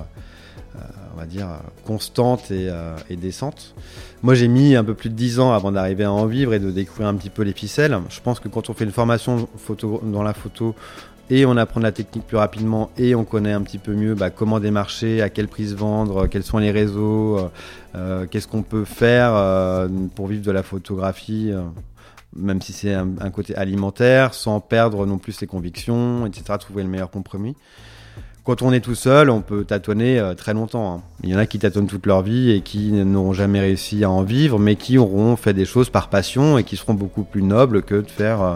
euh, 0.76 0.80
on 1.16 1.20
va 1.20 1.26
dire, 1.26 1.48
constante 1.86 2.52
et, 2.52 2.70
et 3.10 3.16
décente. 3.16 3.74
Moi 4.22 4.36
j'ai 4.36 4.50
mis 4.50 4.76
un 4.76 4.84
peu 4.84 4.94
plus 4.94 5.10
de 5.10 5.16
10 5.16 5.40
ans 5.40 5.54
avant 5.54 5.72
d'arriver 5.72 6.04
à 6.04 6.12
en 6.12 6.26
vivre 6.26 6.54
et 6.54 6.60
de 6.60 6.70
découvrir 6.70 7.08
un 7.08 7.16
petit 7.16 7.30
peu 7.30 7.44
les 7.44 7.54
ficelles. 7.54 7.98
Je 8.10 8.20
pense 8.20 8.40
que 8.40 8.50
quand 8.50 8.70
on 8.70 8.74
fait 8.74 8.84
une 8.84 8.92
formation 8.92 9.48
photo, 9.58 10.02
dans 10.04 10.24
la 10.24 10.34
photo, 10.34 10.76
et 11.30 11.46
on 11.46 11.58
apprend 11.58 11.80
la 11.80 11.92
technique 11.92 12.26
plus 12.26 12.38
rapidement 12.38 12.90
et 12.98 13.16
on 13.16 13.24
connaît 13.24 13.52
un 13.52 13.62
petit 13.62 13.78
peu 13.78 13.94
mieux 13.94 14.16
bah, 14.16 14.30
comment 14.30 14.60
démarcher, 14.60 15.22
à 15.22 15.30
quel 15.30 15.48
prix 15.48 15.70
se 15.70 15.76
vendre, 15.76 16.28
quels 16.28 16.44
sont 16.44 16.58
les 16.58 16.72
réseaux, 16.72 17.38
euh, 17.38 17.50
euh, 17.96 18.26
qu'est-ce 18.26 18.48
qu'on 18.48 18.64
peut 18.64 18.86
faire 18.86 19.32
euh, 19.34 19.88
pour 20.16 20.28
vivre 20.28 20.44
de 20.44 20.52
la 20.52 20.64
photographie, 20.64 21.52
même 22.36 22.62
si 22.62 22.74
c'est 22.74 22.94
un, 22.94 23.30
côté 23.32 23.56
alimentaire, 23.56 24.34
sans 24.34 24.60
perdre 24.60 25.06
non 25.06 25.18
plus 25.18 25.34
ses 25.34 25.48
convictions, 25.48 26.26
etc. 26.26 26.44
Trouver 26.60 26.84
le 26.84 26.90
meilleur 26.90 27.12
compromis. 27.12 27.56
Quand 28.44 28.62
on 28.62 28.72
est 28.74 28.80
tout 28.80 28.96
seul, 28.96 29.30
on 29.30 29.42
peut 29.42 29.64
tâtonner 29.64 30.20
euh, 30.20 30.34
très 30.34 30.54
longtemps. 30.54 30.96
hein. 30.96 31.02
Il 31.24 31.30
y 31.30 31.36
en 31.36 31.38
a 31.38 31.46
qui 31.46 31.60
tâtonnent 31.60 31.88
toute 31.88 32.06
leur 32.06 32.22
vie 32.22 32.52
et 32.52 32.62
qui 32.62 32.92
n'auront 32.92 33.34
jamais 33.34 33.60
réussi 33.60 34.04
à 34.04 34.10
en 34.10 34.24
vivre, 34.24 34.58
mais 34.58 34.76
qui 34.76 34.98
auront 34.98 35.36
fait 35.36 35.54
des 35.54 35.66
choses 35.66 35.90
par 35.90 36.10
passion 36.10 36.58
et 36.58 36.64
qui 36.64 36.78
seront 36.78 36.94
beaucoup 36.94 37.24
plus 37.24 37.44
nobles 37.44 37.84
que 37.84 37.96
de 37.96 38.10
faire 38.10 38.42
euh, 38.42 38.56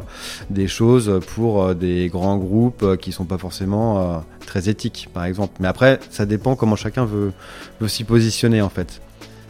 des 0.50 0.68
choses 0.68 1.20
pour 1.36 1.64
euh, 1.64 1.74
des 1.74 2.08
grands 2.08 2.38
groupes 2.38 2.84
euh, 2.84 2.96
qui 2.96 3.12
sont 3.12 3.26
pas 3.26 3.38
forcément 3.38 4.24
très 4.46 4.70
éthiques, 4.70 5.10
par 5.14 5.26
exemple. 5.26 5.54
Mais 5.60 5.68
après, 5.68 6.00
ça 6.10 6.26
dépend 6.26 6.56
comment 6.56 6.76
chacun 6.76 7.06
veut, 7.06 7.34
veut 7.80 7.88
s'y 7.88 8.04
positionner, 8.04 8.62
en 8.62 8.70
fait. 8.70 9.02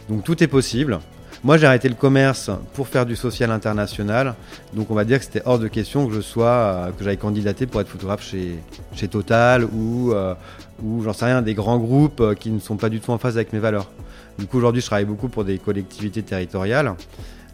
Donc 0.08 0.24
tout 0.24 0.42
est 0.42 0.48
possible. 0.48 0.98
Moi, 1.44 1.58
j'ai 1.58 1.66
arrêté 1.66 1.90
le 1.90 1.94
commerce 1.94 2.50
pour 2.72 2.88
faire 2.88 3.04
du 3.04 3.16
social 3.16 3.50
international. 3.50 4.34
Donc, 4.72 4.90
on 4.90 4.94
va 4.94 5.04
dire 5.04 5.18
que 5.18 5.24
c'était 5.26 5.42
hors 5.44 5.58
de 5.58 5.68
question 5.68 6.08
que 6.08 6.14
je 6.14 6.22
sois, 6.22 6.46
euh, 6.46 6.90
que 6.90 7.04
j'aille 7.04 7.18
candidater 7.18 7.66
pour 7.66 7.82
être 7.82 7.88
photographe 7.88 8.22
chez, 8.24 8.56
chez 8.94 9.08
Total 9.08 9.64
ou, 9.64 10.12
euh, 10.12 10.34
ou 10.82 11.02
j'en 11.02 11.12
sais 11.12 11.26
rien, 11.26 11.42
des 11.42 11.52
grands 11.52 11.78
groupes 11.78 12.20
euh, 12.22 12.34
qui 12.34 12.50
ne 12.50 12.58
sont 12.60 12.78
pas 12.78 12.88
du 12.88 12.98
tout 12.98 13.10
en 13.10 13.18
phase 13.18 13.36
avec 13.36 13.52
mes 13.52 13.58
valeurs. 13.58 13.90
Du 14.38 14.46
coup, 14.46 14.56
aujourd'hui, 14.56 14.80
je 14.80 14.86
travaille 14.86 15.04
beaucoup 15.04 15.28
pour 15.28 15.44
des 15.44 15.58
collectivités 15.58 16.22
territoriales. 16.22 16.94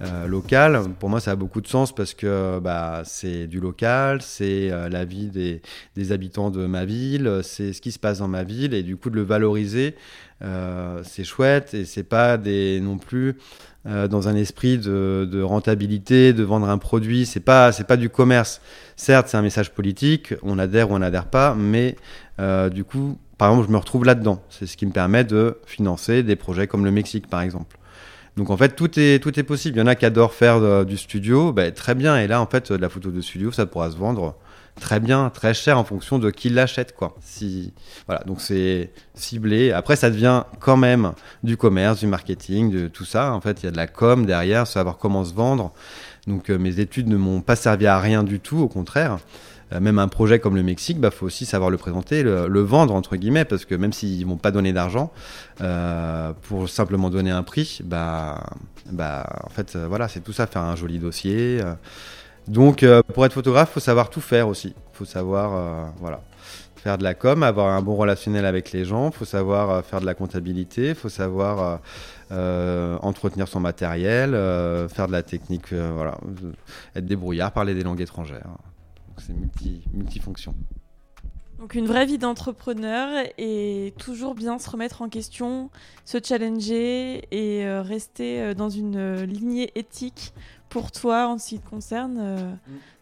euh, 0.02 0.26
locales. 0.26 0.80
Pour 0.98 1.08
moi, 1.08 1.20
ça 1.20 1.32
a 1.32 1.36
beaucoup 1.36 1.60
de 1.60 1.66
sens 1.66 1.94
parce 1.94 2.14
que 2.14 2.58
bah, 2.58 3.02
c'est 3.04 3.46
du 3.46 3.60
local, 3.60 4.22
c'est 4.22 4.70
euh, 4.70 4.88
la 4.88 5.04
vie 5.04 5.26
des, 5.26 5.60
des 5.96 6.12
habitants 6.12 6.50
de 6.50 6.66
ma 6.66 6.84
ville, 6.84 7.40
c'est 7.42 7.72
ce 7.72 7.80
qui 7.80 7.92
se 7.92 7.98
passe 7.98 8.18
dans 8.18 8.28
ma 8.28 8.42
ville 8.42 8.74
et 8.74 8.82
du 8.82 8.96
coup 8.96 9.10
de 9.10 9.16
le 9.16 9.22
valoriser, 9.22 9.94
euh, 10.42 11.02
c'est 11.04 11.24
chouette 11.24 11.74
et 11.74 11.84
c'est 11.84 12.02
pas 12.04 12.38
des 12.38 12.80
non 12.80 12.96
plus 12.96 13.36
euh, 13.86 14.08
dans 14.08 14.28
un 14.28 14.34
esprit 14.36 14.78
de, 14.78 15.42
rentabilité, 15.42 16.32
de 16.32 16.42
vendre 16.42 16.68
un 16.68 16.78
produit. 16.78 17.26
C'est 17.26 17.40
pas 17.40 17.72
c'est 17.72 17.86
pas 17.86 17.96
du 17.96 18.10
commerce. 18.10 18.60
Certes, 18.96 19.28
c'est 19.28 19.36
un 19.36 19.42
message 19.42 19.70
politique, 19.72 20.34
on 20.42 20.58
adhère 20.58 20.90
ou 20.90 20.94
on 20.94 20.98
n'adhère 20.98 21.26
pas, 21.26 21.54
mais 21.54 21.96
euh, 22.38 22.68
du 22.68 22.84
coup, 22.84 23.18
par 23.38 23.50
exemple, 23.50 23.68
je 23.68 23.72
me 23.72 23.78
retrouve 23.78 24.04
là-dedans. 24.04 24.42
C'est 24.50 24.66
ce 24.66 24.76
qui 24.76 24.84
me 24.84 24.92
permet 24.92 25.24
de 25.24 25.56
financer 25.64 26.22
des 26.22 26.36
projets 26.36 26.66
comme 26.66 26.84
le 26.84 26.90
Mexique, 26.90 27.26
par 27.28 27.40
exemple. 27.40 27.78
Donc 28.36 28.50
en 28.50 28.56
fait, 28.56 28.76
tout 28.76 28.98
est, 28.98 29.22
tout 29.22 29.38
est 29.40 29.42
possible. 29.42 29.76
Il 29.78 29.80
y 29.80 29.82
en 29.82 29.86
a 29.86 29.94
qui 29.94 30.04
adorent 30.06 30.34
faire 30.34 30.60
de- 30.60 30.84
du 30.84 30.96
studio, 30.96 31.52
ben, 31.52 31.72
très 31.72 31.94
bien. 31.94 32.18
Et 32.18 32.26
là, 32.26 32.40
en 32.40 32.46
fait, 32.46 32.70
de 32.72 32.76
la 32.78 32.88
photo 32.88 33.10
de 33.10 33.20
studio, 33.20 33.50
ça 33.50 33.66
pourra 33.66 33.90
se 33.90 33.96
vendre 33.96 34.36
très 34.80 34.98
bien, 34.98 35.30
très 35.30 35.54
cher 35.54 35.78
en 35.78 35.84
fonction 35.84 36.18
de 36.18 36.30
qui 36.30 36.48
l'achète, 36.48 36.94
quoi. 36.96 37.14
Si, 37.20 37.72
voilà, 38.06 38.24
donc 38.24 38.40
c'est 38.40 38.90
ciblé. 39.14 39.70
Après, 39.70 39.94
ça 39.94 40.10
devient 40.10 40.42
quand 40.58 40.76
même 40.76 41.12
du 41.44 41.56
commerce, 41.56 42.00
du 42.00 42.06
marketing, 42.06 42.70
de 42.70 42.88
tout 42.88 43.04
ça. 43.04 43.32
En 43.32 43.40
fait, 43.40 43.62
il 43.62 43.66
y 43.66 43.68
a 43.68 43.70
de 43.70 43.76
la 43.76 43.86
com 43.86 44.26
derrière, 44.26 44.66
savoir 44.66 44.98
comment 44.98 45.24
se 45.24 45.34
vendre. 45.34 45.72
Donc 46.26 46.50
euh, 46.50 46.58
mes 46.58 46.80
études 46.80 47.08
ne 47.08 47.16
m'ont 47.16 47.40
pas 47.40 47.56
servi 47.56 47.86
à 47.86 47.98
rien 48.00 48.22
du 48.22 48.40
tout, 48.40 48.58
au 48.58 48.68
contraire. 48.68 49.18
Euh, 49.72 49.80
même 49.80 49.98
un 49.98 50.08
projet 50.08 50.40
comme 50.40 50.56
le 50.56 50.62
Mexique, 50.62 50.96
il 50.96 51.00
bah, 51.00 51.10
faut 51.10 51.26
aussi 51.26 51.46
savoir 51.46 51.70
le 51.70 51.76
présenter, 51.76 52.22
le, 52.22 52.60
vendre, 52.60 52.94
entre 52.94 53.16
guillemets, 53.16 53.44
parce 53.44 53.64
que 53.64 53.74
même 53.74 53.92
s'ils 53.92 54.26
vont 54.26 54.36
pas 54.36 54.50
donner 54.50 54.72
d'argent, 54.72 55.12
euh, 55.60 56.32
pour 56.42 56.68
simplement 56.68 57.10
donner 57.10 57.30
un 57.30 57.42
prix, 57.42 57.80
bah, 57.84 58.42
bah, 58.90 59.24
en 59.44 59.50
fait, 59.50 59.76
voilà, 59.76 60.08
c'est 60.08 60.20
tout 60.20 60.32
ça, 60.32 60.46
faire 60.46 60.62
un 60.62 60.76
joli 60.76 60.98
dossier. 60.98 61.60
Donc, 62.50 62.82
euh, 62.82 63.00
pour 63.04 63.24
être 63.24 63.32
photographe, 63.32 63.70
faut 63.70 63.78
savoir 63.78 64.10
tout 64.10 64.20
faire 64.20 64.48
aussi. 64.48 64.74
faut 64.92 65.04
savoir, 65.04 65.54
euh, 65.54 65.88
voilà, 66.00 66.20
faire 66.74 66.98
de 66.98 67.04
la 67.04 67.14
com, 67.14 67.44
avoir 67.44 67.68
un 67.68 67.80
bon 67.80 67.94
relationnel 67.94 68.44
avec 68.44 68.72
les 68.72 68.84
gens, 68.84 69.12
faut 69.12 69.24
savoir 69.24 69.70
euh, 69.70 69.82
faire 69.82 70.00
de 70.00 70.06
la 70.06 70.14
comptabilité, 70.14 70.94
faut 70.94 71.08
savoir 71.08 71.80
entretenir 73.02 73.46
son 73.46 73.60
matériel, 73.60 74.30
faire 74.88 75.06
de 75.06 75.12
la 75.12 75.22
technique, 75.22 75.72
voilà, 75.72 76.18
être 76.96 77.06
débrouillard, 77.06 77.52
parler 77.52 77.74
des 77.74 77.84
langues 77.84 78.00
étrangères. 78.00 78.50
C'est 79.18 79.32
multi, 79.32 79.82
multifonction. 79.94 80.54
Donc 81.60 81.74
une 81.74 81.86
vraie 81.86 82.06
vie 82.06 82.18
d'entrepreneur 82.18 83.26
et 83.36 83.92
toujours 83.98 84.34
bien 84.34 84.58
se 84.58 84.70
remettre 84.70 85.02
en 85.02 85.08
question, 85.08 85.70
se 86.04 86.18
challenger 86.22 87.26
et 87.30 87.68
rester 87.80 88.54
dans 88.54 88.70
une 88.70 89.22
lignée 89.24 89.70
éthique 89.74 90.32
pour 90.70 90.90
toi 90.92 91.26
en 91.28 91.36
ce 91.38 91.50
qui 91.50 91.58
te 91.58 91.68
concerne. 91.68 92.16
euh, 92.18 92.50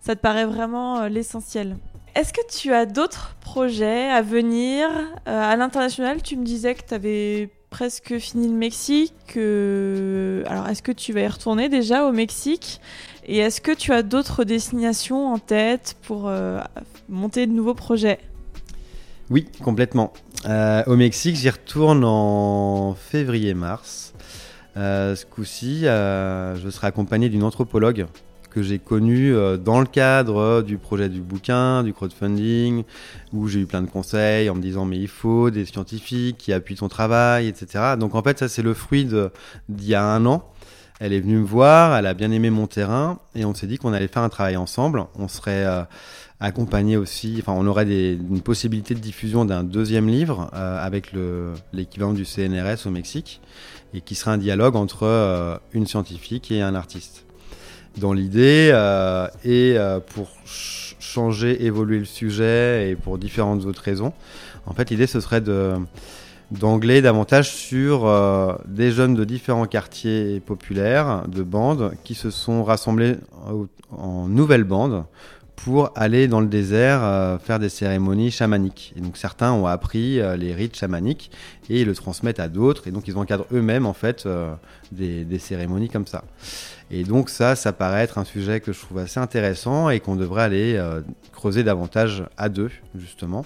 Ça 0.01 0.17
te 0.17 0.21
paraît 0.21 0.47
vraiment 0.47 1.01
euh, 1.03 1.09
l'essentiel. 1.09 1.77
Est-ce 2.17 2.33
que 2.33 2.41
tu 2.51 2.73
as 2.73 2.87
d'autres 2.87 3.37
projets 3.41 4.09
à 4.11 4.23
venir 4.23 4.89
Euh, 5.29 5.53
à 5.53 5.55
l'international? 5.57 6.23
Tu 6.23 6.37
me 6.37 6.45
disais 6.45 6.75
que 6.75 6.83
tu 6.89 6.95
avais 6.95 7.51
presque 7.71 8.19
fini 8.19 8.49
le 8.49 8.55
Mexique. 8.55 9.13
que- 9.29 10.43
Alors 10.47 10.69
est-ce 10.69 10.83
que 10.83 10.93
tu 10.93 11.13
vas 11.13 11.21
y 11.21 11.29
retourner 11.29 11.69
déjà 11.69 12.07
au 12.07 12.13
Mexique? 12.13 12.81
Et 13.27 13.39
est-ce 13.39 13.61
que 13.61 13.73
tu 13.73 13.93
as 13.93 14.03
d'autres 14.03 14.43
destinations 14.45 15.33
en 15.33 15.39
tête 15.39 15.97
pour 16.03 16.29
euh, 16.29 16.61
monter 17.11 17.47
de 17.47 17.53
nouveaux 17.53 17.75
projets? 17.75 18.19
Oui, 19.31 19.47
complètement. 19.63 20.15
Euh, 20.47 20.83
au 20.87 20.97
Mexique, 20.97 21.37
j'y 21.37 21.51
retourne 21.51 22.03
en 22.05 22.95
février-mars. 22.95 24.15
Euh, 24.79 25.17
ce 25.17 25.27
coup-ci, 25.27 25.87
euh, 25.87 26.55
je 26.57 26.71
serai 26.71 26.87
accompagné 26.87 27.29
d'une 27.29 27.43
anthropologue 27.43 28.07
que 28.51 28.63
j'ai 28.63 28.79
connue 28.79 29.35
euh, 29.35 29.57
dans 29.57 29.81
le 29.81 29.87
cadre 29.87 30.63
du 30.63 30.79
projet 30.79 31.09
du 31.09 31.21
bouquin, 31.21 31.83
du 31.83 31.93
crowdfunding, 31.93 32.85
où 33.33 33.49
j'ai 33.49 33.61
eu 33.61 33.67
plein 33.67 33.83
de 33.83 33.91
conseils 33.91 34.49
en 34.49 34.55
me 34.55 34.63
disant 34.63 34.85
mais 34.85 34.99
il 34.99 35.09
faut 35.09 35.51
des 35.51 35.65
scientifiques 35.65 36.39
qui 36.39 36.53
appuient 36.53 36.77
ton 36.77 36.89
travail, 36.89 37.49
etc. 37.49 37.97
Donc 37.99 38.15
en 38.15 38.23
fait, 38.23 38.39
ça 38.39 38.49
c'est 38.49 38.63
le 38.63 38.73
fruit 38.73 39.05
d'il 39.05 39.89
y 39.89 39.95
a 39.95 40.05
un 40.05 40.25
an. 40.27 40.45
Elle 41.01 41.13
est 41.13 41.21
venue 41.21 41.39
me 41.39 41.45
voir, 41.45 41.97
elle 41.97 42.07
a 42.07 42.15
bien 42.15 42.31
aimé 42.33 42.51
mon 42.51 42.67
terrain 42.67 43.19
et 43.35 43.45
on 43.45 43.55
s'est 43.55 43.67
dit 43.69 43.79
qu'on 43.79 43.93
allait 43.93 44.09
faire 44.09 44.23
un 44.23 44.29
travail 44.29 44.57
ensemble. 44.57 45.05
On 45.17 45.29
serait 45.29 45.65
accompagné 46.41 46.97
aussi, 46.97 47.37
enfin 47.41 47.53
on 47.57 47.67
aurait 47.69 47.85
une 47.85 48.41
possibilité 48.41 48.95
de 48.95 49.01
diffusion 49.01 49.45
d'un 49.45 49.63
deuxième 49.63 50.09
livre 50.09 50.51
avec 50.53 51.13
le- 51.13 51.53
l'équivalent 51.73 52.13
du 52.15 52.25
CNRS 52.25 52.87
au 52.87 52.91
Mexique 52.91 53.41
et 53.95 54.01
qui 54.01 54.15
sera 54.15 54.33
un 54.33 54.39
dialogue 54.39 54.77
entre 54.77 55.05
euh, 55.05 55.57
une 55.73 55.87
scientifique 55.87 56.51
et 56.51 56.63
un 56.63 56.75
artiste. 56.75 57.25
Dans 57.97 58.13
l'idée, 58.13 58.71
euh, 58.73 59.27
et 59.45 59.75
euh, 59.77 59.99
pour 60.01 60.29
ch- 60.45 60.97
changer, 61.01 61.65
évoluer 61.65 61.99
le 61.99 62.05
sujet 62.05 62.91
et 62.91 62.97
pour 62.97 63.19
différentes 63.19 63.65
autres 63.65 63.83
raisons, 63.83 64.13
en 64.67 64.75
fait 64.75 64.91
l'idée 64.91 65.07
ce 65.07 65.21
serait 65.21 65.41
de 65.41 65.75
d'angler 66.51 67.03
davantage 67.03 67.51
sur 67.51 68.11
des 68.67 68.91
jeunes 68.91 69.15
de 69.15 69.25
différents 69.25 69.67
quartiers 69.67 70.41
populaires, 70.41 71.25
de 71.29 71.43
bandes, 71.43 71.93
qui 72.05 72.15
se 72.15 72.31
sont 72.31 72.65
rassemblés 72.65 73.17
en 73.91 74.29
nouvelles 74.29 74.65
bandes 74.65 75.05
pour 75.65 75.91
aller 75.97 76.29
dans 76.29 76.41
le 76.41 76.47
désert 76.47 77.03
euh, 77.03 77.37
faire 77.39 77.59
des 77.59 77.69
cérémonies 77.69 78.31
chamaniques. 78.31 78.93
Et 78.97 79.01
donc 79.01 79.17
certains 79.17 79.53
ont 79.53 79.67
appris 79.67 80.21
euh, 80.21 80.37
les 80.37 80.55
rites 80.55 80.77
chamaniques 80.77 81.33
et 81.69 81.81
ils 81.81 81.87
le 81.87 81.95
transmettent 81.95 82.39
à 82.39 82.49
d'autres 82.49 82.87
et 82.87 82.93
donc 82.93 83.09
ils 83.09 83.17
encadrent 83.17 83.47
eux-mêmes 83.53 83.85
en 83.85 83.93
fait 83.93 84.25
euh, 84.27 84.55
des, 84.93 85.25
des 85.25 85.39
cérémonies 85.41 85.89
comme 85.89 86.07
ça. 86.07 86.23
Et 86.93 87.03
donc 87.03 87.29
ça, 87.29 87.57
ça 87.57 87.73
paraît 87.73 88.03
être 88.03 88.19
un 88.19 88.25
sujet 88.25 88.61
que 88.61 88.73
je 88.73 88.81
trouve 88.81 88.99
assez 88.99 89.19
intéressant 89.19 89.91
et 89.91 89.99
qu'on 89.99 90.15
devrait 90.15 90.43
aller 90.43 90.81
creuser 91.33 91.65
davantage 91.65 92.25
à 92.39 92.49
deux 92.49 92.71
justement. 92.95 93.45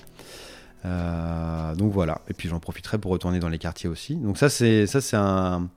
Donc 0.84 1.92
voilà. 1.92 2.20
Et 2.28 2.34
puis 2.34 2.48
j'en 2.48 2.60
profiterai 2.60 2.98
pour 2.98 3.10
retourner 3.10 3.40
dans 3.40 3.48
les 3.48 3.58
quartiers 3.58 3.88
aussi. 3.88 4.14
Donc 4.14 4.38
ça 4.38 4.48
c'est 4.48 4.86
ça 4.86 5.00
c'est 5.00 5.16
un, 5.16 5.68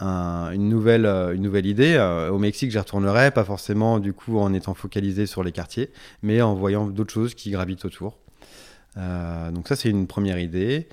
un- 0.00 0.50
une 0.52 0.68
nouvelle 0.68 1.06
euh, 1.06 1.34
une 1.34 1.42
nouvelle 1.42 1.66
idée. 1.66 1.94
Euh, 1.96 2.30
au 2.30 2.38
Mexique 2.38 2.70
j'y 2.70 2.78
retournerai 2.78 3.30
pas 3.30 3.44
forcément 3.44 3.98
du 3.98 4.12
coup 4.12 4.38
en 4.38 4.52
étant 4.54 4.74
focalisé 4.74 5.26
sur 5.26 5.42
les 5.44 5.52
quartiers, 5.52 5.90
mais 6.22 6.42
en 6.42 6.54
voyant 6.54 6.86
d'autres 6.86 7.12
choses 7.12 7.34
qui 7.34 7.50
gravitent 7.50 7.84
autour. 7.84 8.18
Euh, 8.96 9.50
donc 9.52 9.68
ça 9.68 9.76
c'est 9.76 9.90
une 9.90 10.06
première 10.06 10.38
idée. 10.38 10.88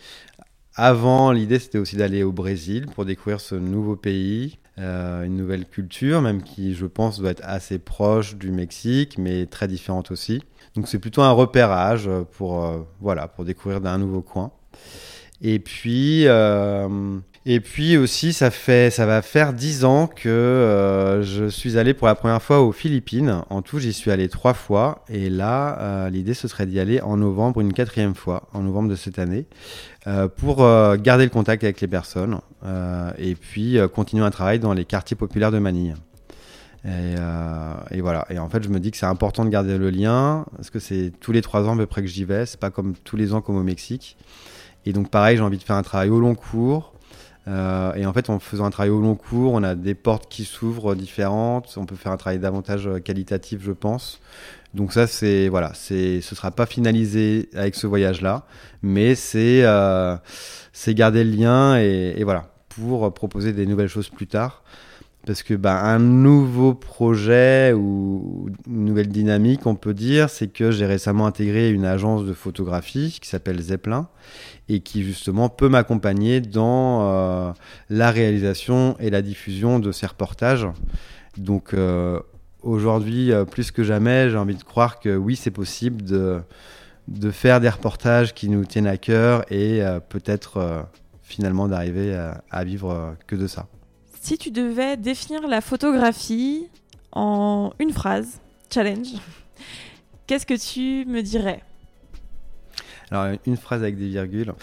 Avant 0.76 1.32
l'idée 1.32 1.60
c'était 1.60 1.80
aussi 1.80 1.95
d'aller 1.97 2.24
au 2.24 2.32
Brésil 2.32 2.88
pour 2.95 3.05
découvrir 3.05 3.39
ce 3.41 3.55
nouveau 3.55 3.95
pays. 3.95 4.60
une 4.80 5.36
nouvelle 5.38 5.66
culture, 5.66 6.22
même 6.22 6.43
qui, 6.43 6.76
je 6.76 6.86
pense, 6.86 7.20
doit 7.20 7.32
être 7.32 7.41
assez 7.43 7.80
proche 7.80 8.36
du 8.36 8.51
Mexique, 8.51 9.18
mais 9.18 9.47
très 9.47 9.68
différente 9.68 10.12
aussi. 10.12 10.43
Donc 10.76 10.88
c'est 10.88 10.99
plutôt 10.99 11.24
un 11.24 11.32
repérage 11.32 12.08
pour, 12.34 12.86
voilà, 13.01 13.28
pour 13.28 13.43
découvrir 13.43 13.82
d'un 13.82 13.97
nouveau 13.97 14.22
coin. 14.22 14.51
Et 15.41 15.58
puis, 15.60 16.26
et 17.49 17.61
puis 17.61 17.95
aussi, 17.95 18.33
ça, 18.33 18.51
fait, 18.51 18.91
ça 18.91 19.05
va 19.05 19.21
faire 19.21 19.53
dix 19.53 19.85
ans 19.85 20.07
que 20.07 20.27
euh, 20.27 21.23
je 21.23 21.47
suis 21.47 21.77
allé 21.77 21.93
pour 21.93 22.05
la 22.05 22.13
première 22.13 22.41
fois 22.41 22.59
aux 22.59 22.73
Philippines. 22.73 23.41
En 23.49 23.61
tout, 23.61 23.79
j'y 23.79 23.93
suis 23.93 24.11
allé 24.11 24.27
trois 24.27 24.53
fois. 24.53 25.05
Et 25.07 25.29
là, 25.29 25.79
euh, 25.79 26.09
l'idée, 26.09 26.33
ce 26.33 26.49
serait 26.49 26.65
d'y 26.65 26.77
aller 26.77 26.99
en 26.99 27.15
novembre, 27.15 27.61
une 27.61 27.71
quatrième 27.71 28.15
fois, 28.15 28.49
en 28.51 28.63
novembre 28.63 28.89
de 28.89 28.97
cette 28.97 29.17
année, 29.17 29.45
euh, 30.07 30.27
pour 30.27 30.57
garder 30.97 31.23
le 31.23 31.29
contact 31.29 31.63
avec 31.63 31.79
les 31.79 31.87
personnes 31.87 32.41
et 33.17 33.35
puis 33.35 33.77
continuer 33.95 34.25
un 34.25 34.31
travail 34.31 34.59
dans 34.59 34.73
les 34.73 34.83
quartiers 34.83 35.15
populaires 35.15 35.51
de 35.53 35.59
Manille. 35.59 35.95
Et, 36.83 37.15
et 37.91 38.01
voilà. 38.01 38.25
Et 38.29 38.39
en 38.39 38.49
fait, 38.49 38.61
je 38.61 38.67
me 38.67 38.81
dis 38.81 38.91
que 38.91 38.97
c'est 38.97 39.05
important 39.05 39.45
de 39.45 39.49
garder 39.49 39.77
le 39.77 39.89
lien 39.89 40.45
parce 40.57 40.69
que 40.69 40.79
c'est 40.79 41.13
tous 41.21 41.31
les 41.31 41.41
trois 41.41 41.63
ans 41.63 41.75
à 41.75 41.77
peu 41.77 41.85
près 41.85 42.01
que 42.01 42.09
j'y 42.09 42.25
vais. 42.25 42.45
C'est 42.45 42.59
pas 42.59 42.71
comme 42.71 42.93
tous 43.05 43.15
les 43.15 43.33
ans 43.33 43.39
comme 43.39 43.55
au 43.55 43.63
Mexique. 43.63 44.17
Et 44.85 44.91
donc, 44.91 45.09
pareil, 45.09 45.37
j'ai 45.37 45.43
envie 45.43 45.57
de 45.57 45.63
faire 45.63 45.77
un 45.77 45.83
travail 45.83 46.09
au 46.09 46.19
long 46.19 46.35
cours, 46.35 46.93
Euh, 47.47 47.93
et 47.93 48.05
en 48.05 48.13
fait, 48.13 48.29
en 48.29 48.39
faisant 48.39 48.65
un 48.65 48.69
travail 48.69 48.89
au 48.89 48.99
long 48.99 49.15
cours, 49.15 49.53
on 49.53 49.63
a 49.63 49.75
des 49.75 49.95
portes 49.95 50.29
qui 50.29 50.43
s'ouvrent 50.43 50.95
différentes. 50.95 51.75
On 51.77 51.85
peut 51.85 51.95
faire 51.95 52.11
un 52.11 52.17
travail 52.17 52.39
davantage 52.39 52.89
qualitatif, 53.03 53.61
je 53.63 53.71
pense. 53.71 54.19
Donc 54.73 54.93
ça, 54.93 55.07
c'est 55.07 55.47
voilà, 55.47 55.71
c'est, 55.73 56.21
ce 56.21 56.35
sera 56.35 56.51
pas 56.51 56.65
finalisé 56.65 57.49
avec 57.55 57.75
ce 57.75 57.87
voyage-là, 57.87 58.45
mais 58.81 59.15
c'est, 59.15 59.63
euh, 59.63 60.17
c'est 60.73 60.93
garder 60.93 61.23
le 61.23 61.31
lien 61.31 61.79
et, 61.79 62.15
et, 62.17 62.23
voilà 62.23 62.51
pour 62.67 63.11
proposer 63.13 63.53
des 63.53 63.65
nouvelles 63.65 63.87
choses 63.87 64.09
plus 64.09 64.27
tard 64.27 64.61
parce 65.28 65.43
que 65.43 65.53
bah, 65.53 65.84
un 65.84 65.99
nouveau 65.99 66.73
projet 66.73 67.73
ou 67.73 68.49
une 68.65 68.86
nouvelle 68.86 69.09
dynamique, 69.09 69.67
on 69.67 69.75
peut 69.75 69.93
dire, 69.93 70.30
c'est 70.30 70.47
que 70.47 70.71
j'ai 70.71 70.86
récemment 70.86 71.25
intégré 71.25 71.69
une 71.69 71.84
agence 71.84 72.23
de 72.23 72.32
photographie 72.32 73.19
qui 73.21 73.28
s'appelle 73.28 73.59
Zeppelin 73.59 74.07
et 74.69 74.80
qui 74.80 75.03
justement 75.03 75.49
peut 75.49 75.67
m'accompagner 75.67 76.39
dans 76.39 77.01
euh, 77.01 77.51
la 77.89 78.09
réalisation 78.09 78.95
et 79.01 79.09
la 79.09 79.21
diffusion 79.21 79.80
de 79.80 79.91
ces 79.91 80.05
reportages. 80.05 80.65
Donc 81.36 81.73
euh, 81.73 82.21
aujourd'hui, 82.61 83.34
euh, 83.34 83.43
plus 83.43 83.71
que 83.71 83.84
jamais, 83.84 84.30
j'ai 84.30 84.38
envie 84.38 84.55
de 84.55 84.63
croire 84.63 85.01
que 85.01 85.13
oui, 85.17 85.36
c'est 85.36 85.51
possible 85.51 86.03
de, 86.03 86.39
de 87.09 87.32
faire 87.32 87.59
des 87.59 87.69
reportages 87.69 88.34
qui 88.34 88.47
nous 88.47 88.63
tiennent 88.63 88.88
à 88.88 88.97
cœur 88.97 89.43
et 89.51 89.82
peut-être 90.07 90.86
finalement 91.21 91.67
d'arriver 91.67 92.15
à, 92.15 92.41
à 92.49 92.63
vivre 92.63 93.17
que 93.28 93.36
de 93.36 93.47
ça. 93.47 93.67
Si 94.22 94.38
tu 94.38 94.51
devais 94.51 94.97
définir 94.97 95.47
la 95.47 95.61
photographie 95.61 96.68
en 97.11 97.72
une 97.80 97.91
phrase, 97.91 98.39
challenge, 98.74 99.13
qu'est-ce 100.26 100.45
que 100.45 100.53
tu 100.53 101.09
me 101.09 101.22
dirais? 101.22 101.63
Alors, 103.09 103.38
une 103.45 103.57
phrase 103.57 103.82
avec 103.82 103.97
des 103.97 104.09
virgules. 104.09 104.53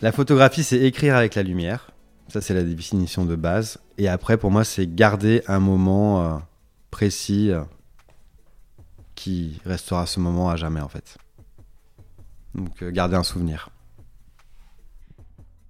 La 0.00 0.12
photographie, 0.12 0.62
c'est 0.62 0.80
écrire 0.80 1.16
avec 1.16 1.34
la 1.34 1.42
lumière. 1.42 1.90
Ça, 2.28 2.40
c'est 2.40 2.54
la 2.54 2.62
définition 2.62 3.24
de 3.24 3.36
base. 3.36 3.78
Et 3.98 4.08
après, 4.08 4.36
pour 4.36 4.50
moi, 4.50 4.64
c'est 4.64 4.86
garder 4.86 5.42
un 5.46 5.58
moment 5.58 6.22
euh, 6.22 6.38
précis 6.90 7.50
euh, 7.50 7.62
qui 9.14 9.60
restera 9.64 10.06
ce 10.06 10.20
moment 10.20 10.50
à 10.50 10.56
jamais, 10.56 10.80
en 10.80 10.88
fait. 10.88 11.18
Donc, 12.54 12.82
euh, 12.82 12.90
garder 12.90 13.16
un 13.16 13.22
souvenir. 13.22 13.70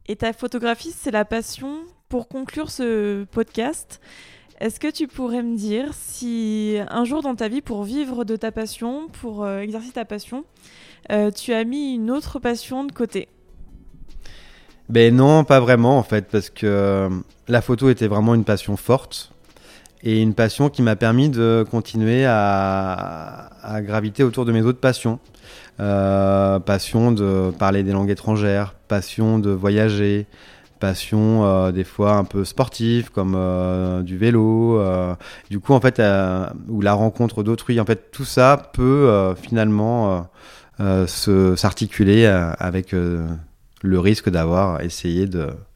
Et 0.06 0.16
ta 0.16 0.32
photographie, 0.32 0.92
c'est 0.96 1.10
la 1.10 1.24
passion 1.24 1.84
pour 2.12 2.28
conclure 2.28 2.70
ce 2.70 3.24
podcast, 3.24 4.02
est-ce 4.60 4.78
que 4.78 4.88
tu 4.88 5.08
pourrais 5.08 5.42
me 5.42 5.56
dire 5.56 5.94
si 5.94 6.76
un 6.90 7.06
jour 7.06 7.22
dans 7.22 7.34
ta 7.34 7.48
vie, 7.48 7.62
pour 7.62 7.84
vivre 7.84 8.24
de 8.24 8.36
ta 8.36 8.52
passion, 8.52 9.08
pour 9.22 9.44
euh, 9.44 9.60
exercer 9.60 9.92
ta 9.92 10.04
passion, 10.04 10.44
euh, 11.10 11.30
tu 11.30 11.54
as 11.54 11.64
mis 11.64 11.94
une 11.94 12.10
autre 12.10 12.38
passion 12.38 12.84
de 12.84 12.92
côté? 12.92 13.28
Ben 14.90 15.16
non, 15.16 15.44
pas 15.44 15.58
vraiment 15.58 15.96
en 15.96 16.02
fait, 16.02 16.28
parce 16.30 16.50
que 16.50 16.66
euh, 16.66 17.08
la 17.48 17.62
photo 17.62 17.88
était 17.88 18.08
vraiment 18.08 18.34
une 18.34 18.44
passion 18.44 18.76
forte 18.76 19.32
et 20.02 20.20
une 20.20 20.34
passion 20.34 20.68
qui 20.68 20.82
m'a 20.82 20.96
permis 20.96 21.30
de 21.30 21.64
continuer 21.70 22.26
à, 22.26 23.52
à, 23.62 23.80
graviter 23.80 24.22
autour 24.22 24.44
de 24.44 24.52
mes 24.52 24.60
autres 24.60 24.80
passions. 24.80 25.18
passion 25.78 27.10
de 27.10 27.52
parler 27.58 27.82
des 27.82 27.92
langues 27.92 28.10
étrangères, 28.10 28.74
passion 28.86 29.38
de 29.38 29.48
voyager, 29.48 30.26
passion 30.82 31.44
euh, 31.44 31.70
des 31.70 31.84
fois 31.84 32.14
un 32.14 32.24
peu 32.24 32.44
sportive 32.44 33.12
comme 33.12 33.34
euh, 33.36 34.02
du 34.02 34.18
vélo 34.18 34.80
euh, 34.80 35.14
du 35.48 35.60
coup 35.60 35.74
en 35.74 35.80
fait 35.80 36.02
ou 36.68 36.80
la 36.80 36.92
rencontre 36.92 37.44
d'autrui. 37.44 37.78
En 37.78 37.84
fait 37.84 38.10
tout 38.10 38.24
ça 38.24 38.70
peut 38.72 39.34
finalement 39.40 40.28
s'articuler 40.78 42.26
avec 42.26 42.92
le 42.92 43.98
risque 44.00 44.28
d'avoir 44.28 44.80
essayé 44.80 45.28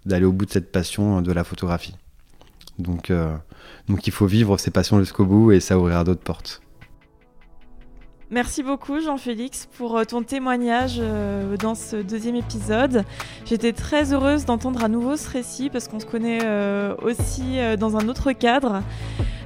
d'aller 0.04 0.26
au 0.26 0.32
bout 0.32 0.46
de 0.46 0.50
cette 0.50 0.72
passion 0.72 1.22
de 1.22 1.32
la 1.32 1.44
photographie. 1.44 1.94
Donc 2.80 3.12
donc 3.88 4.06
il 4.08 4.12
faut 4.12 4.26
vivre 4.26 4.58
ses 4.58 4.72
passions 4.72 4.98
jusqu'au 4.98 5.24
bout 5.24 5.52
et 5.52 5.60
ça 5.60 5.78
ouvrira 5.78 6.02
d'autres 6.02 6.24
portes 6.24 6.60
Merci 8.30 8.64
beaucoup 8.64 9.00
Jean-Félix 9.00 9.68
pour 9.78 9.96
euh, 9.96 10.02
ton 10.02 10.24
témoignage 10.24 10.96
euh, 10.98 11.56
dans 11.56 11.76
ce 11.76 11.94
deuxième 11.94 12.34
épisode. 12.34 13.04
J'étais 13.44 13.72
très 13.72 14.12
heureuse 14.12 14.44
d'entendre 14.44 14.82
à 14.82 14.88
nouveau 14.88 15.16
ce 15.16 15.30
récit 15.30 15.70
parce 15.70 15.86
qu'on 15.86 16.00
se 16.00 16.06
connaît 16.06 16.40
euh, 16.42 16.96
aussi 17.02 17.58
dans 17.78 17.96
un 17.96 18.08
autre 18.08 18.32
cadre. 18.32 18.82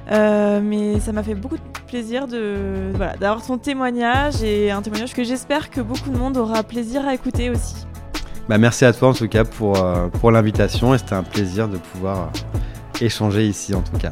mais 0.09 0.99
ça 0.99 1.11
m'a 1.11 1.21
fait 1.21 1.35
beaucoup 1.35 1.57
de 1.57 1.79
plaisir 1.87 2.27
d'avoir 2.27 3.45
ton 3.45 3.59
témoignage 3.59 4.41
et 4.41 4.71
un 4.71 4.81
témoignage 4.81 5.13
que 5.13 5.23
j'espère 5.23 5.69
que 5.69 5.81
beaucoup 5.81 6.09
de 6.09 6.17
monde 6.17 6.37
aura 6.37 6.63
plaisir 6.63 7.07
à 7.07 7.13
écouter 7.13 7.51
aussi. 7.51 7.85
Bah, 8.49 8.57
merci 8.57 8.83
à 8.85 8.93
toi 8.93 9.09
en 9.09 9.13
tout 9.13 9.27
cas 9.27 9.43
pour 9.43 10.31
l'invitation 10.31 10.95
et 10.95 10.97
c'était 10.97 11.13
un 11.13 11.23
plaisir 11.23 11.67
de 11.67 11.77
pouvoir 11.77 12.31
échanger 12.99 13.45
ici 13.45 13.75
en 13.75 13.81
tout 13.81 13.97
cas. 13.97 14.11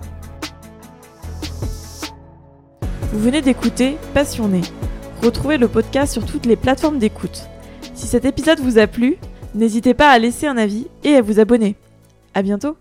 Vous 3.11 3.19
venez 3.19 3.41
d'écouter 3.41 3.97
Passionné. 4.13 4.61
Retrouvez 5.23 5.57
le 5.57 5.67
podcast 5.67 6.13
sur 6.13 6.25
toutes 6.27 6.45
les 6.45 6.55
plateformes 6.55 6.99
d'écoute. 6.99 7.47
Si 7.95 8.05
cet 8.05 8.23
épisode 8.23 8.59
vous 8.59 8.77
a 8.77 8.85
plu, 8.85 9.17
n'hésitez 9.55 9.95
pas 9.95 10.11
à 10.11 10.19
laisser 10.19 10.45
un 10.45 10.57
avis 10.57 10.87
et 11.03 11.15
à 11.15 11.21
vous 11.23 11.39
abonner. 11.39 11.75
À 12.35 12.43
bientôt! 12.43 12.77